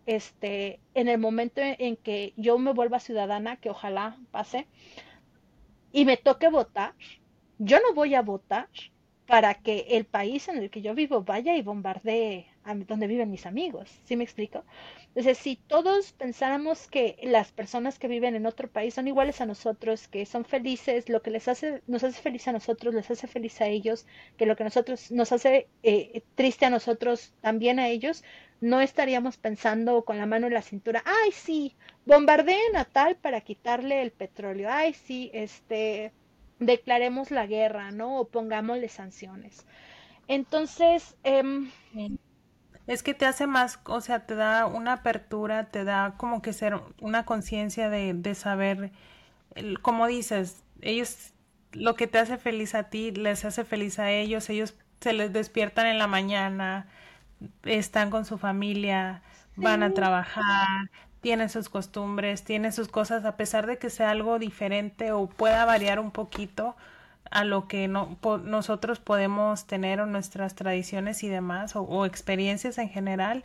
[0.07, 4.67] este, en el momento en que yo me vuelva ciudadana, que ojalá pase,
[5.93, 6.95] y me toque votar,
[7.59, 8.69] yo no voy a votar
[9.33, 12.49] para que el país en el que yo vivo vaya y bombardee
[12.87, 13.89] donde viven mis amigos.
[14.05, 14.63] ¿Sí me explico?
[15.07, 19.47] Entonces, si todos pensáramos que las personas que viven en otro país son iguales a
[19.47, 23.27] nosotros, que son felices, lo que les hace, nos hace feliz a nosotros, les hace
[23.27, 24.07] feliz a ellos,
[24.37, 28.25] que lo que nosotros nos hace eh, triste a nosotros, también a ellos,
[28.61, 33.41] no estaríamos pensando con la mano en la cintura, ay sí, bombardeen a tal para
[33.41, 36.13] quitarle el petróleo, ay sí, este,
[36.67, 38.19] declaremos la guerra, ¿no?
[38.19, 39.67] O pongámosle sanciones.
[40.29, 41.71] Entonces, em,
[42.87, 46.53] es que te hace más, o sea, te da una apertura, te da como que
[46.53, 48.93] ser una conciencia de, de saber,
[49.83, 51.33] como dices, ellos,
[51.73, 55.33] lo que te hace feliz a ti, les hace feliz a ellos, ellos se les
[55.33, 56.87] despiertan en la mañana,
[57.65, 59.23] están con su familia,
[59.57, 60.91] van a trabajar,
[61.23, 65.65] tiene sus costumbres, tiene sus cosas, a pesar de que sea algo diferente o pueda
[65.65, 66.77] variar un poquito
[67.31, 72.89] a lo que no, nosotros podemos tener o nuestras tradiciones y demás, o, experiencias en
[72.89, 73.45] general,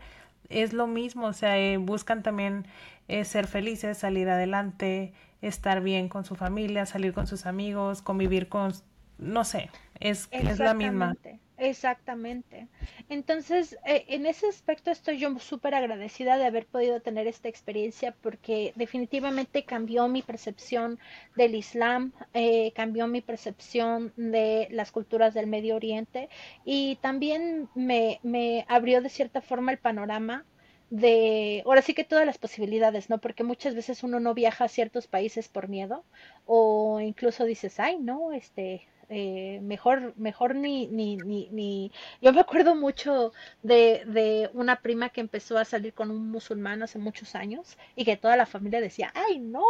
[0.50, 2.66] es lo mismo, o sea, eh, buscan también
[3.08, 5.14] eh, ser felices, salir adelante,
[5.44, 8.74] estar bien con su familia, salir con sus amigos, convivir con,
[9.20, 11.16] no sé, es, es la misma.
[11.60, 12.68] Exactamente.
[13.10, 18.16] Entonces, eh, en ese aspecto estoy yo súper agradecida de haber podido tener esta experiencia
[18.22, 21.00] porque definitivamente cambió mi percepción
[21.36, 26.30] del Islam, eh, cambió mi percepción de las culturas del Medio Oriente
[26.64, 30.46] y también me, me abrió de cierta forma el panorama
[30.92, 33.18] de, ahora sí que todas las posibilidades, ¿no?
[33.20, 36.06] Porque muchas veces uno no viaja a ciertos países por miedo
[36.46, 42.42] o incluso dices, ay, no, este, eh, mejor, mejor ni, ni, ni, ni, yo me
[42.42, 43.32] acuerdo mucho
[43.64, 48.06] de, de una prima que empezó a salir con un musulmán hace muchos años y
[48.06, 49.64] que toda la familia decía, ay, no.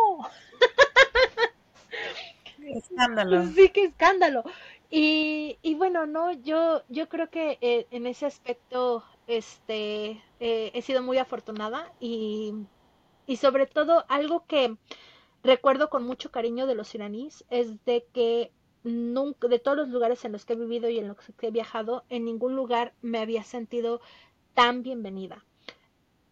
[2.63, 3.45] Escándalo.
[3.47, 4.43] Sí, qué escándalo.
[4.89, 10.81] Y, y bueno, no, yo, yo creo que eh, en ese aspecto este, eh, he
[10.81, 12.53] sido muy afortunada y,
[13.27, 14.77] y sobre todo algo que
[15.43, 18.51] recuerdo con mucho cariño de los iraníes es de que
[18.87, 21.51] nunca, de todos los lugares en los que he vivido y en los que he
[21.51, 24.01] viajado, en ningún lugar me había sentido
[24.53, 25.45] tan bienvenida.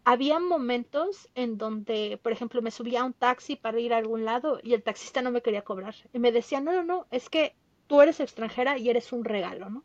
[0.04, 4.24] Había momentos en donde, por ejemplo, me subía a un taxi para ir a algún
[4.24, 5.94] lado y el taxista no me quería cobrar.
[6.12, 7.54] Y me decía, no, no, no, es que
[7.86, 9.84] tú eres extranjera y eres un regalo, ¿no?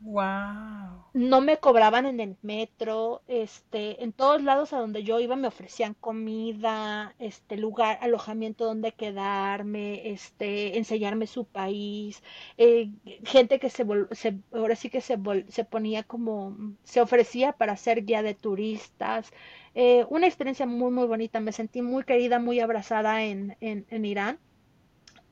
[0.00, 1.04] Wow.
[1.14, 5.48] No me cobraban en el metro, este, en todos lados a donde yo iba me
[5.48, 12.22] ofrecían comida, este, lugar, alojamiento donde quedarme, este, enseñarme su país,
[12.58, 12.90] eh,
[13.24, 15.18] gente que se, se, ahora sí que se,
[15.48, 19.32] se ponía como, se ofrecía para ser guía de turistas,
[19.74, 24.04] eh, una experiencia muy muy bonita, me sentí muy querida, muy abrazada en, en, en
[24.04, 24.38] Irán.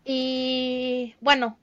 [0.04, 1.58] Y bueno,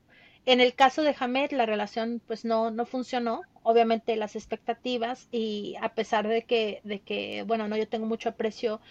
[0.46, 5.76] en el caso de Hamed, la relación pues no, no funcionó, obviamente las expectativas y
[5.82, 8.82] a pesar de que, de que bueno, no, yo tengo mucho aprecio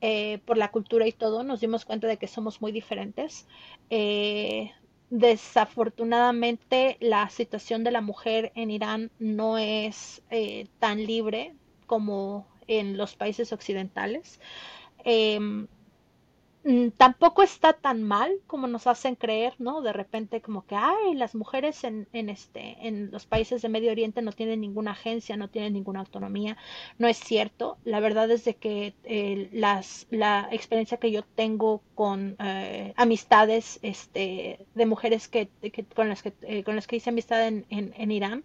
[0.00, 3.46] eh, por la cultura y todo, nos dimos cuenta de que somos muy diferentes.
[3.90, 4.70] Eh,
[5.10, 11.54] desafortunadamente, la situación de la mujer en Irán no es eh, tan libre
[11.86, 14.40] como en los países occidentales.
[16.62, 19.80] Mm, tampoco está tan mal como nos hacen creer, ¿no?
[19.80, 23.90] De repente como que, ay, las mujeres en, en, este, en los países de Medio
[23.90, 26.58] Oriente no tienen ninguna agencia, no tienen ninguna autonomía.
[26.98, 27.78] No es cierto.
[27.84, 33.78] La verdad es de que eh, las, la experiencia que yo tengo con eh, amistades
[33.82, 37.64] este, de mujeres que, que con, las que, eh, con las que hice amistad en,
[37.70, 38.44] en, en Irán,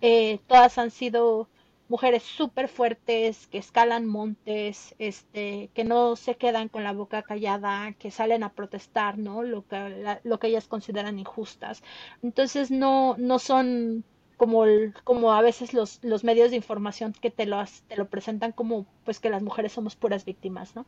[0.00, 1.48] eh, todas han sido
[1.88, 7.92] mujeres súper fuertes que escalan montes, este, que no se quedan con la boca callada,
[7.92, 9.42] que salen a protestar, ¿no?
[9.42, 11.82] Lo que, la, lo que ellas consideran injustas.
[12.22, 14.04] Entonces no, no son
[14.36, 18.08] como, el, como a veces los, los medios de información que te lo, te lo
[18.08, 20.86] presentan como pues que las mujeres somos puras víctimas, ¿no?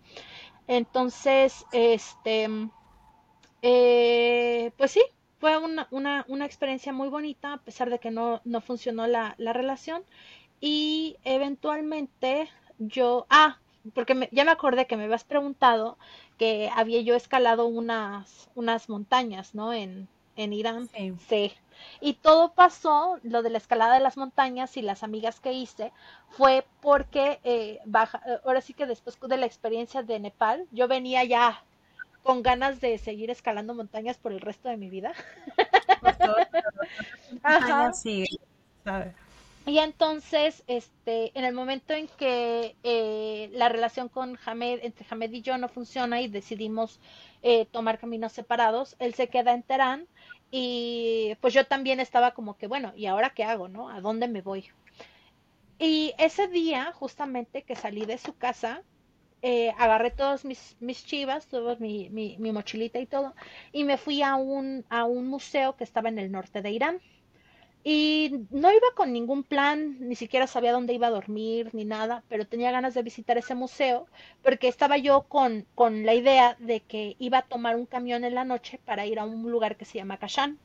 [0.67, 2.49] Entonces, este,
[3.63, 5.03] eh, pues sí,
[5.39, 9.35] fue una, una, una, experiencia muy bonita, a pesar de que no, no funcionó la,
[9.39, 10.03] la relación
[10.61, 12.49] y eventualmente
[12.79, 13.59] yo, ah,
[13.95, 15.99] porque me, ya me acordé que me habías preguntado
[16.37, 19.73] que había yo escalado unas, unas montañas, ¿no?
[19.73, 20.89] En, en Irán.
[20.95, 21.15] Sí.
[21.29, 21.53] sí.
[22.01, 25.93] Y todo pasó, lo de la escalada de las montañas y las amigas que hice,
[26.31, 31.25] fue porque, eh, baja, ahora sí que después de la experiencia de Nepal, yo venía
[31.25, 31.63] ya
[32.23, 35.13] con ganas de seguir escalando montañas por el resto de mi vida.
[37.43, 37.93] Ajá.
[37.93, 38.27] Sí,
[38.85, 39.15] ¿sabes?
[39.67, 45.31] Y entonces, este, en el momento en que eh, la relación con Hamed, entre Hamed
[45.33, 47.01] y yo no funciona y decidimos
[47.43, 50.09] eh, tomar caminos separados, él se queda en Teherán
[50.51, 53.91] y pues yo también estaba como que, bueno, ¿y ahora qué hago, no?
[53.91, 54.71] ¿A dónde me voy?
[55.79, 58.83] Y ese día, justamente que salí de su casa,
[59.43, 63.35] eh, agarré todos mis, mis chivas, todo mi, mi, mi, mochilita y todo,
[63.73, 67.01] y me fui a un, a un museo que estaba en el norte de Irán.
[67.85, 72.23] Y no iba con ningún plan, ni siquiera sabía dónde iba a dormir ni nada,
[72.29, 74.07] pero tenía ganas de visitar ese museo
[74.43, 78.35] porque estaba yo con, con la idea de que iba a tomar un camión en
[78.35, 80.59] la noche para ir a un lugar que se llama Kashan,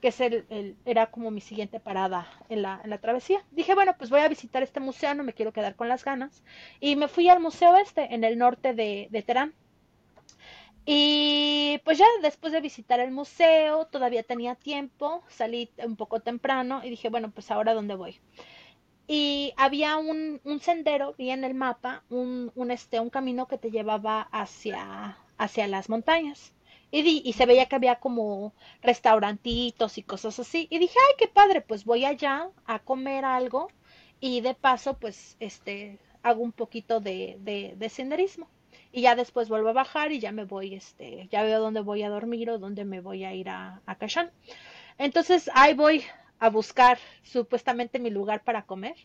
[0.00, 3.44] que es el, el, era como mi siguiente parada en la, en la travesía.
[3.52, 6.42] Dije, bueno, pues voy a visitar este museo, no me quiero quedar con las ganas.
[6.80, 9.54] Y me fui al museo este, en el norte de, de Teherán.
[10.84, 16.82] Y pues ya después de visitar el museo, todavía tenía tiempo, salí un poco temprano
[16.84, 18.20] y dije, bueno, pues ahora dónde voy.
[19.06, 23.58] Y había un, un sendero, vi en el mapa, un, un, este, un camino que
[23.58, 26.52] te llevaba hacia, hacia las montañas.
[26.90, 30.66] Y, di, y se veía que había como restaurantitos y cosas así.
[30.70, 33.68] Y dije, ay, qué padre, pues voy allá a comer algo
[34.20, 38.48] y de paso, pues, este, hago un poquito de, de, de senderismo
[38.92, 42.02] y ya después vuelvo a bajar y ya me voy, este, ya veo dónde voy
[42.02, 43.96] a dormir o dónde me voy a ir a, a.
[44.98, 46.04] Entonces ahí voy
[46.38, 48.96] a buscar supuestamente mi lugar para comer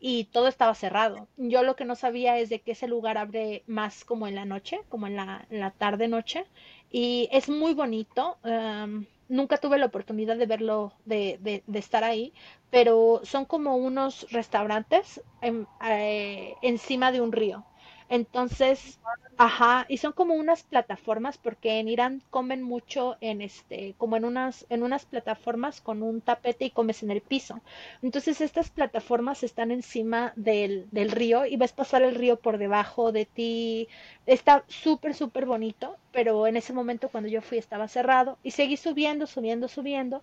[0.00, 1.28] y todo estaba cerrado.
[1.36, 4.44] Yo lo que no sabía es de que ese lugar abre más como en la
[4.44, 6.46] noche, como en la, la tarde noche
[6.90, 8.38] y es muy bonito.
[8.44, 12.32] Um, nunca tuve la oportunidad de verlo, de, de, de estar ahí,
[12.70, 17.64] pero son como unos restaurantes eh, encima de un río.
[18.10, 18.98] Entonces,
[19.38, 24.24] ajá, y son como unas plataformas porque en Irán comen mucho en este, como en
[24.26, 27.60] unas en unas plataformas con un tapete y comes en el piso.
[28.02, 33.12] Entonces, estas plataformas están encima del, del río y ves pasar el río por debajo
[33.12, 33.88] de ti.
[34.26, 38.76] Está súper súper bonito, pero en ese momento cuando yo fui estaba cerrado y seguí
[38.76, 40.22] subiendo, subiendo, subiendo.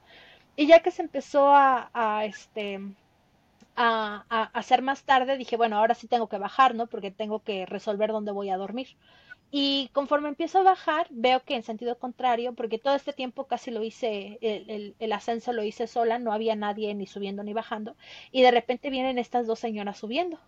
[0.57, 2.81] Y ya que se empezó a, a este
[3.77, 6.87] a, a, hacer más tarde, dije, bueno, ahora sí tengo que bajar, ¿no?
[6.87, 8.97] Porque tengo que resolver dónde voy a dormir.
[9.51, 13.71] Y conforme empiezo a bajar, veo que en sentido contrario, porque todo este tiempo casi
[13.71, 17.95] lo hice, el, el, ascenso lo hice sola, no había nadie ni subiendo ni bajando,
[18.31, 20.39] y de repente vienen estas dos señoras subiendo.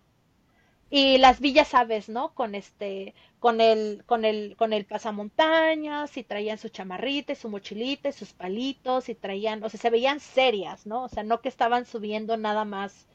[0.90, 2.34] Y las villas, sabes, ¿no?
[2.34, 8.12] Con este, con el, con el, con el pasamontañas, y traían su chamarrita, su mochilita,
[8.12, 11.04] sus palitos, y traían, o sea, se veían serias, ¿no?
[11.04, 13.06] O sea, no que estaban subiendo nada más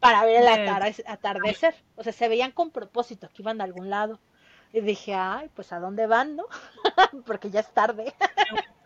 [0.00, 0.48] para ver el
[1.06, 1.74] atardecer.
[1.96, 4.20] O sea, se veían con propósito, que iban a algún lado.
[4.72, 6.44] Y dije, ay, pues a dónde van, ¿no?
[7.26, 8.14] Porque ya es tarde.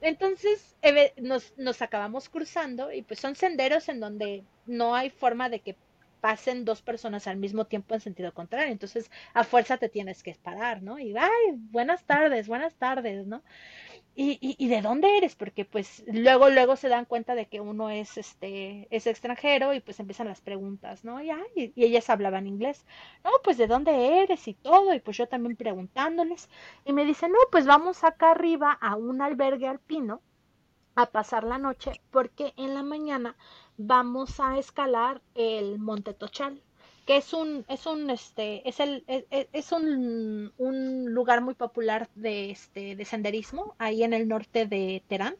[0.00, 0.76] Entonces
[1.16, 5.76] nos, nos acabamos cruzando y pues son senderos en donde no hay forma de que
[6.20, 8.72] pasen dos personas al mismo tiempo en sentido contrario.
[8.72, 10.98] Entonces, a fuerza te tienes que parar, ¿no?
[10.98, 13.42] Y, ay, buenas tardes, buenas tardes, ¿no?
[14.16, 15.36] ¿Y, y, y de dónde eres?
[15.36, 19.80] Porque pues luego, luego se dan cuenta de que uno es, este, es extranjero y
[19.80, 21.22] pues empiezan las preguntas, ¿no?
[21.22, 22.84] Y, ay, y ellas hablaban inglés.
[23.24, 24.94] No, pues de dónde eres y todo.
[24.94, 26.48] Y pues yo también preguntándoles.
[26.84, 30.22] Y me dicen, no, pues vamos acá arriba a un albergue alpino
[30.96, 33.36] a pasar la noche porque en la mañana
[33.76, 36.62] vamos a escalar el Monte Tochal
[37.06, 42.10] que es un, es un, este, es el, es, es un, un, lugar muy popular
[42.16, 45.36] de, este, de senderismo ahí en el norte de Teherán.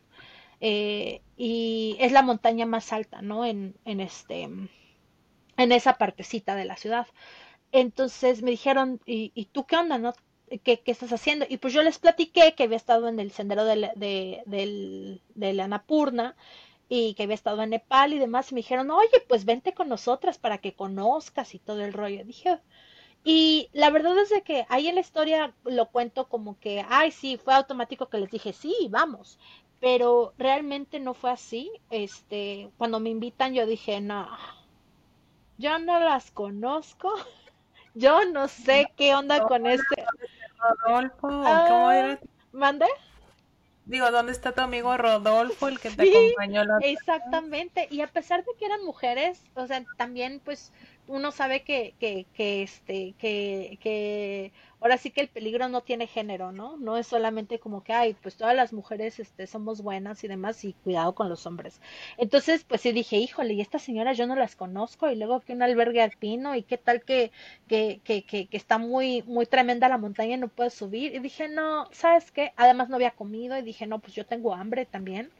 [0.60, 3.44] Eh, y es la montaña más alta, ¿no?
[3.44, 7.08] En, en este, en esa partecita de la ciudad.
[7.72, 10.14] Entonces me dijeron, ¿y, y tú qué onda, no?
[10.62, 11.46] ¿Qué, ¿Qué, estás haciendo?
[11.48, 15.52] Y pues yo les platiqué que había estado en el sendero de, de, de, de
[15.52, 16.36] la Napurna
[16.88, 19.88] y que había estado en Nepal y demás, y me dijeron, oye, pues vente con
[19.88, 22.24] nosotras para que conozcas y todo el rollo.
[22.24, 22.60] Dije,
[23.24, 27.10] y la verdad es de que ahí en la historia lo cuento como que, ay,
[27.10, 29.38] sí, fue automático que les dije, sí, vamos,
[29.80, 31.70] pero realmente no fue así.
[31.90, 34.28] Este, cuando me invitan yo dije, no,
[35.58, 37.12] yo no las conozco,
[37.94, 40.04] yo no sé qué onda con este.
[40.84, 42.20] Rodolfo, ¿cómo era?
[42.52, 42.86] ¿Mande?
[43.86, 46.64] Digo, ¿dónde está tu amigo Rodolfo, el que te sí, acompañó?
[46.64, 50.72] La exactamente, y a pesar de que eran mujeres, o sea, también pues
[51.08, 56.06] uno sabe que, que, que este, que, que ahora sí que el peligro no tiene
[56.06, 56.76] género, ¿no?
[56.76, 60.64] No es solamente como que, ay, pues todas las mujeres este, somos buenas y demás,
[60.64, 61.80] y cuidado con los hombres.
[62.18, 65.52] Entonces, pues sí dije, híjole, y estas señoras yo no las conozco, y luego que
[65.54, 67.32] un albergue alpino, y qué tal que,
[67.68, 71.14] que, que, que, que está muy, muy tremenda la montaña y no puedo subir.
[71.14, 72.52] Y dije, no, ¿sabes qué?
[72.56, 75.30] Además no había comido, y dije, no, pues yo tengo hambre también.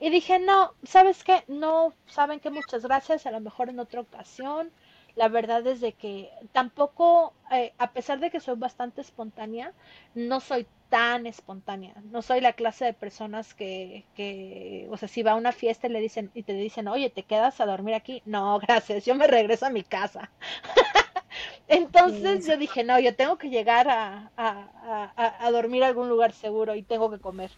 [0.00, 1.44] Y dije, no, ¿sabes qué?
[1.48, 4.70] No, saben que muchas gracias, a lo mejor en otra ocasión
[5.16, 9.72] la verdad es de que tampoco, eh, a pesar de que soy bastante espontánea,
[10.14, 11.94] no soy tan espontánea.
[12.10, 15.86] No soy la clase de personas que, que, o sea, si va a una fiesta
[15.86, 18.22] y le dicen, y te dicen, oye, ¿te quedas a dormir aquí?
[18.26, 20.30] No, gracias, yo me regreso a mi casa.
[21.68, 22.50] Entonces sí.
[22.50, 26.32] yo dije, no, yo tengo que llegar a, a, a, a dormir a algún lugar
[26.32, 27.50] seguro y tengo que comer.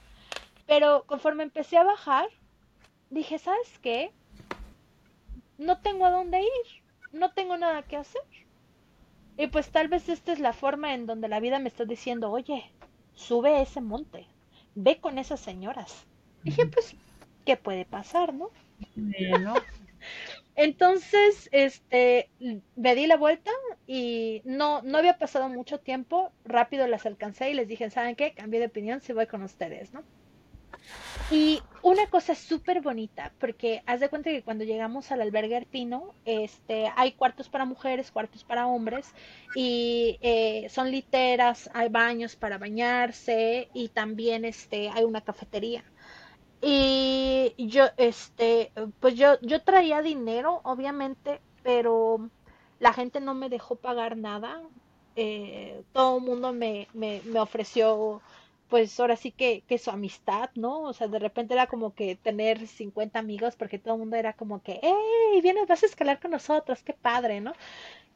[0.66, 2.28] Pero conforme empecé a bajar,
[3.08, 4.12] dije, ¿sabes qué?
[5.56, 6.81] No tengo a dónde ir
[7.12, 8.22] no tengo nada que hacer.
[9.36, 12.30] Y pues tal vez esta es la forma en donde la vida me está diciendo,
[12.30, 12.70] oye,
[13.14, 14.26] sube ese monte,
[14.74, 16.06] ve con esas señoras.
[16.44, 16.94] Y dije, pues,
[17.44, 18.50] ¿qué puede pasar, no?
[18.94, 19.54] Bueno.
[20.54, 22.28] Entonces, este,
[22.76, 23.50] me di la vuelta
[23.86, 28.34] y no, no había pasado mucho tiempo, rápido las alcancé y les dije, ¿saben qué?
[28.34, 30.02] Cambié de opinión, si voy con ustedes, ¿no?
[31.30, 36.14] Y una cosa súper bonita, porque haz de cuenta que cuando llegamos al albergue alpino,
[36.24, 39.12] este, hay cuartos para mujeres, cuartos para hombres,
[39.56, 45.84] y eh, son literas, hay baños para bañarse, y también este, hay una cafetería.
[46.60, 48.70] Y yo, este,
[49.00, 52.30] pues yo, yo traía dinero, obviamente, pero
[52.78, 54.62] la gente no me dejó pagar nada.
[55.16, 58.22] Eh, todo el mundo me, me, me ofreció
[58.72, 60.84] pues ahora sí que, que su amistad, ¿no?
[60.84, 64.32] O sea, de repente era como que tener 50 amigos porque todo el mundo era
[64.32, 65.42] como que, ¡hey!
[65.42, 67.52] Vienes, vas a escalar con nosotros, qué padre, ¿no?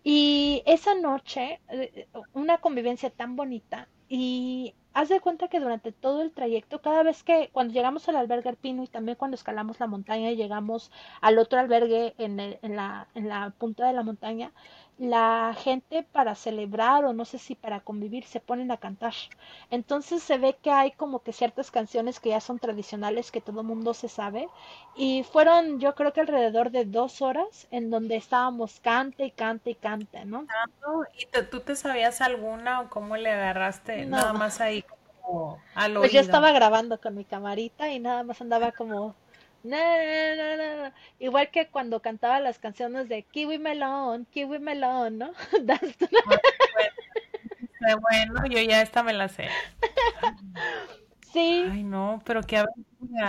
[0.03, 6.23] Y esa noche, eh, una convivencia tan bonita y haz de cuenta que durante todo
[6.23, 9.89] el trayecto, cada vez que cuando llegamos al albergue alpino y también cuando escalamos la
[9.89, 14.53] montaña y llegamos al otro albergue en, en, la, en la punta de la montaña,
[14.99, 19.13] la gente para celebrar o no sé si para convivir se ponen a cantar.
[19.71, 23.63] Entonces se ve que hay como que ciertas canciones que ya son tradicionales que todo
[23.63, 24.49] mundo se sabe
[24.97, 29.71] y fueron yo creo que alrededor de dos horas en donde estábamos cante y cante
[29.71, 30.47] y cante, ¿no?
[31.19, 36.13] ¿Y tú te sabías alguna o cómo le agarraste nada más ahí como al Pues
[36.13, 39.15] yo estaba grabando con mi camarita y nada más andaba como
[39.67, 45.33] no, Igual que cuando cantaba las canciones de Kiwi Melón, Kiwi Melón, ¿no?
[48.01, 49.49] bueno, yo ya esta me la sé.
[51.33, 51.67] Sí.
[51.71, 52.65] Ay, no, pero qué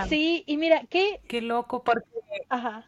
[0.08, 1.20] Sí, y mira, qué...
[1.28, 2.08] Qué loco, porque...
[2.48, 2.86] Ajá.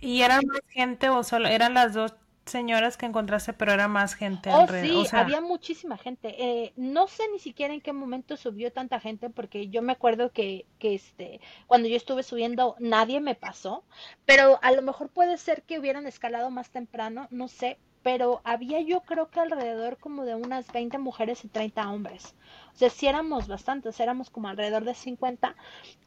[0.00, 2.16] ¿Y eran más gente o solo eran las dos
[2.46, 6.34] señoras que encontraste, pero era más gente oh, Sí, había muchísima gente.
[6.38, 10.30] Eh, no sé ni siquiera en qué momento subió tanta gente, porque yo me acuerdo
[10.30, 13.84] que, que este, cuando yo estuve subiendo nadie me pasó,
[14.24, 18.80] pero a lo mejor puede ser que hubieran escalado más temprano, no sé, pero había
[18.80, 22.36] yo creo que alrededor como de unas 20 mujeres y 30 hombres.
[22.72, 25.56] O sea, sí éramos bastantes, éramos como alrededor de 50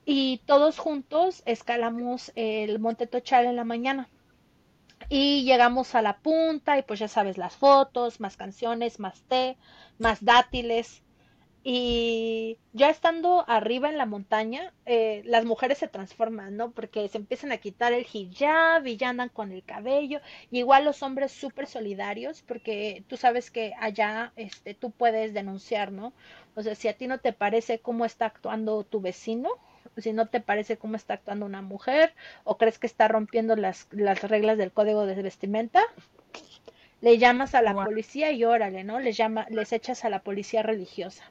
[0.05, 4.07] y todos juntos escalamos el Monte Tochal en la mañana.
[5.07, 9.57] Y llegamos a la punta y pues ya sabes, las fotos, más canciones, más té,
[9.97, 11.03] más dátiles.
[11.63, 16.71] Y ya estando arriba en la montaña, eh, las mujeres se transforman, ¿no?
[16.71, 20.21] Porque se empiezan a quitar el hijab y ya andan con el cabello.
[20.51, 25.91] Y igual los hombres súper solidarios, porque tú sabes que allá este, tú puedes denunciar,
[25.91, 26.13] ¿no?
[26.55, 29.49] O sea, si a ti no te parece cómo está actuando tu vecino,
[29.97, 33.87] si no te parece cómo está actuando una mujer o crees que está rompiendo las,
[33.91, 35.83] las reglas del código de vestimenta,
[37.01, 38.99] le llamas a la policía y órale, ¿no?
[38.99, 41.23] Les, llama, les echas a la policía religiosa.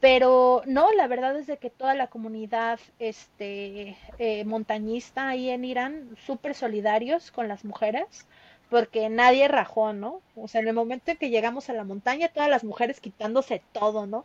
[0.00, 5.64] Pero no, la verdad es de que toda la comunidad este, eh, montañista ahí en
[5.64, 8.26] Irán, súper solidarios con las mujeres,
[8.68, 10.20] porque nadie rajó, ¿no?
[10.36, 13.62] O sea, en el momento en que llegamos a la montaña, todas las mujeres quitándose
[13.72, 14.24] todo, ¿no?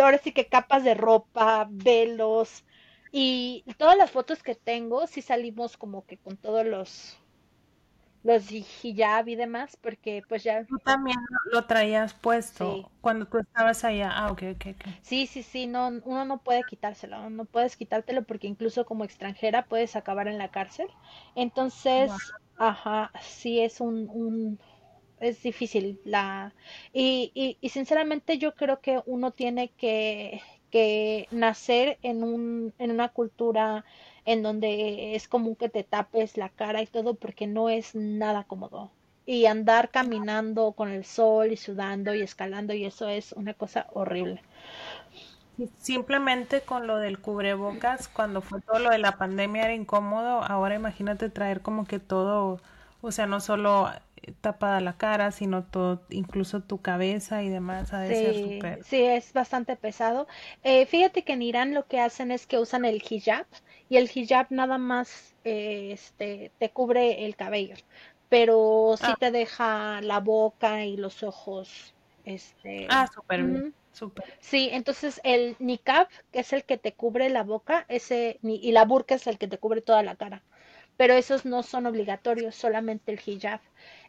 [0.00, 2.64] Ahora sí que capas de ropa, velos,
[3.12, 7.16] y todas las fotos que tengo, sí salimos como que con todos los
[8.24, 10.64] los hijab y demás, porque pues ya...
[10.64, 11.18] Tú también
[11.52, 14.10] lo traías puesto cuando tú estabas allá.
[14.12, 14.88] Ah, ok, ok, ok.
[15.02, 19.66] Sí, sí, sí, no, uno no puede quitárselo, no puedes quitártelo porque incluso como extranjera
[19.66, 20.88] puedes acabar en la cárcel.
[21.36, 22.10] Entonces,
[22.56, 24.58] ajá, sí es un, un,
[25.24, 26.52] es difícil la...
[26.92, 30.40] Y, y, sinceramente yo creo que uno tiene que
[30.74, 33.84] que nacer en, un, en una cultura
[34.24, 38.42] en donde es común que te tapes la cara y todo porque no es nada
[38.42, 38.90] cómodo.
[39.24, 43.86] Y andar caminando con el sol y sudando y escalando y eso es una cosa
[43.92, 44.42] horrible.
[45.78, 50.74] Simplemente con lo del cubrebocas, cuando fue todo lo de la pandemia era incómodo, ahora
[50.74, 52.60] imagínate traer como que todo,
[53.00, 53.92] o sea, no solo
[54.40, 57.92] tapada la cara, sino todo, incluso tu cabeza y demás.
[57.92, 60.26] Ha de sí, ser sí, es bastante pesado.
[60.62, 63.46] Eh, fíjate que en Irán lo que hacen es que usan el hijab
[63.88, 67.76] y el hijab nada más eh, este, te cubre el cabello,
[68.28, 69.16] pero sí ah.
[69.18, 71.94] te deja la boca y los ojos.
[72.24, 73.74] Este, ah, súper bien.
[74.40, 78.84] Sí, entonces el niqab, que es el que te cubre la boca, ese y la
[78.84, 80.42] burka es el que te cubre toda la cara
[80.96, 83.60] pero esos no son obligatorios, solamente el hijab.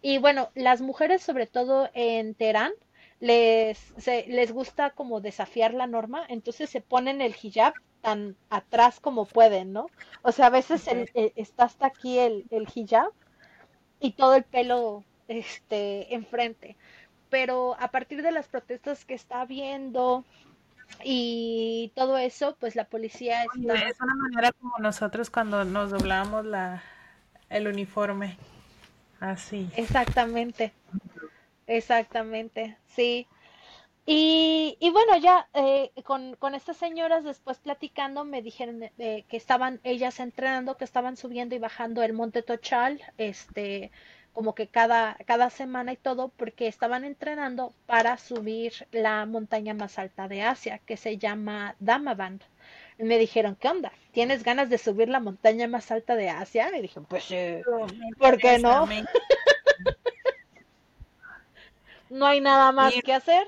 [0.02, 2.74] Y bueno, las mujeres, sobre todo en Teherán,
[3.20, 3.94] les,
[4.28, 9.74] les gusta como desafiar la norma, entonces se ponen el hijab tan atrás como pueden,
[9.74, 9.88] ¿no?
[10.22, 13.12] O sea, a veces está hasta aquí el, el hijab
[14.00, 16.78] y todo el pelo este enfrente.
[17.30, 20.24] Pero a partir de las protestas que está habiendo
[21.04, 23.76] y todo eso, pues la policía está...
[23.76, 26.84] Es una manera como nosotros cuando nos doblamos la,
[27.50, 28.38] el uniforme.
[29.20, 29.70] Así.
[29.76, 30.74] Exactamente.
[31.68, 33.28] Exactamente, sí.
[34.06, 39.38] Y, y bueno, ya eh, con, con, estas señoras después platicando me dijeron eh, que
[39.38, 43.92] estaban ellas entrenando, que estaban subiendo y bajando el Monte Tochal, este,
[44.36, 49.98] como que cada, cada semana y todo, porque estaban entrenando para subir la montaña más
[49.98, 52.42] alta de Asia, que se llama Damavand.
[53.00, 53.94] Y me dijeron, ¿qué onda?
[54.12, 56.70] ¿Tienes ganas de subir la montaña más alta de Asia?
[56.78, 57.62] Y dije, pues sí,
[58.20, 58.86] ¿por qué no?
[62.10, 63.48] no hay nada más que hacer.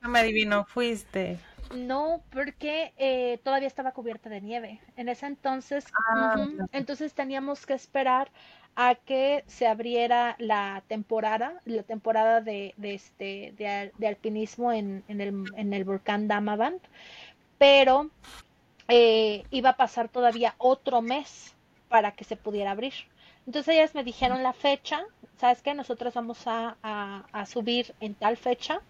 [0.00, 1.36] No me adivino, fuiste.
[1.74, 4.80] No, porque eh, todavía estaba cubierta de nieve.
[4.96, 5.84] En ese entonces,
[6.14, 8.30] ah, entonces teníamos que esperar
[8.76, 15.72] a que se abriera la temporada, la temporada de, este, de, alpinismo en, el, en
[15.72, 16.80] el volcán Damavand,
[17.56, 18.10] pero
[18.88, 21.54] eh, iba a pasar todavía otro mes
[21.88, 22.92] para que se pudiera abrir.
[23.46, 25.04] Entonces ellas me dijeron la fecha,
[25.38, 25.72] ¿sabes qué?
[25.72, 26.76] Nosotros vamos a,
[27.46, 28.82] subir en tal fecha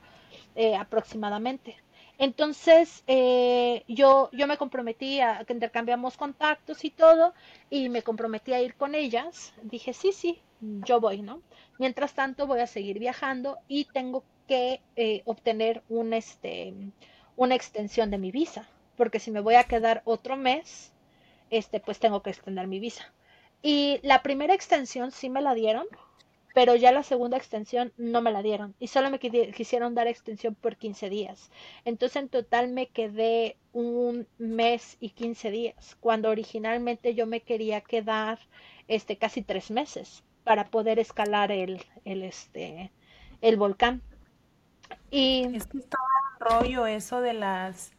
[0.56, 1.76] eh, aproximadamente.
[2.18, 7.34] Entonces eh, yo, yo me comprometí a que intercambiamos contactos y todo
[7.68, 9.52] y me comprometí a ir con ellas.
[9.62, 11.42] Dije, sí, sí, yo voy, ¿no?
[11.78, 16.72] Mientras tanto voy a seguir viajando y tengo que eh, obtener un, este,
[17.36, 20.92] una extensión de mi visa, porque si me voy a quedar otro mes,
[21.50, 23.12] este, pues tengo que extender mi visa.
[23.62, 25.86] Y la primera extensión sí me la dieron,
[26.56, 30.54] pero ya la segunda extensión no me la dieron y solo me quisieron dar extensión
[30.54, 31.50] por 15 días.
[31.84, 37.82] Entonces en total me quedé un mes y 15 días, cuando originalmente yo me quería
[37.82, 38.38] quedar
[38.88, 42.90] este casi tres meses para poder escalar el, el este
[43.42, 44.00] el volcán.
[45.10, 46.06] Y es que estaba
[46.40, 47.92] rollo eso de las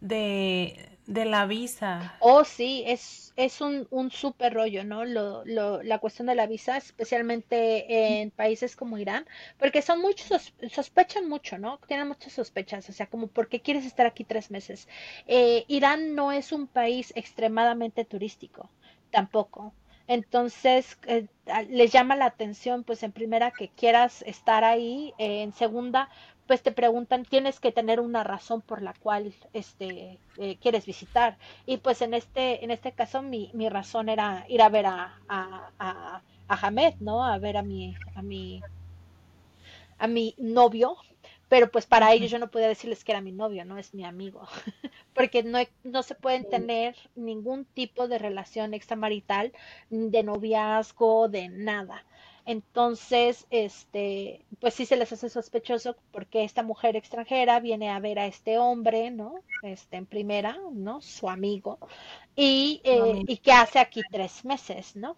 [0.00, 2.14] de de la visa.
[2.20, 5.04] Oh, sí, es, es un, un súper rollo, ¿no?
[5.04, 9.26] Lo, lo, la cuestión de la visa, especialmente en países como Irán,
[9.58, 11.78] porque son muchos, sospechan mucho, ¿no?
[11.88, 14.86] Tienen muchas sospechas, o sea, como, ¿por qué quieres estar aquí tres meses?
[15.26, 18.70] Eh, Irán no es un país extremadamente turístico,
[19.10, 19.74] tampoco.
[20.06, 21.26] Entonces, eh,
[21.68, 26.08] les llama la atención, pues en primera, que quieras estar ahí, eh, en segunda,
[26.50, 31.38] pues te preguntan, tienes que tener una razón por la cual este, eh, quieres visitar.
[31.66, 35.20] Y pues en este, en este caso mi, mi razón era ir a ver a,
[35.28, 37.24] a, a, a Hamed, ¿no?
[37.24, 38.66] A ver a mi, a mi,
[39.98, 40.96] a mi novio,
[41.48, 44.04] pero pues para ellos yo no podía decirles que era mi novio, no es mi
[44.04, 44.46] amigo,
[45.14, 49.52] porque no, no se pueden tener ningún tipo de relación extramarital,
[49.90, 52.04] de noviazgo, de nada.
[52.46, 58.18] Entonces, este, pues sí se les hace sospechoso porque esta mujer extranjera viene a ver
[58.18, 59.34] a este hombre, ¿no?
[59.62, 61.00] Este, en primera, ¿no?
[61.00, 61.78] Su amigo.
[62.36, 65.16] Y, eh, y que hace aquí tres meses, ¿no?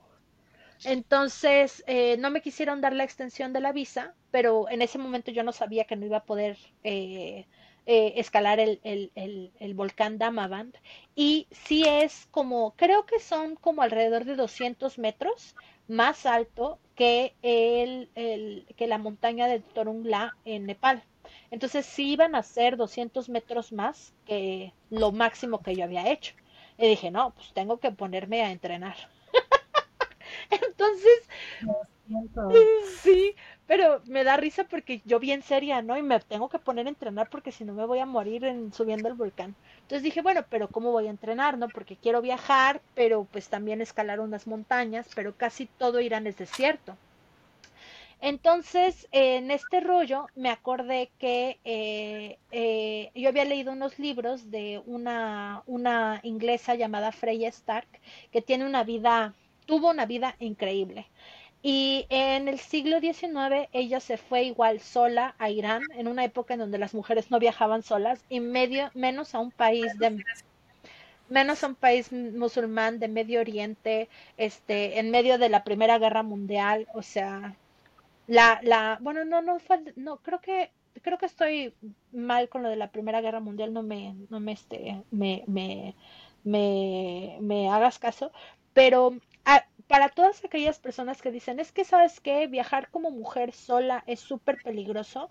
[0.84, 5.30] Entonces, eh, no me quisieron dar la extensión de la visa, pero en ese momento
[5.30, 7.46] yo no sabía que no iba a poder eh,
[7.86, 10.76] eh, escalar el, el, el, el, volcán Damavand.
[11.14, 15.54] Y sí es como, creo que son como alrededor de 200 metros
[15.88, 21.02] más alto que, el, el, que la montaña de Torungla en Nepal.
[21.50, 26.34] Entonces sí iban a ser 200 metros más que lo máximo que yo había hecho.
[26.78, 28.96] Y dije, no, pues tengo que ponerme a entrenar.
[30.50, 31.28] Entonces,
[33.02, 33.34] sí,
[33.66, 35.96] pero me da risa porque yo bien seria, ¿no?
[35.96, 38.72] Y me tengo que poner a entrenar porque si no me voy a morir en,
[38.72, 39.56] subiendo el volcán.
[39.82, 41.70] Entonces dije, bueno, pero ¿cómo voy a entrenar, no?
[41.70, 46.98] Porque quiero viajar, pero pues también escalar unas montañas, pero casi todo Irán es desierto.
[48.20, 54.80] Entonces, en este rollo me acordé que eh, eh, yo había leído unos libros de
[54.86, 57.88] una, una inglesa llamada Freya Stark,
[58.30, 59.34] que tiene una vida,
[59.66, 61.10] tuvo una vida increíble.
[61.62, 66.54] Y en el siglo XIX ella se fue igual sola a Irán, en una época
[66.54, 70.24] en donde las mujeres no viajaban solas, y medio, menos a un país de
[71.28, 76.22] menos a un país musulmán de Medio Oriente, este, en medio de la Primera Guerra
[76.22, 77.54] Mundial, o sea,
[78.26, 79.58] la, la, bueno, no, no,
[79.96, 80.70] no, creo que,
[81.00, 81.74] creo que estoy
[82.12, 85.94] mal con lo de la Primera Guerra Mundial, no me, no me, este, me, me,
[86.44, 88.30] me, me hagas caso,
[88.74, 89.14] pero
[89.88, 94.20] para todas aquellas personas que dicen, es que sabes que viajar como mujer sola es
[94.20, 95.30] súper peligroso,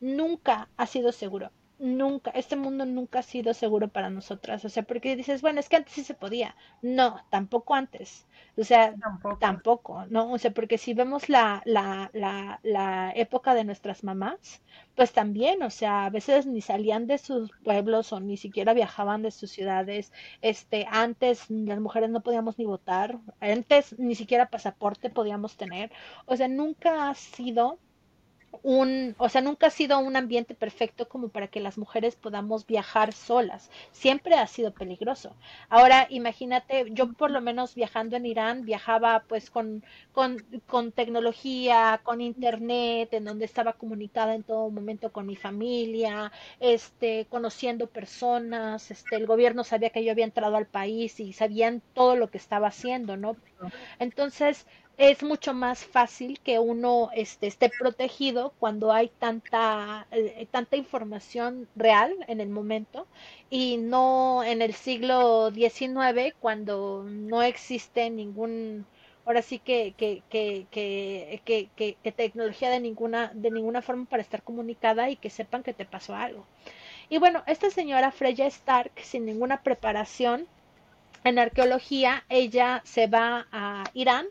[0.00, 4.64] nunca ha sido seguro nunca, este mundo nunca ha sido seguro para nosotras.
[4.64, 6.56] O sea, porque dices, bueno, es que antes sí se podía.
[6.82, 8.26] No, tampoco antes.
[8.56, 8.94] O sea,
[9.40, 10.32] tampoco, ¿no?
[10.32, 14.62] O sea, porque si vemos la, la, la, la época de nuestras mamás,
[14.94, 19.22] pues también, o sea, a veces ni salían de sus pueblos o ni siquiera viajaban
[19.22, 20.12] de sus ciudades.
[20.42, 25.90] Este, antes las mujeres no podíamos ni votar, antes ni siquiera pasaporte podíamos tener.
[26.26, 27.78] O sea, nunca ha sido
[28.62, 32.66] un, o sea, nunca ha sido un ambiente perfecto como para que las mujeres podamos
[32.66, 33.70] viajar solas.
[33.92, 35.34] Siempre ha sido peligroso.
[35.68, 42.00] Ahora, imagínate, yo por lo menos viajando en Irán, viajaba pues con, con, con tecnología,
[42.02, 46.30] con internet, en donde estaba comunicada en todo momento con mi familia,
[46.60, 51.82] este, conociendo personas, este, el gobierno sabía que yo había entrado al país y sabían
[51.94, 53.36] todo lo que estaba haciendo, ¿no?
[53.98, 54.66] Entonces,
[54.98, 61.68] es mucho más fácil que uno este, esté protegido cuando hay tanta, eh, tanta información
[61.76, 63.06] real en el momento
[63.50, 68.86] y no en el siglo XIX cuando no existe ningún
[69.24, 70.66] ahora sí que, que, que,
[71.44, 75.84] que, tecnología de ninguna, de ninguna forma para estar comunicada y que sepan que te
[75.84, 76.46] pasó algo.
[77.08, 80.46] Y bueno, esta señora Freya Stark, sin ninguna preparación
[81.24, 84.26] en arqueología, ella se va a Irán,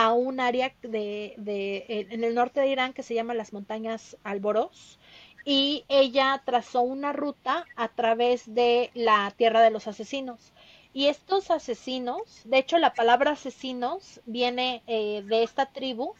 [0.00, 4.16] a un área de, de, en el norte de Irán que se llama las montañas
[4.22, 5.00] Alboros,
[5.44, 10.52] y ella trazó una ruta a través de la tierra de los asesinos.
[10.92, 16.14] Y estos asesinos, de hecho la palabra asesinos viene eh, de esta tribu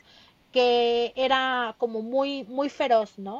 [0.51, 3.39] que era como muy, muy feroz, ¿no?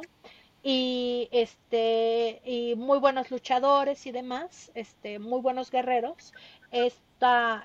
[0.63, 6.33] Y este, y muy buenos luchadores y demás, este, muy buenos guerreros.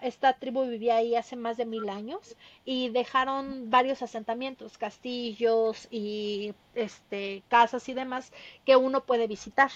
[0.03, 6.55] Esta, tribu vivía ahí hace más de mil años y dejaron varios asentamientos, castillos y
[6.75, 8.33] este, casas y demás
[8.65, 9.71] que uno puede visitar.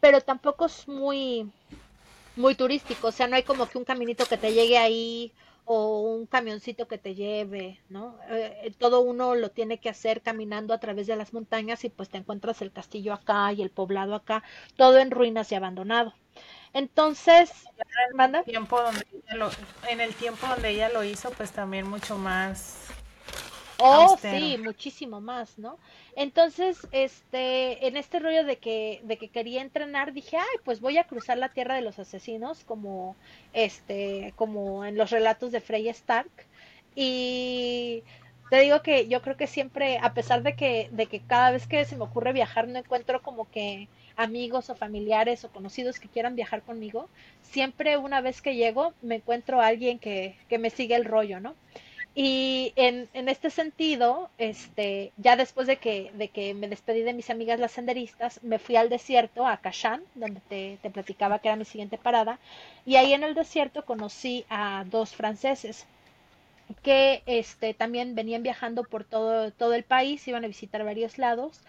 [0.00, 1.50] Pero tampoco es muy,
[2.36, 5.32] muy turístico, o sea, no hay como que un caminito que te llegue ahí
[5.64, 8.18] o un camioncito que te lleve, ¿no?
[8.28, 12.10] Eh, todo uno lo tiene que hacer caminando a través de las montañas y pues
[12.10, 14.42] te encuentras el castillo acá y el poblado acá,
[14.76, 16.12] todo en ruinas y abandonado.
[16.74, 17.50] Entonces,
[18.18, 19.06] en el tiempo donde
[19.88, 22.82] en el tiempo donde ella lo hizo, pues también mucho más
[23.84, 25.76] Oh, sí, muchísimo más, ¿no?
[26.14, 30.98] Entonces, este, en este rollo de que, de que quería entrenar, dije, ay, pues voy
[30.98, 33.16] a cruzar la tierra de los asesinos, como,
[33.52, 36.30] este, como en los relatos de Freya Stark.
[36.94, 38.04] Y
[38.50, 41.66] te digo que yo creo que siempre, a pesar de que, de que cada vez
[41.66, 43.88] que se me ocurre viajar, no encuentro como que
[44.22, 47.08] amigos o familiares o conocidos que quieran viajar conmigo,
[47.42, 51.54] siempre una vez que llego me encuentro alguien que, que me sigue el rollo, ¿no?
[52.14, 57.14] Y en, en, este sentido, este, ya después de que, de que me despedí de
[57.14, 61.48] mis amigas las senderistas, me fui al desierto, a Kashan, donde te, te, platicaba que
[61.48, 62.38] era mi siguiente parada,
[62.84, 65.86] y ahí en el desierto conocí a dos franceses
[66.82, 71.60] que este, también venían viajando por todo, todo el país, iban a visitar varios lados,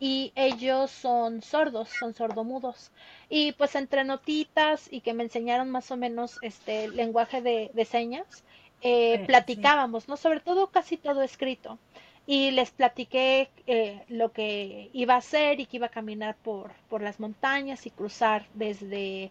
[0.00, 2.90] y ellos son sordos, son sordomudos.
[3.28, 7.84] Y pues entre notitas y que me enseñaron más o menos este lenguaje de, de
[7.84, 8.44] señas,
[8.82, 10.16] eh, platicábamos, ¿no?
[10.16, 11.78] Sobre todo casi todo escrito.
[12.26, 16.72] Y les platiqué eh, lo que iba a hacer y que iba a caminar por,
[16.88, 19.30] por las montañas y cruzar desde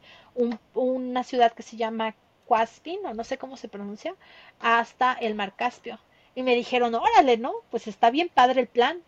[0.73, 2.15] una ciudad que se llama
[2.47, 4.15] Quastin, o no sé cómo se pronuncia,
[4.59, 5.99] hasta el mar Caspio.
[6.35, 7.53] Y me dijeron, órale, ¿no?
[7.71, 9.01] Pues está bien padre el plan.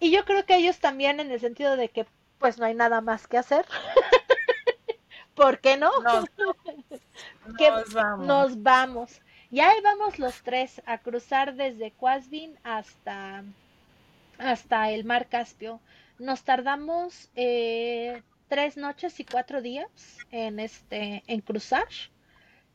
[0.00, 2.06] Y yo creo que ellos también en el sentido de que
[2.38, 3.64] pues no hay nada más que hacer.
[5.34, 5.90] ¿Por qué no?
[7.60, 8.26] Nos, vamos.
[8.26, 9.20] Nos vamos.
[9.50, 13.44] Y ahí vamos los tres a cruzar desde Quasvin hasta,
[14.38, 15.80] hasta el mar Caspio.
[16.18, 21.86] Nos tardamos eh, tres noches y cuatro días en, este, en cruzar.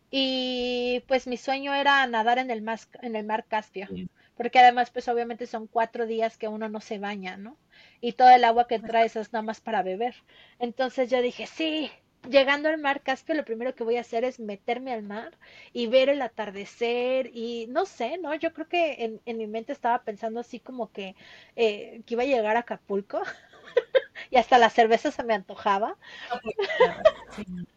[0.10, 3.88] Y pues mi sueño era nadar en el, mar, en el mar Caspio.
[4.36, 7.58] Porque además, pues obviamente son cuatro días que uno no se baña, ¿no?
[8.02, 10.16] Y todo el agua que traes es nada más para beber.
[10.60, 11.92] Entonces yo dije, sí,
[12.30, 15.38] llegando al mar Caspio, lo primero que voy a hacer es meterme al mar
[15.74, 18.34] y ver el atardecer y no sé, ¿no?
[18.36, 21.16] Yo creo que en, en mi mente estaba pensando así como que,
[21.56, 23.22] eh, que iba a llegar a Acapulco
[24.32, 25.98] y hasta la cerveza se me antojaba.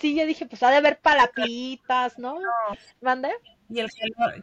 [0.00, 2.40] Sí, yo dije, pues ha de haber palapitas, ¿no?
[2.40, 2.48] no.
[3.00, 3.30] ¿Mande?
[3.72, 3.88] Y el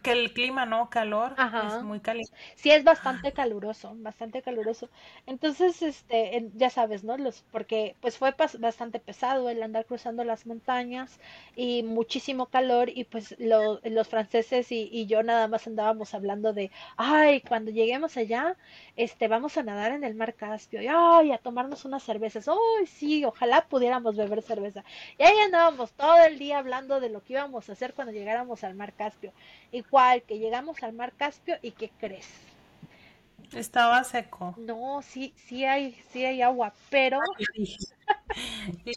[0.01, 0.89] que el clima, ¿no?
[0.89, 1.35] Calor,
[1.67, 2.33] es muy caliente.
[2.55, 4.89] Sí, es bastante caluroso, bastante caluroso.
[5.27, 7.15] Entonces, este, ya sabes, ¿no?
[7.15, 11.19] Los, porque pues fue bastante pesado el andar cruzando las montañas
[11.55, 16.71] y muchísimo calor y pues los franceses y, y, yo nada más andábamos hablando de,
[16.97, 18.57] ay, cuando lleguemos allá,
[18.95, 22.87] este, vamos a nadar en el mar Caspio, y ay, a tomarnos unas cervezas, ay,
[22.87, 24.83] sí, ojalá pudiéramos beber cerveza.
[25.19, 28.63] Y ahí andábamos todo el día hablando de lo que íbamos a hacer cuando llegáramos
[28.63, 29.18] al mar Caspio
[29.71, 32.27] Igual que llegamos al mar Caspio y ¿qué crees?
[33.53, 34.53] Estaba seco.
[34.57, 37.19] No, sí, sí hay, sí hay agua, pero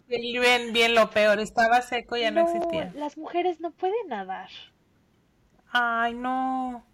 [0.09, 2.93] bien, bien lo peor, estaba seco y ya no, no existía.
[2.95, 4.51] Las mujeres no pueden nadar.
[5.71, 6.85] Ay, no.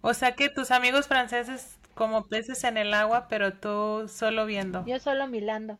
[0.00, 4.84] O sea que tus amigos franceses como peces en el agua, pero tú solo viendo.
[4.86, 5.78] Yo solo milando.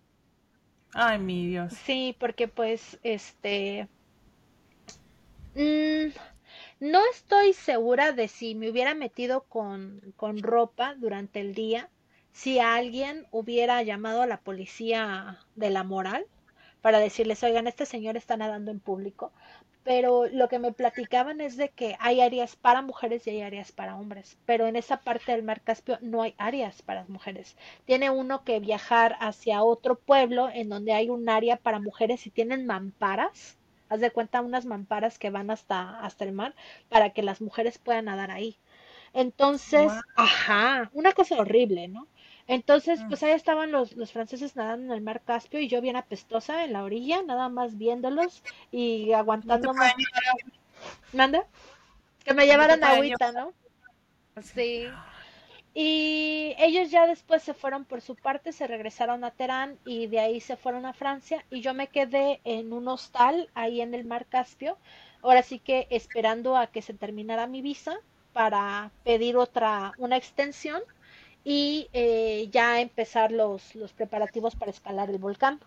[0.95, 1.73] Ay, mi Dios.
[1.73, 3.89] Sí, porque pues, este,
[5.55, 6.13] Mm,
[6.81, 11.89] no estoy segura de si me hubiera metido con, con ropa durante el día,
[12.33, 16.27] si alguien hubiera llamado a la policía de la moral
[16.83, 19.33] para decirles, oigan, este señor está nadando en público,
[19.85, 23.73] pero lo que me platicaban es de que hay áreas para mujeres y hay áreas
[23.73, 27.57] para hombres, pero en esa parte del mar Caspio no hay áreas para mujeres.
[27.85, 32.31] Tiene uno que viajar hacia otro pueblo en donde hay un área para mujeres y
[32.31, 33.59] tienen mamparas
[33.93, 36.55] haz de cuenta unas mamparas que van hasta, hasta el mar
[36.89, 38.57] para que las mujeres puedan nadar ahí.
[39.13, 42.07] Entonces, ajá, una cosa horrible, ¿no?
[42.47, 43.09] Entonces, mm.
[43.09, 46.65] pues ahí estaban los, los franceses nadando en el mar Caspio y yo bien apestosa
[46.65, 49.73] en la orilla, nada más viéndolos y aguantando.
[51.13, 51.47] ¿Manda?
[52.25, 53.53] Que me llevaran agüita, ¿no?
[54.41, 54.87] Sí.
[55.75, 60.21] Y ellos ya después se fueron por su parte, se regresaron a Teherán y de
[60.21, 64.05] ahí se fueron a Francia y yo me quedé en un hostal ahí en el
[64.05, 64.77] mar Caspio,
[65.23, 67.97] ahora sí que esperando a que se terminara mi visa
[68.35, 70.83] para pedir otra, una extensión
[71.45, 75.61] y eh, ya empezar los, los preparativos para escalar el volcán.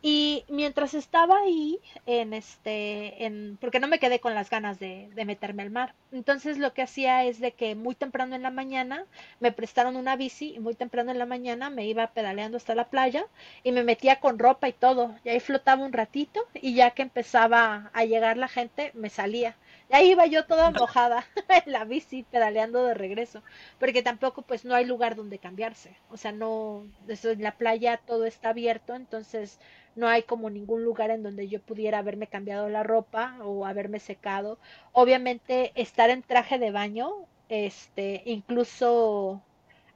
[0.00, 5.08] Y mientras estaba ahí, en este, en, porque no me quedé con las ganas de,
[5.14, 5.94] de, meterme al mar.
[6.12, 9.04] Entonces lo que hacía es de que muy temprano en la mañana
[9.40, 12.88] me prestaron una bici y muy temprano en la mañana me iba pedaleando hasta la
[12.88, 13.26] playa
[13.64, 15.16] y me metía con ropa y todo.
[15.24, 19.56] Y ahí flotaba un ratito y ya que empezaba a llegar la gente, me salía.
[19.90, 21.24] Y ahí iba yo toda mojada
[21.66, 23.42] en la bici pedaleando de regreso,
[23.78, 25.96] porque tampoco pues no hay lugar donde cambiarse.
[26.10, 29.58] O sea, no, eso en la playa todo está abierto, entonces
[29.96, 33.98] no hay como ningún lugar en donde yo pudiera haberme cambiado la ropa o haberme
[34.00, 34.58] secado.
[34.92, 37.10] Obviamente estar en traje de baño,
[37.48, 39.42] este, incluso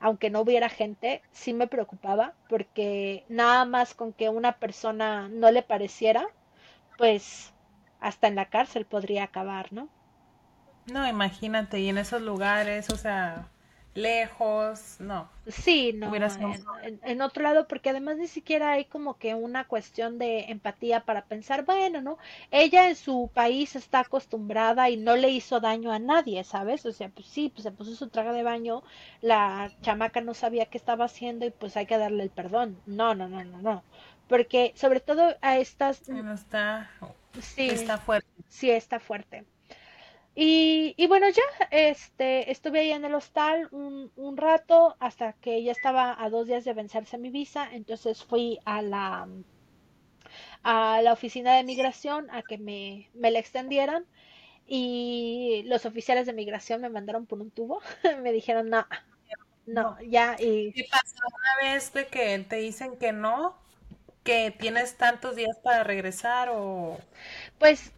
[0.00, 5.50] aunque no hubiera gente, sí me preocupaba porque nada más con que una persona no
[5.52, 6.28] le pareciera,
[6.98, 7.51] pues
[8.02, 9.88] hasta en la cárcel podría acabar, ¿no?
[10.86, 13.48] No, imagínate, y en esos lugares, o sea,
[13.94, 15.28] lejos, no.
[15.46, 20.46] Sí, no, en, otro lado, porque además ni siquiera hay como que una cuestión de
[20.50, 22.18] empatía para pensar, bueno, ¿no?
[22.50, 26.84] Ella en su país está acostumbrada y no le hizo daño a nadie, ¿sabes?
[26.86, 28.82] O sea, pues sí, pues se puso su traga de baño,
[29.20, 32.80] la chamaca no sabía qué estaba haciendo y pues hay que darle el perdón.
[32.86, 33.84] No, no, no, no, no.
[34.28, 36.08] Porque sobre todo a estas...
[36.08, 36.90] No está...
[37.40, 38.28] Sí, está fuerte.
[38.48, 39.44] Sí, está fuerte.
[40.34, 45.62] Y, y, bueno, ya este, estuve ahí en el hostal un, un, rato hasta que
[45.62, 49.28] ya estaba a dos días de vencerse mi visa, entonces fui a la,
[50.62, 54.06] a la oficina de migración a que me, me la extendieran
[54.66, 57.82] y los oficiales de migración me mandaron por un tubo,
[58.22, 58.86] me dijeron no,
[59.66, 60.72] no, ya y...
[60.72, 63.61] ¿Qué pasó una vez de que te dicen que no?
[64.22, 66.98] Que tienes tantos días para regresar o
[67.58, 67.92] pues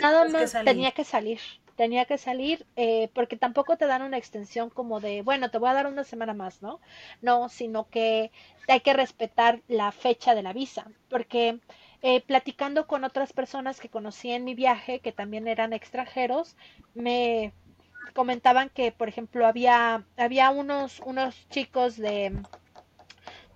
[0.00, 1.40] nada más tenía que salir
[1.76, 5.70] tenía que salir eh, porque tampoco te dan una extensión como de, bueno, te voy
[5.70, 6.80] a dar una semana más, ¿no?
[7.20, 8.30] No, sino que
[8.68, 11.60] hay que respetar la fecha de la visa, porque
[12.02, 16.56] eh, platicando con otras personas que conocí en mi viaje, que también eran extranjeros,
[16.94, 17.52] me
[18.14, 22.32] comentaban que, por ejemplo, había, había unos, unos chicos de,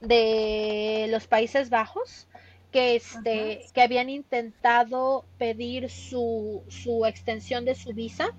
[0.00, 2.28] de los Países Bajos
[2.70, 8.34] que este que habían intentado pedir su, su extensión de su visa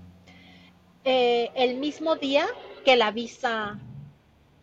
[1.03, 2.45] eh, el mismo día
[2.86, 3.80] que la visa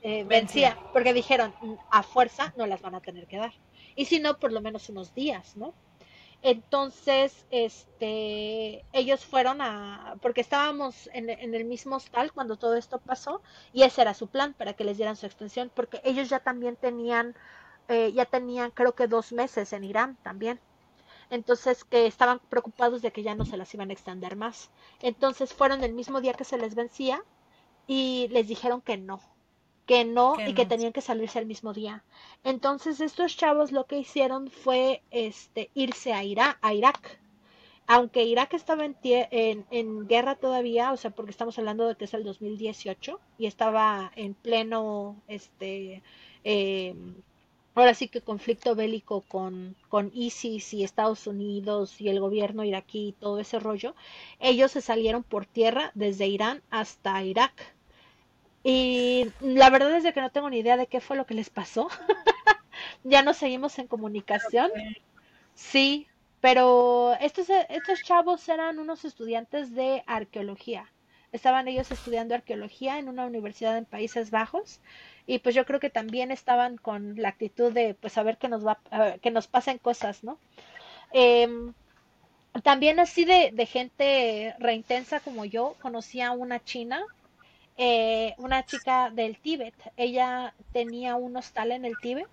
[0.03, 1.53] eh, vencía, porque dijeron
[1.91, 3.53] a fuerza no las van a tener que dar
[3.97, 5.75] y si no por lo menos unos días, ¿no?
[6.49, 13.43] Entonces, este, ellos fueron a, porque estábamos en, el mismo hostal cuando todo esto pasó,
[13.73, 16.77] y ese era su plan para que les dieran su extensión, porque ellos ya también
[16.77, 17.35] tenían
[17.89, 20.61] eh, ya tenían creo que dos meses en Irán también.
[21.31, 24.71] Entonces que estaban preocupados de que ya no se las iban a extender más.
[25.03, 27.25] Entonces fueron el mismo día que se les vencía
[27.89, 29.21] y les dijeron que no,
[29.87, 32.03] que no y que tenían que salirse el mismo día.
[32.45, 37.21] Entonces estos chavos lo que hicieron fue este irse a, Irak, a Irak.
[37.87, 42.07] Aunque Irak estaba en, en, en, guerra todavía, o sea, porque estamos hablando de que
[42.07, 46.03] es el 2018 y estaba en pleno este
[46.43, 46.95] eh,
[47.77, 53.09] ahora sí que conflicto bélico con, con ISIS y Estados Unidos y el gobierno iraquí
[53.09, 53.95] y todo ese rollo,
[54.41, 57.76] ellos se salieron por tierra desde Irán hasta Irak.
[58.69, 61.51] Y la verdad es que no tengo ni idea de qué fue lo que les
[61.51, 61.89] pasó.
[63.05, 64.73] ya no seguimos en comunicación.
[65.55, 66.09] Sí,
[66.41, 70.91] pero estos, estos chavos eran unos estudiantes de arqueología.
[71.31, 74.81] Estaban ellos estudiando arqueología en una universidad en Países Bajos
[75.29, 78.67] y pues yo creo que también estaban con la actitud de pues saber que nos
[78.67, 78.81] va
[79.23, 80.39] que nos pasen cosas no
[81.13, 81.73] em,
[82.63, 87.05] también así de, de, gente reintensa como yo conocí a una china
[87.77, 92.29] eh, una chica del Tíbet ella tenía un hostal en el Tíbet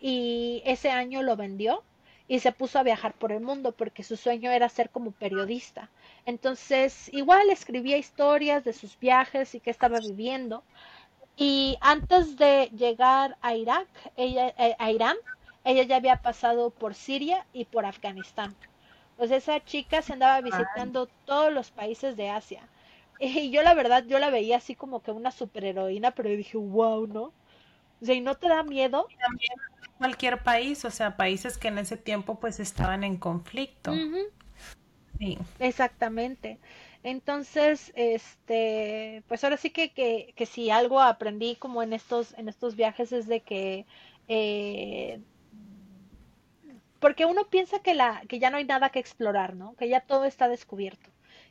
[0.00, 1.82] y ese año lo vendió
[2.28, 5.90] y se puso a viajar por el mundo porque su sueño era ser como periodista.
[6.26, 10.62] Entonces, igual escribía historias de sus viajes y qué estaba viviendo.
[11.36, 15.16] Y antes de llegar a Irak, ella, eh, a Irán,
[15.64, 18.54] ella ya había pasado por Siria y por Afganistán.
[19.26, 22.68] Sea, esa chica se andaba visitando todos los países de Asia.
[23.44, 27.06] Y yo la verdad, yo la veía así como que una superheroína, pero dije, wow,
[27.06, 27.32] ¿no?
[28.00, 29.08] O sea, ¿y no te da miedo?
[29.20, 29.52] También
[29.98, 33.92] cualquier país, o sea, países que en ese tiempo pues estaban en conflicto.
[35.18, 35.36] Sí.
[35.58, 36.58] Exactamente.
[37.02, 42.48] Entonces, este, pues ahora sí que, que, que, si algo aprendí como en estos, en
[42.48, 43.86] estos viajes es de que
[44.28, 45.20] eh,
[47.00, 49.74] porque uno piensa que la, que ya no hay nada que explorar, ¿no?
[49.76, 51.10] Que ya todo está descubierto.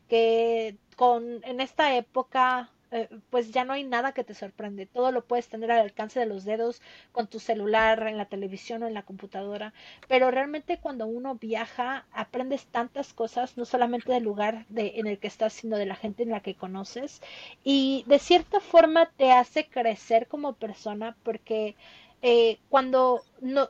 [0.09, 4.85] Que con, en esta época eh, pues ya no hay nada que te sorprende.
[4.85, 8.83] Todo lo puedes tener al alcance de los dedos con tu celular, en la televisión
[8.83, 9.73] o en la computadora.
[10.07, 15.19] Pero realmente cuando uno viaja, aprendes tantas cosas, no solamente del lugar de, en el
[15.19, 17.21] que estás, sino de la gente en la que conoces.
[17.63, 21.75] Y de cierta forma te hace crecer como persona porque
[22.21, 23.69] eh, cuando no,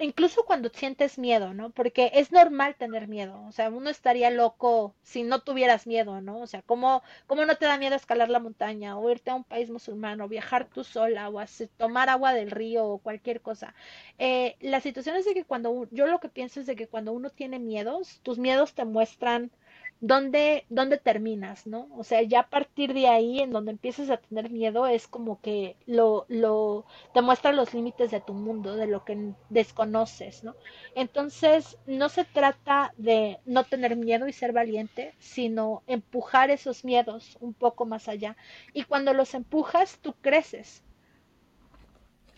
[0.00, 1.70] incluso cuando sientes miedo, ¿no?
[1.70, 6.40] Porque es normal tener miedo, o sea, uno estaría loco si no tuvieras miedo, ¿no?
[6.40, 9.44] O sea, ¿cómo, cómo no te da miedo escalar la montaña o irte a un
[9.44, 11.40] país musulmán o viajar tú sola o
[11.76, 13.74] tomar agua del río o cualquier cosa?
[14.18, 17.12] Eh, la situación es de que cuando, yo lo que pienso es de que cuando
[17.12, 19.50] uno tiene miedos, tus miedos te muestran
[20.00, 21.88] ¿dónde, dónde terminas, ¿no?
[21.96, 25.40] O sea, ya a partir de ahí, en donde empiezas a tener miedo, es como
[25.40, 30.56] que lo, lo, te muestra los límites de tu mundo, de lo que desconoces, ¿no?
[30.94, 37.36] Entonces, no se trata de no tener miedo y ser valiente, sino empujar esos miedos
[37.40, 38.36] un poco más allá.
[38.72, 40.82] Y cuando los empujas, tú creces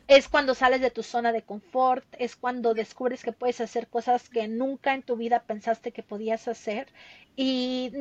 [0.09, 4.29] es cuando sales de tu zona de confort, es cuando descubres que puedes hacer cosas
[4.29, 6.89] que nunca en tu vida pensaste que podías hacer
[7.37, 7.93] y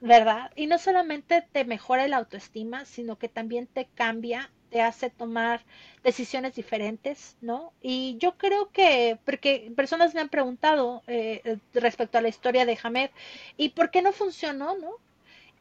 [0.00, 0.50] ¿verdad?
[0.56, 5.64] Y no solamente te mejora la autoestima, sino que también te cambia, te hace tomar
[6.02, 7.72] decisiones diferentes, ¿no?
[7.82, 12.78] Y yo creo que, porque personas me han preguntado eh, respecto a la historia de
[12.82, 13.10] Hamed,
[13.56, 14.90] ¿y por qué no funcionó, no?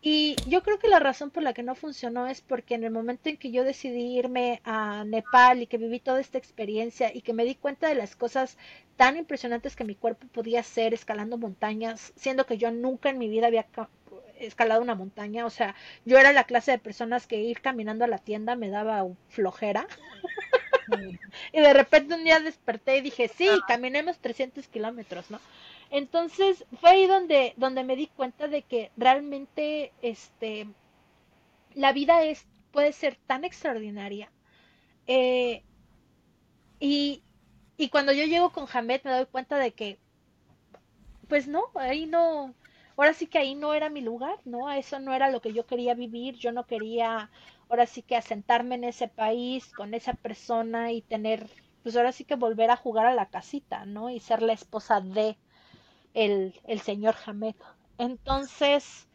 [0.01, 2.91] Y yo creo que la razón por la que no funcionó es porque en el
[2.91, 7.21] momento en que yo decidí irme a Nepal y que viví toda esta experiencia y
[7.21, 8.57] que me di cuenta de las cosas
[8.95, 13.27] tan impresionantes que mi cuerpo podía hacer escalando montañas, siendo que yo nunca en mi
[13.27, 13.65] vida había
[14.39, 18.07] escalado una montaña, o sea, yo era la clase de personas que ir caminando a
[18.07, 19.85] la tienda me daba flojera.
[21.53, 25.41] y de repente un día desperté y dije, sí, caminemos 300 kilómetros, ¿no?
[25.91, 30.67] Entonces fue ahí donde, donde me di cuenta de que realmente este,
[31.73, 34.31] la vida es, puede ser tan extraordinaria.
[35.07, 35.63] Eh,
[36.79, 37.23] y,
[37.77, 39.99] y cuando yo llego con Hamed me doy cuenta de que,
[41.27, 42.53] pues no, ahí no,
[42.97, 44.71] ahora sí que ahí no era mi lugar, ¿no?
[44.71, 47.29] Eso no era lo que yo quería vivir, yo no quería
[47.69, 51.47] ahora sí que asentarme en ese país con esa persona y tener,
[51.83, 54.09] pues ahora sí que volver a jugar a la casita, ¿no?
[54.09, 55.37] Y ser la esposa de
[56.14, 57.56] el, el señor Hamed.
[57.98, 59.07] Entonces,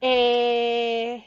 [0.00, 1.24] eh,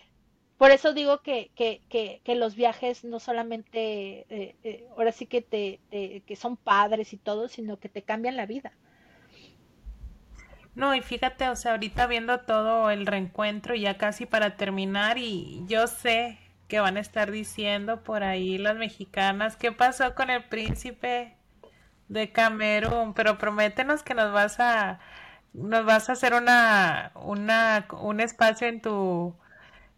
[0.57, 1.81] por eso digo que, que,
[2.23, 5.79] que, los viajes no solamente, eh, eh, ahora sí que, te,
[6.25, 8.73] que son padres y todo, sino que te cambian la vida.
[10.75, 15.61] No, y fíjate, o sea, ahorita viendo todo el reencuentro, ya casi para terminar, y
[15.67, 16.37] yo sé
[16.67, 21.37] que van a estar diciendo por ahí las mexicanas, ¿qué pasó con el príncipe
[22.07, 23.13] de Camerún?
[23.13, 24.99] Pero prométenos que nos vas a,
[25.53, 29.35] nos vas a hacer una, una, un espacio en tu,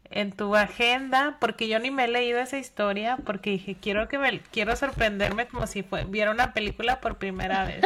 [0.06, 4.18] en tu agenda, porque yo ni me he leído esa historia, porque dije, quiero que
[4.20, 7.86] me, quiero sorprenderme como si fue, viera una película por primera vez.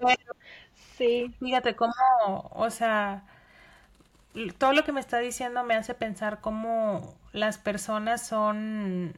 [0.98, 1.34] sí.
[1.40, 1.92] Fíjate cómo,
[2.52, 3.24] o sea,
[4.58, 9.14] todo lo que me está diciendo me hace pensar cómo las personas son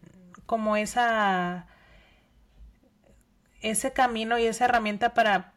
[0.47, 1.67] como esa
[3.63, 5.53] ese camino y esa herramienta para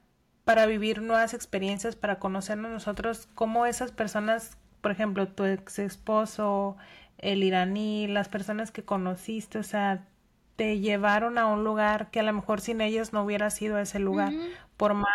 [0.45, 6.77] para vivir nuevas experiencias, para conocernos nosotros, cómo esas personas, por ejemplo, tu ex esposo,
[7.18, 10.06] el iraní, las personas que conociste, o sea,
[10.56, 13.99] te llevaron a un lugar que a lo mejor sin ellos no hubiera sido ese
[13.99, 14.32] lugar,
[14.77, 15.10] por más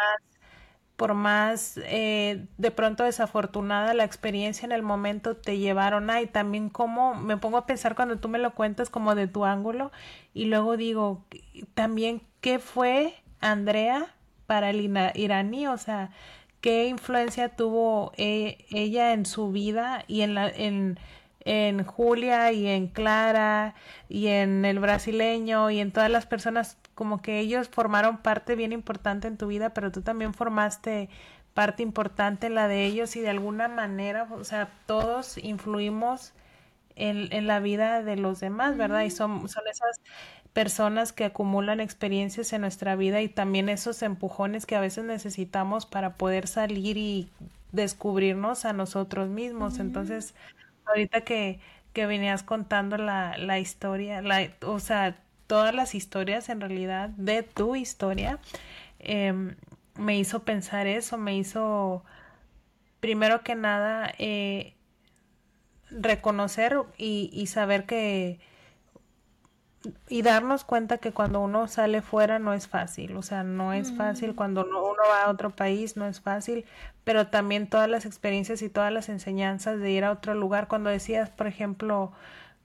[0.96, 6.26] por más eh, de pronto desafortunada la experiencia en el momento te llevaron a y
[6.26, 9.92] también como me pongo a pensar cuando tú me lo cuentas como de tu ángulo
[10.34, 11.24] y luego digo
[11.72, 14.14] también qué fue Andrea
[14.46, 14.80] para el
[15.14, 16.10] iraní, o sea,
[16.60, 20.98] qué influencia tuvo e, ella en su vida y en, la, en,
[21.44, 23.74] en Julia y en Clara
[24.08, 28.72] y en el brasileño y en todas las personas, como que ellos formaron parte bien
[28.72, 31.08] importante en tu vida, pero tú también formaste
[31.54, 36.32] parte importante en la de ellos y de alguna manera, o sea, todos influimos
[36.96, 39.02] en, en la vida de los demás, ¿verdad?
[39.02, 40.00] Y son, son esas
[40.52, 45.86] personas que acumulan experiencias en nuestra vida y también esos empujones que a veces necesitamos
[45.86, 47.28] para poder salir y
[47.72, 49.78] descubrirnos a nosotros mismos.
[49.78, 50.34] Entonces,
[50.86, 51.60] ahorita que,
[51.92, 55.16] que venías contando la, la historia, la, o sea,
[55.46, 58.38] todas las historias en realidad de tu historia,
[58.98, 59.56] em,
[59.96, 62.04] me hizo pensar eso, me hizo,
[63.00, 64.74] primero que nada, eh,
[65.90, 68.40] reconocer y, y saber que
[70.08, 73.92] y darnos cuenta que cuando uno sale fuera no es fácil, o sea, no es
[73.92, 76.66] fácil, cuando uno, va a otro país no es fácil,
[77.04, 80.90] pero también todas las experiencias y todas las enseñanzas de ir a otro lugar, cuando
[80.90, 82.12] decías, por ejemplo,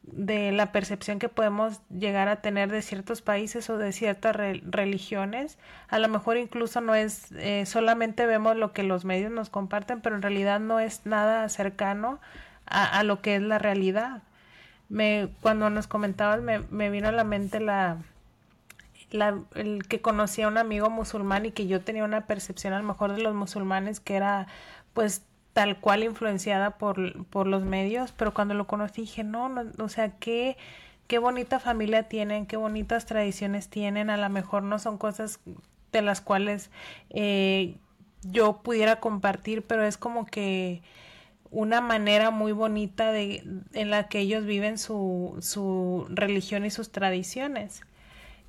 [0.03, 5.57] de la percepción que podemos llegar a tener de ciertos países o de ciertas religiones,
[5.87, 10.01] a lo mejor incluso no es, eh, solamente vemos lo que los medios nos comparten,
[10.01, 12.19] pero en realidad no es nada cercano
[12.67, 14.23] a lo que es la realidad
[14.89, 17.97] me, cuando nos comentabas me, me vino a la mente la,
[19.11, 22.85] el que conocía a un amigo musulmán y que yo tenía una percepción a lo
[22.85, 24.47] mejor de los musulmanes que era
[24.93, 29.63] pues tal cual influenciada por, por los medios, pero cuando lo conocí dije, no, no
[29.79, 30.57] o sea, qué,
[31.07, 35.39] qué bonita familia tienen, qué bonitas tradiciones tienen, a lo mejor no son cosas
[35.93, 36.71] de las cuales
[37.09, 37.77] eh,
[38.23, 40.81] yo pudiera compartir, pero es como que
[41.55, 43.41] una manera muy bonita de,
[43.71, 47.81] en la que ellos viven su, su religión y sus tradiciones.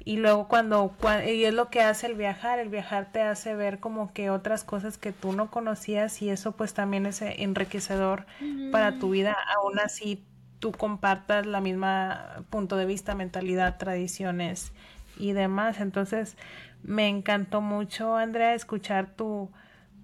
[0.05, 0.93] Y luego cuando,
[1.25, 4.65] y es lo que hace el viajar, el viajar te hace ver como que otras
[4.65, 8.27] cosas que tú no conocías y eso pues también es enriquecedor
[8.73, 10.25] para tu vida, aún así
[10.59, 14.73] tú compartas la misma punto de vista, mentalidad, tradiciones
[15.17, 15.81] y demás.
[15.81, 16.37] Entonces
[16.83, 19.51] me encantó mucho, Andrea, escuchar tu,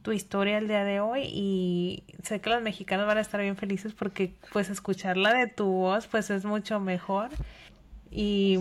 [0.03, 3.57] tu historia el día de hoy y sé que los mexicanos van a estar bien
[3.57, 7.31] felices porque pues escucharla de tu voz pues es mucho mejor.
[8.11, 8.59] Y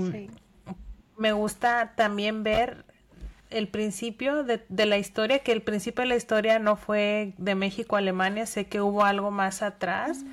[1.17, 2.85] me gusta también ver
[3.49, 7.53] el principio de, de, la historia, que el principio de la historia no fue de
[7.53, 10.23] México a Alemania, sé que hubo algo más atrás,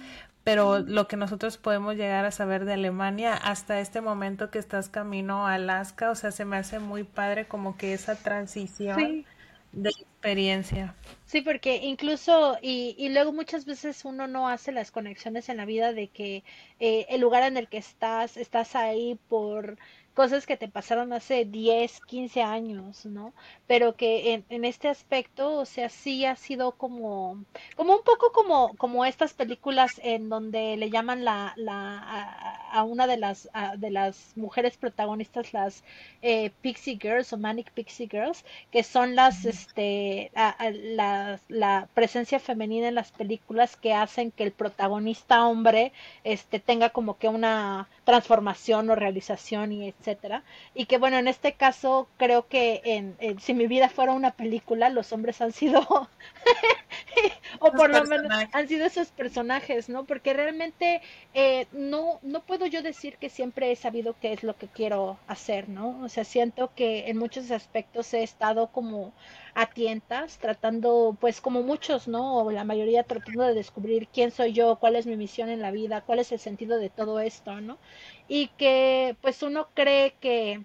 [0.45, 4.89] pero lo que nosotros podemos llegar a saber de Alemania hasta este momento que estás
[4.89, 9.27] camino a Alaska, o sea, se me hace muy padre como que esa transición
[9.73, 10.95] de experiencia.
[11.25, 15.65] Sí, porque incluso, y, y luego muchas veces uno no hace las conexiones en la
[15.65, 16.43] vida de que
[16.81, 19.79] eh, el lugar en el que estás, estás ahí por
[20.19, 23.33] cosas que te pasaron hace 10, 15 años, ¿no?
[23.69, 27.45] Pero que en, en, este aspecto, o sea, sí ha sido como,
[27.77, 33.07] como un poco como, como estas películas en donde le llaman la, la, a, una
[33.07, 35.85] de las, de las mujeres protagonistas, las
[36.21, 42.89] eh, Pixie Girls o Manic Pixie Girls, que son las, este, la, la presencia femenina
[42.89, 45.93] en las películas que hacen que el protagonista hombre,
[46.25, 50.43] este, tenga como que una transformación o realización y etcétera.
[50.75, 54.89] Y que bueno, en este caso creo que en, si mi vida fuera una película,
[54.89, 55.83] los hombres han sido
[57.61, 60.07] o por lo menos han sido esos personajes, ¿no?
[60.07, 61.03] Porque realmente
[61.35, 65.19] eh, no no puedo yo decir que siempre he sabido qué es lo que quiero
[65.27, 66.01] hacer, ¿no?
[66.03, 69.13] O sea, siento que en muchos aspectos he estado como
[69.59, 72.45] a tientas, tratando, pues como muchos, ¿no?
[72.45, 75.73] O la mayoría tratando de descubrir quién soy yo, cuál es mi misión en la
[75.73, 77.77] vida, cuál es el sentido de todo esto, ¿no?
[78.29, 80.63] Y que pues uno cree que,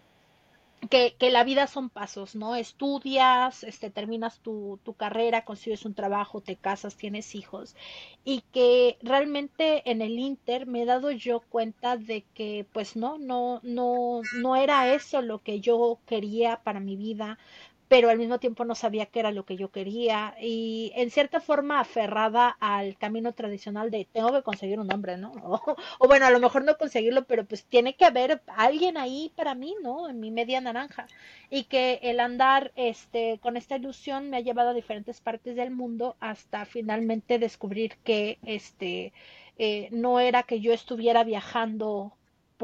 [0.91, 2.55] que, que, la vida son pasos, ¿no?
[2.55, 7.75] Estudias, este, terminas tu, tu, carrera, consigues un trabajo, te casas, tienes hijos.
[8.23, 13.17] Y que realmente en el Inter me he dado yo cuenta de que, pues no,
[13.17, 17.39] no, no, no era eso lo que yo quería para mi vida
[17.87, 21.39] pero al mismo tiempo no sabía qué era lo que yo quería y en cierta
[21.39, 25.31] forma aferrada al camino tradicional de tengo que conseguir un hombre, ¿no?
[25.99, 29.55] O, bueno, a lo mejor no conseguirlo, pero pues tiene que haber alguien ahí para
[29.55, 30.09] mí, ¿no?
[30.09, 31.07] En mi media naranja
[31.49, 35.71] y que el andar este con esta ilusión me ha llevado a diferentes partes del
[35.71, 39.13] mundo hasta finalmente descubrir que este
[39.57, 42.13] eh, no era que yo estuviera viajando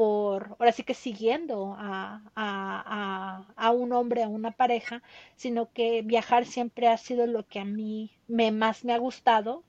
[0.00, 5.02] por, ahora sí que siguiendo a, a, a, un hombre, a una pareja,
[5.36, 9.62] sino que viajar siempre ha sido lo que a mí me, más me ha gustado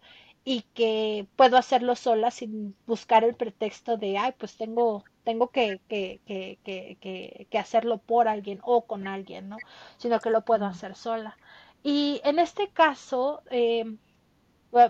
[0.45, 5.81] y que puedo hacerlo sola sin buscar el pretexto de, ay, pues tengo, tengo que,
[5.89, 9.57] que, que, que, que hacerlo por alguien o con alguien, ¿no?
[9.97, 11.37] Sino que lo puedo hacer sola.
[11.83, 13.97] Y en este caso, eh,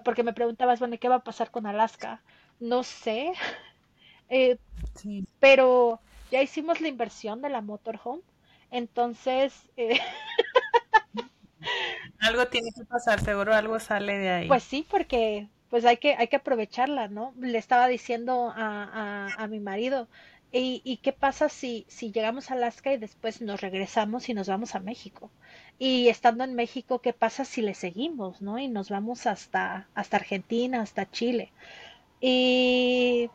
[0.06, 2.22] porque me preguntabas, bueno, ¿qué va a pasar con Alaska?
[2.60, 3.34] No sé,
[4.32, 4.58] eh,
[5.40, 6.00] pero
[6.32, 8.24] ya hicimos la inversión de la motorhome,
[8.72, 9.54] entonces...
[9.78, 10.00] Eh,
[12.20, 14.48] algo tiene que pasar, seguro algo sale de ahí.
[14.48, 17.34] Pues sí, porque pues hay que, hay que aprovecharla, ¿no?
[17.40, 20.08] Le estaba diciendo a, a, a mi marido,
[20.54, 24.76] ¿Y, qué pasa si, si llegamos a Alaska y después nos regresamos y nos vamos
[24.76, 25.32] a México?
[25.80, 28.60] Y estando en México, ¿qué pasa si le seguimos, no?
[28.60, 31.52] Y nos vamos hasta, hasta Argentina, hasta Chile.
[32.20, 33.30] Y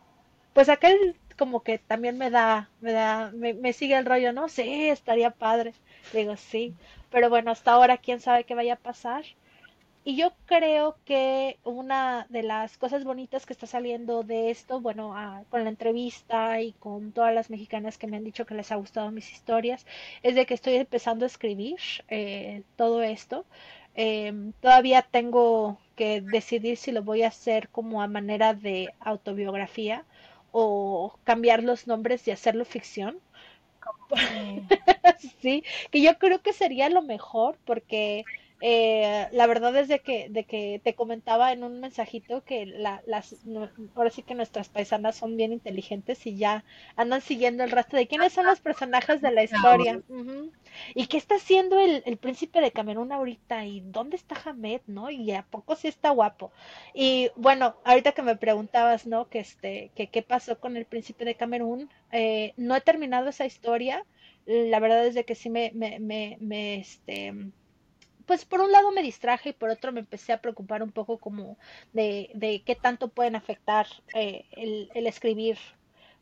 [0.57, 4.49] pues aquel como que también me da, me da, me, me sigue el rollo, ¿no?
[4.49, 5.75] Sí, estaría padre.
[6.15, 6.75] Digo, sí.
[7.11, 9.25] Pero bueno, hasta ahora, quién sabe qué vaya a pasar.
[10.05, 15.15] Y yo creo que una de las cosas bonitas que está saliendo de esto, bueno,
[15.51, 18.77] con la entrevista y con todas las mexicanas que me han dicho que les ha
[18.77, 19.87] gustado mis historias,
[20.23, 21.79] es de que estoy empezando a escribir
[22.09, 23.47] eh, todo esto.
[23.95, 30.05] Em, todavía tengo que decidir si lo voy a hacer como a manera de autobiografía
[30.59, 33.21] o cambiar los nombres y hacerlo ficción.
[35.43, 38.25] sí, que yo creo que sería lo mejor porque
[38.63, 43.03] eh, la verdad es de que, de que te comentaba en un mensajito que la,
[43.07, 43.37] las,
[43.95, 46.65] ahora sí que nuestras paisanas son bien inteligentes y ya
[46.97, 50.01] andan siguiendo el rastro de quiénes son los personajes de la historia.
[50.95, 53.67] ¿Y qué está haciendo el, el, príncipe de Camerún ahorita?
[53.67, 54.81] ¿Y dónde está Hamed?
[54.87, 55.11] ¿No?
[55.11, 56.51] Y a poco sí está guapo.
[56.95, 59.29] Y bueno, ahorita que me preguntabas, ¿no?
[59.29, 63.45] Que este, que qué pasó con el príncipe de Camerún, eh, no he terminado esa
[63.45, 64.05] historia.
[64.47, 67.35] La verdad es de que sí me, me, me, me este,
[68.27, 71.19] pues por un lado me distraje y por otro me empecé a preocupar un poco
[71.19, 71.57] como
[71.93, 75.59] de, de qué tanto pueden afectar eh, el, el, escribir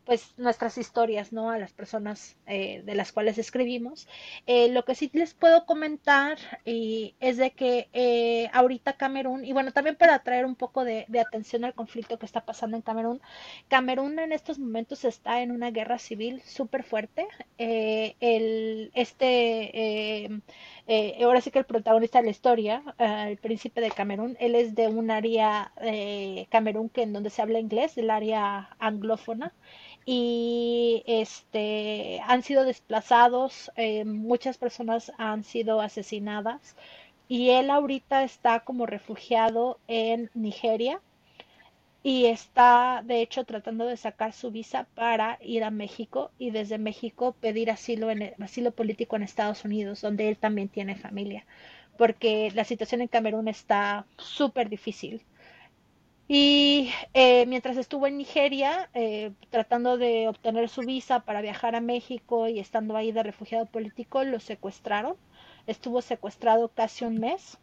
[0.05, 1.51] pues nuestras historias, ¿no?
[1.51, 4.07] A las personas eh, de las cuales escribimos.
[4.47, 9.73] Eh, lo que sí les puedo comentar es de que eh, ahorita Camerún, y bueno,
[9.73, 13.21] también para traer un poco de, de, atención al conflicto que está pasando en Camerún,
[13.69, 17.27] Camerún en estos momentos está en una guerra civil súper fuerte.
[17.59, 20.43] el, este,
[21.23, 24.89] ahora sí que el protagonista de la historia, el príncipe de Camerún, él es de
[24.89, 25.73] un área,
[26.51, 29.53] Camerún, que en donde se habla inglés, del área anglófona
[30.07, 36.77] y este han sido desplazados, eh, muchas personas han sido asesinadas
[37.29, 41.01] y él ahorita está como refugiado en Nigeria
[42.05, 46.79] y está de hecho tratando de sacar su visa para ir a México y desde
[46.79, 51.45] México pedir asilo en asilo político en Estados Unidos donde él también tiene familia
[51.99, 55.23] porque la situación en Camerún está súper difícil
[56.27, 61.81] y eh, mientras estuvo en Nigeria, eh, tratando de obtener su visa para viajar a
[61.81, 65.17] México y estando ahí de refugiado político, lo secuestraron.
[65.67, 67.59] Estuvo secuestrado casi un mes.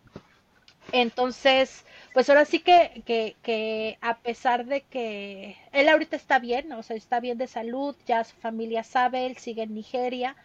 [0.92, 6.72] Entonces, pues ahora sí que, que, que a pesar de que él ahorita está bien,
[6.74, 10.36] o sea, está bien de salud, ya su familia sabe, él sigue en Nigeria,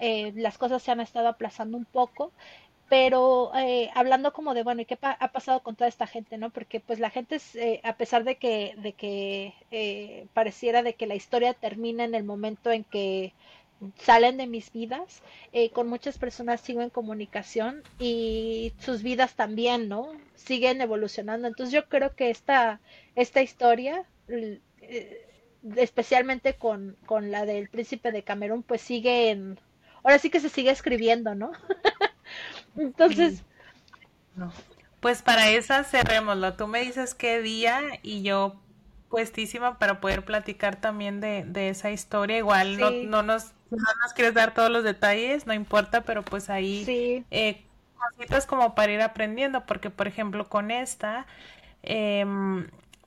[0.00, 2.32] eh, las cosas se han estado aplazando un poco,
[2.90, 6.50] pero eh, hablando como de, bueno, ¿y qué ha pasado con toda esta gente, no?
[6.50, 10.94] Porque pues la gente, es, eh, a pesar de que, de que eh, pareciera de
[10.94, 13.32] que la historia termina en el momento en que
[13.98, 19.88] salen de mis vidas, eh, con muchas personas sigo en comunicación y sus vidas también,
[19.88, 20.12] ¿no?
[20.34, 21.48] Siguen evolucionando.
[21.48, 22.80] Entonces yo creo que esta,
[23.16, 24.04] esta historia,
[25.76, 29.58] especialmente con, con la del príncipe de Camerún, pues sigue en...
[30.02, 31.52] Ahora sí que se sigue escribiendo, ¿no?
[32.76, 33.42] Entonces.
[34.34, 34.52] No.
[35.00, 36.54] Pues para esa cerrémoslo.
[36.54, 38.56] Tú me dices qué día y yo
[39.08, 42.38] puestísima para poder platicar también de, de esa historia.
[42.38, 46.50] Igual no, no, nos, no nos quieres dar todos los detalles, no importa, pero pues
[46.50, 47.24] ahí sí.
[47.30, 47.64] eh,
[48.16, 51.26] cositas como para ir aprendiendo, porque por ejemplo con esta
[51.82, 52.24] eh,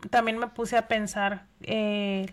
[0.10, 2.28] también me puse a pensar eh,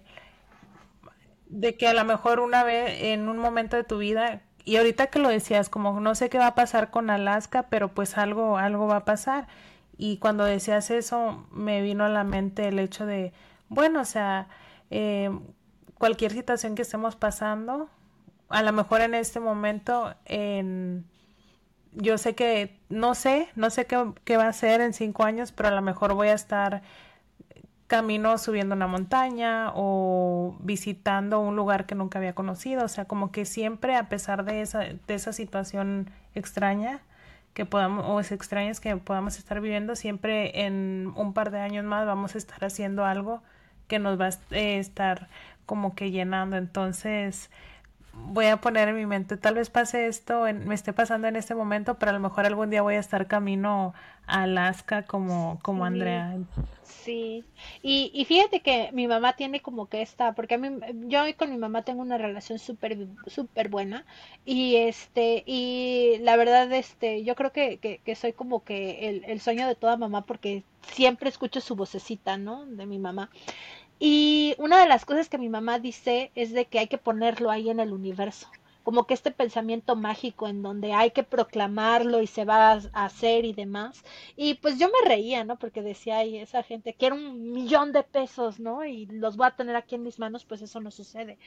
[1.48, 5.08] de que a lo mejor una vez en un momento de tu vida y ahorita
[5.08, 8.58] que lo decías, como no sé qué va a pasar con Alaska, pero pues algo,
[8.58, 9.48] algo va a pasar.
[9.96, 13.32] Y cuando decías eso, me vino a la mente el hecho de,
[13.68, 14.48] bueno, o sea,
[14.90, 15.30] eh,
[15.98, 17.88] cualquier situación que estemos pasando,
[18.50, 21.06] a lo mejor en este momento, en,
[21.92, 25.52] yo sé que, no sé, no sé qué, qué va a ser en cinco años,
[25.52, 26.82] pero a lo mejor voy a estar
[27.90, 32.84] camino subiendo una montaña o visitando un lugar que nunca había conocido.
[32.84, 37.00] O sea, como que siempre, a pesar de esa, de esa situación extraña
[37.52, 41.84] que podamos, o es extrañas que podamos estar viviendo, siempre en un par de años
[41.84, 43.42] más vamos a estar haciendo algo
[43.88, 45.28] que nos va a eh, estar
[45.66, 46.56] como que llenando.
[46.56, 47.50] Entonces,
[48.12, 51.36] voy a poner en mi mente, tal vez pase esto, en, me esté pasando en
[51.36, 53.94] este momento, pero a lo mejor algún día voy a estar camino
[54.26, 56.36] a Alaska como, como Andrea.
[56.82, 57.44] Sí,
[57.82, 60.68] y, y fíjate que mi mamá tiene como que esta, porque a mí,
[61.08, 64.04] yo con mi mamá tengo una relación súper súper buena
[64.44, 69.24] y este, y la verdad, este, yo creo que, que, que soy como que el,
[69.24, 72.66] el sueño de toda mamá porque siempre escucho su vocecita, ¿no?
[72.66, 73.30] De mi mamá.
[74.00, 77.50] Y una de las cosas que mi mamá dice es de que hay que ponerlo
[77.52, 78.48] ahí en el universo
[78.82, 83.44] como que este pensamiento mágico en donde hay que proclamarlo y se va a hacer
[83.44, 84.02] y demás.
[84.36, 85.56] Y pues yo me reía, ¿no?
[85.58, 88.84] Porque decía, ay, esa gente quiere un millón de pesos, ¿no?
[88.84, 91.38] Y los voy a tener aquí en mis manos, pues eso no sucede.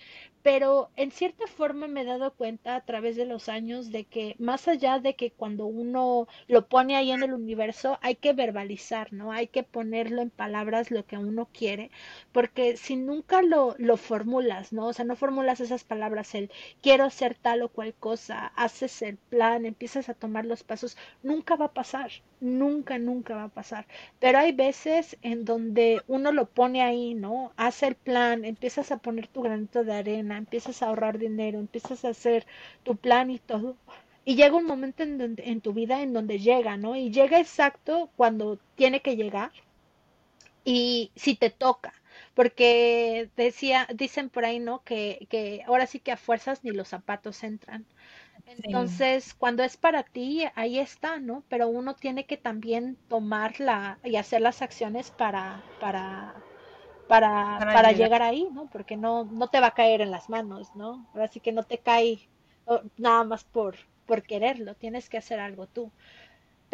[0.43, 4.35] Pero en cierta forma me he dado cuenta a través de los años de que
[4.39, 9.11] más allá de que cuando uno lo pone ahí en el universo, hay que verbalizar,
[9.13, 9.31] ¿no?
[9.31, 11.89] Hay que ponerlo en palabras lo que uno quiere,
[12.31, 14.87] porque si nunca lo, lo formulas, ¿no?
[14.87, 16.51] O sea, no formulas esas palabras, el
[16.81, 21.65] quiero tal o cual cosa, haces el plan, empiezas a tomar los pasos, nunca va
[21.65, 23.85] a pasar, nunca, nunca va a pasar.
[24.19, 27.53] Pero hay veces en donde uno lo pone ahí, ¿no?
[27.55, 32.03] Hace el plan, empiezas a poner tu granito de arena, empiezas a ahorrar dinero, empiezas
[32.03, 32.45] a hacer
[32.83, 33.77] tu plan y todo.
[34.25, 36.95] Y llega un momento en, donde, en tu vida en donde llega, ¿no?
[36.95, 39.51] Y llega exacto cuando tiene que llegar.
[40.65, 41.93] Y si te toca,
[42.33, 44.83] porque decía, dicen por ahí, ¿no?
[44.83, 47.85] Que, que ahora sí que a fuerzas ni los zapatos entran.
[48.45, 51.43] Entonces, cuando es para ti, ahí está, ¿no?
[51.47, 56.35] Pero uno tiene que también tomarla y hacer las acciones para, para,
[57.07, 58.21] para, para, llegar.
[58.21, 58.67] ahí, ¿no?
[58.67, 61.07] Porque no, no te va a caer en las manos, ¿no?
[61.13, 62.27] Ahora sí que no te cae
[62.97, 65.91] nada más por, por quererlo, tienes que hacer algo tú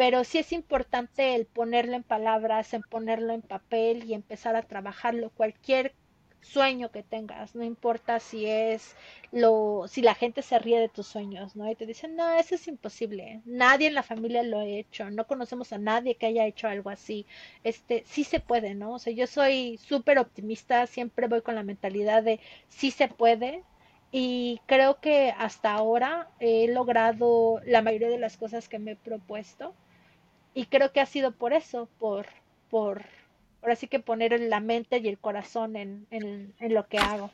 [0.00, 4.62] pero sí es importante el ponerlo en palabras, en ponerlo en papel y empezar a
[4.62, 5.28] trabajarlo.
[5.28, 5.92] Cualquier
[6.40, 8.96] sueño que tengas, no importa si es
[9.30, 11.70] lo, si la gente se ríe de tus sueños, ¿no?
[11.70, 15.26] Y te dicen, no, eso es imposible, nadie en la familia lo ha hecho, no
[15.26, 17.26] conocemos a nadie que haya hecho algo así,
[17.62, 18.94] este, sí se puede, ¿no?
[18.94, 22.40] O sea, yo soy súper optimista, siempre voy con la mentalidad de
[22.70, 23.64] sí se puede,
[24.12, 28.96] y creo que hasta ahora he logrado la mayoría de las cosas que me he
[28.96, 29.74] propuesto
[30.60, 32.26] y creo que ha sido por eso, por,
[32.68, 33.00] por,
[33.62, 37.30] ahora sí que poner la mente y el corazón en, en, lo que hago.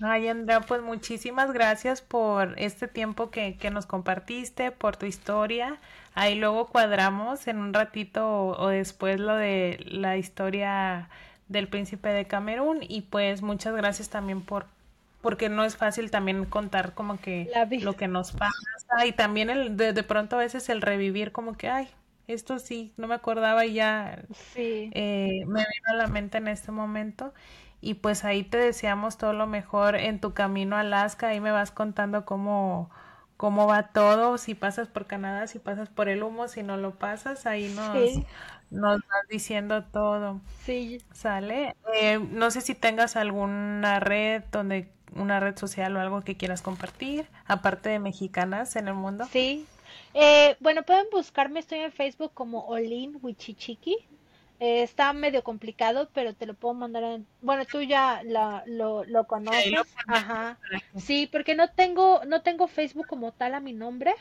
[0.00, 5.76] Ay, Andrea, pues muchísimas gracias por este tiempo que, que, nos compartiste, por tu historia.
[6.14, 8.26] Ahí luego cuadramos en un ratito
[8.56, 11.10] o, después lo de la historia
[11.48, 14.64] del príncipe de Camerún y pues muchas gracias también por
[15.20, 17.50] porque no es fácil también contar como que
[17.82, 21.56] lo que nos pasa y también el de, de, pronto a veces el revivir como
[21.56, 21.88] que ay
[22.26, 24.22] esto sí no me acordaba y ya
[24.56, 27.34] eh, me vino a la mente en este momento
[27.80, 31.50] y pues ahí te deseamos todo lo mejor en tu camino a Alaska ahí me
[31.50, 32.90] vas contando cómo
[33.36, 36.94] cómo va todo si pasas por Canadá si pasas por el humo si no lo
[36.98, 37.96] pasas ahí nos
[38.70, 40.40] nos vas diciendo todo.
[40.64, 41.02] Sí.
[41.12, 46.36] Sale eh, no sé si tengas alguna red donde una red social o algo que
[46.36, 49.26] quieras compartir, aparte de mexicanas en el mundo.
[49.30, 49.66] Sí.
[50.14, 53.96] Eh, bueno, pueden buscarme, estoy en Facebook como Olin Wichichiki.
[54.60, 57.26] Eh, está medio complicado, pero te lo puedo mandar en...
[57.40, 58.22] Bueno, tú ya
[58.66, 59.72] lo, lo conoces.
[60.06, 60.58] Ajá.
[60.98, 64.14] Sí, porque no tengo, no tengo Facebook como tal a mi nombre.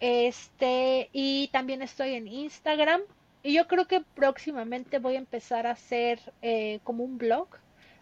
[0.00, 3.00] Este, y también estoy en Instagram.
[3.42, 7.46] Y yo creo que próximamente voy a empezar a hacer eh, como un blog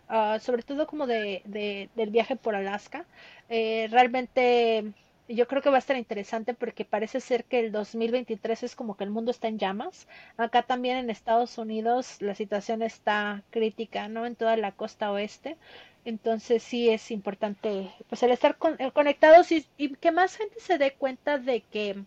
[0.08, 3.06] Ah, sobre todo como de, del viaje por Alaska.
[3.48, 4.92] Eh, realmente
[5.28, 8.96] yo creo que va a estar interesante porque parece ser que el 2023 es como
[8.96, 10.06] que el mundo está en llamas.
[10.36, 14.26] Acá también en Estados Unidos la situación está crítica, ¿no?
[14.26, 15.56] En toda la costa oeste.
[16.04, 18.58] Entonces sí es importante pues el estar
[18.92, 22.04] conectados y, y, que más gente se dé cuenta de que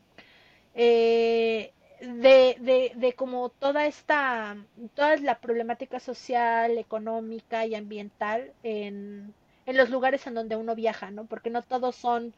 [0.75, 4.57] eh, de, de, de como toda esta,
[4.95, 9.33] toda la problemática social, económica y ambiental en,
[9.65, 11.25] en los lugares en donde uno viaja, ¿no?
[11.25, 12.33] Porque no todos son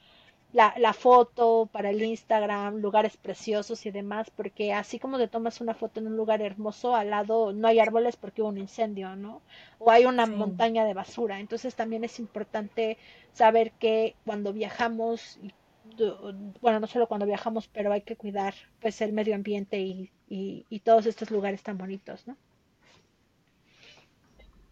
[0.52, 5.62] la, la foto para el Instagram, lugares preciosos y demás, porque así como te tomas
[5.62, 9.16] una foto en un lugar hermoso, al lado no hay árboles porque hubo un incendio,
[9.16, 9.42] ¿no?
[9.78, 11.40] O hay una montaña de basura.
[11.40, 12.98] Entonces también es importante
[13.34, 15.54] saber que cuando viajamos y
[16.62, 20.80] bueno, no solo cuando viajamos, pero hay que cuidar pues el medio ambiente y, y,
[20.80, 22.38] todos estos lugares tan bonitos, ¿no?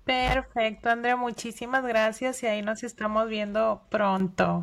[0.05, 4.61] Perfecto, Andrea, muchísimas gracias y ahí nos estamos viendo pronto.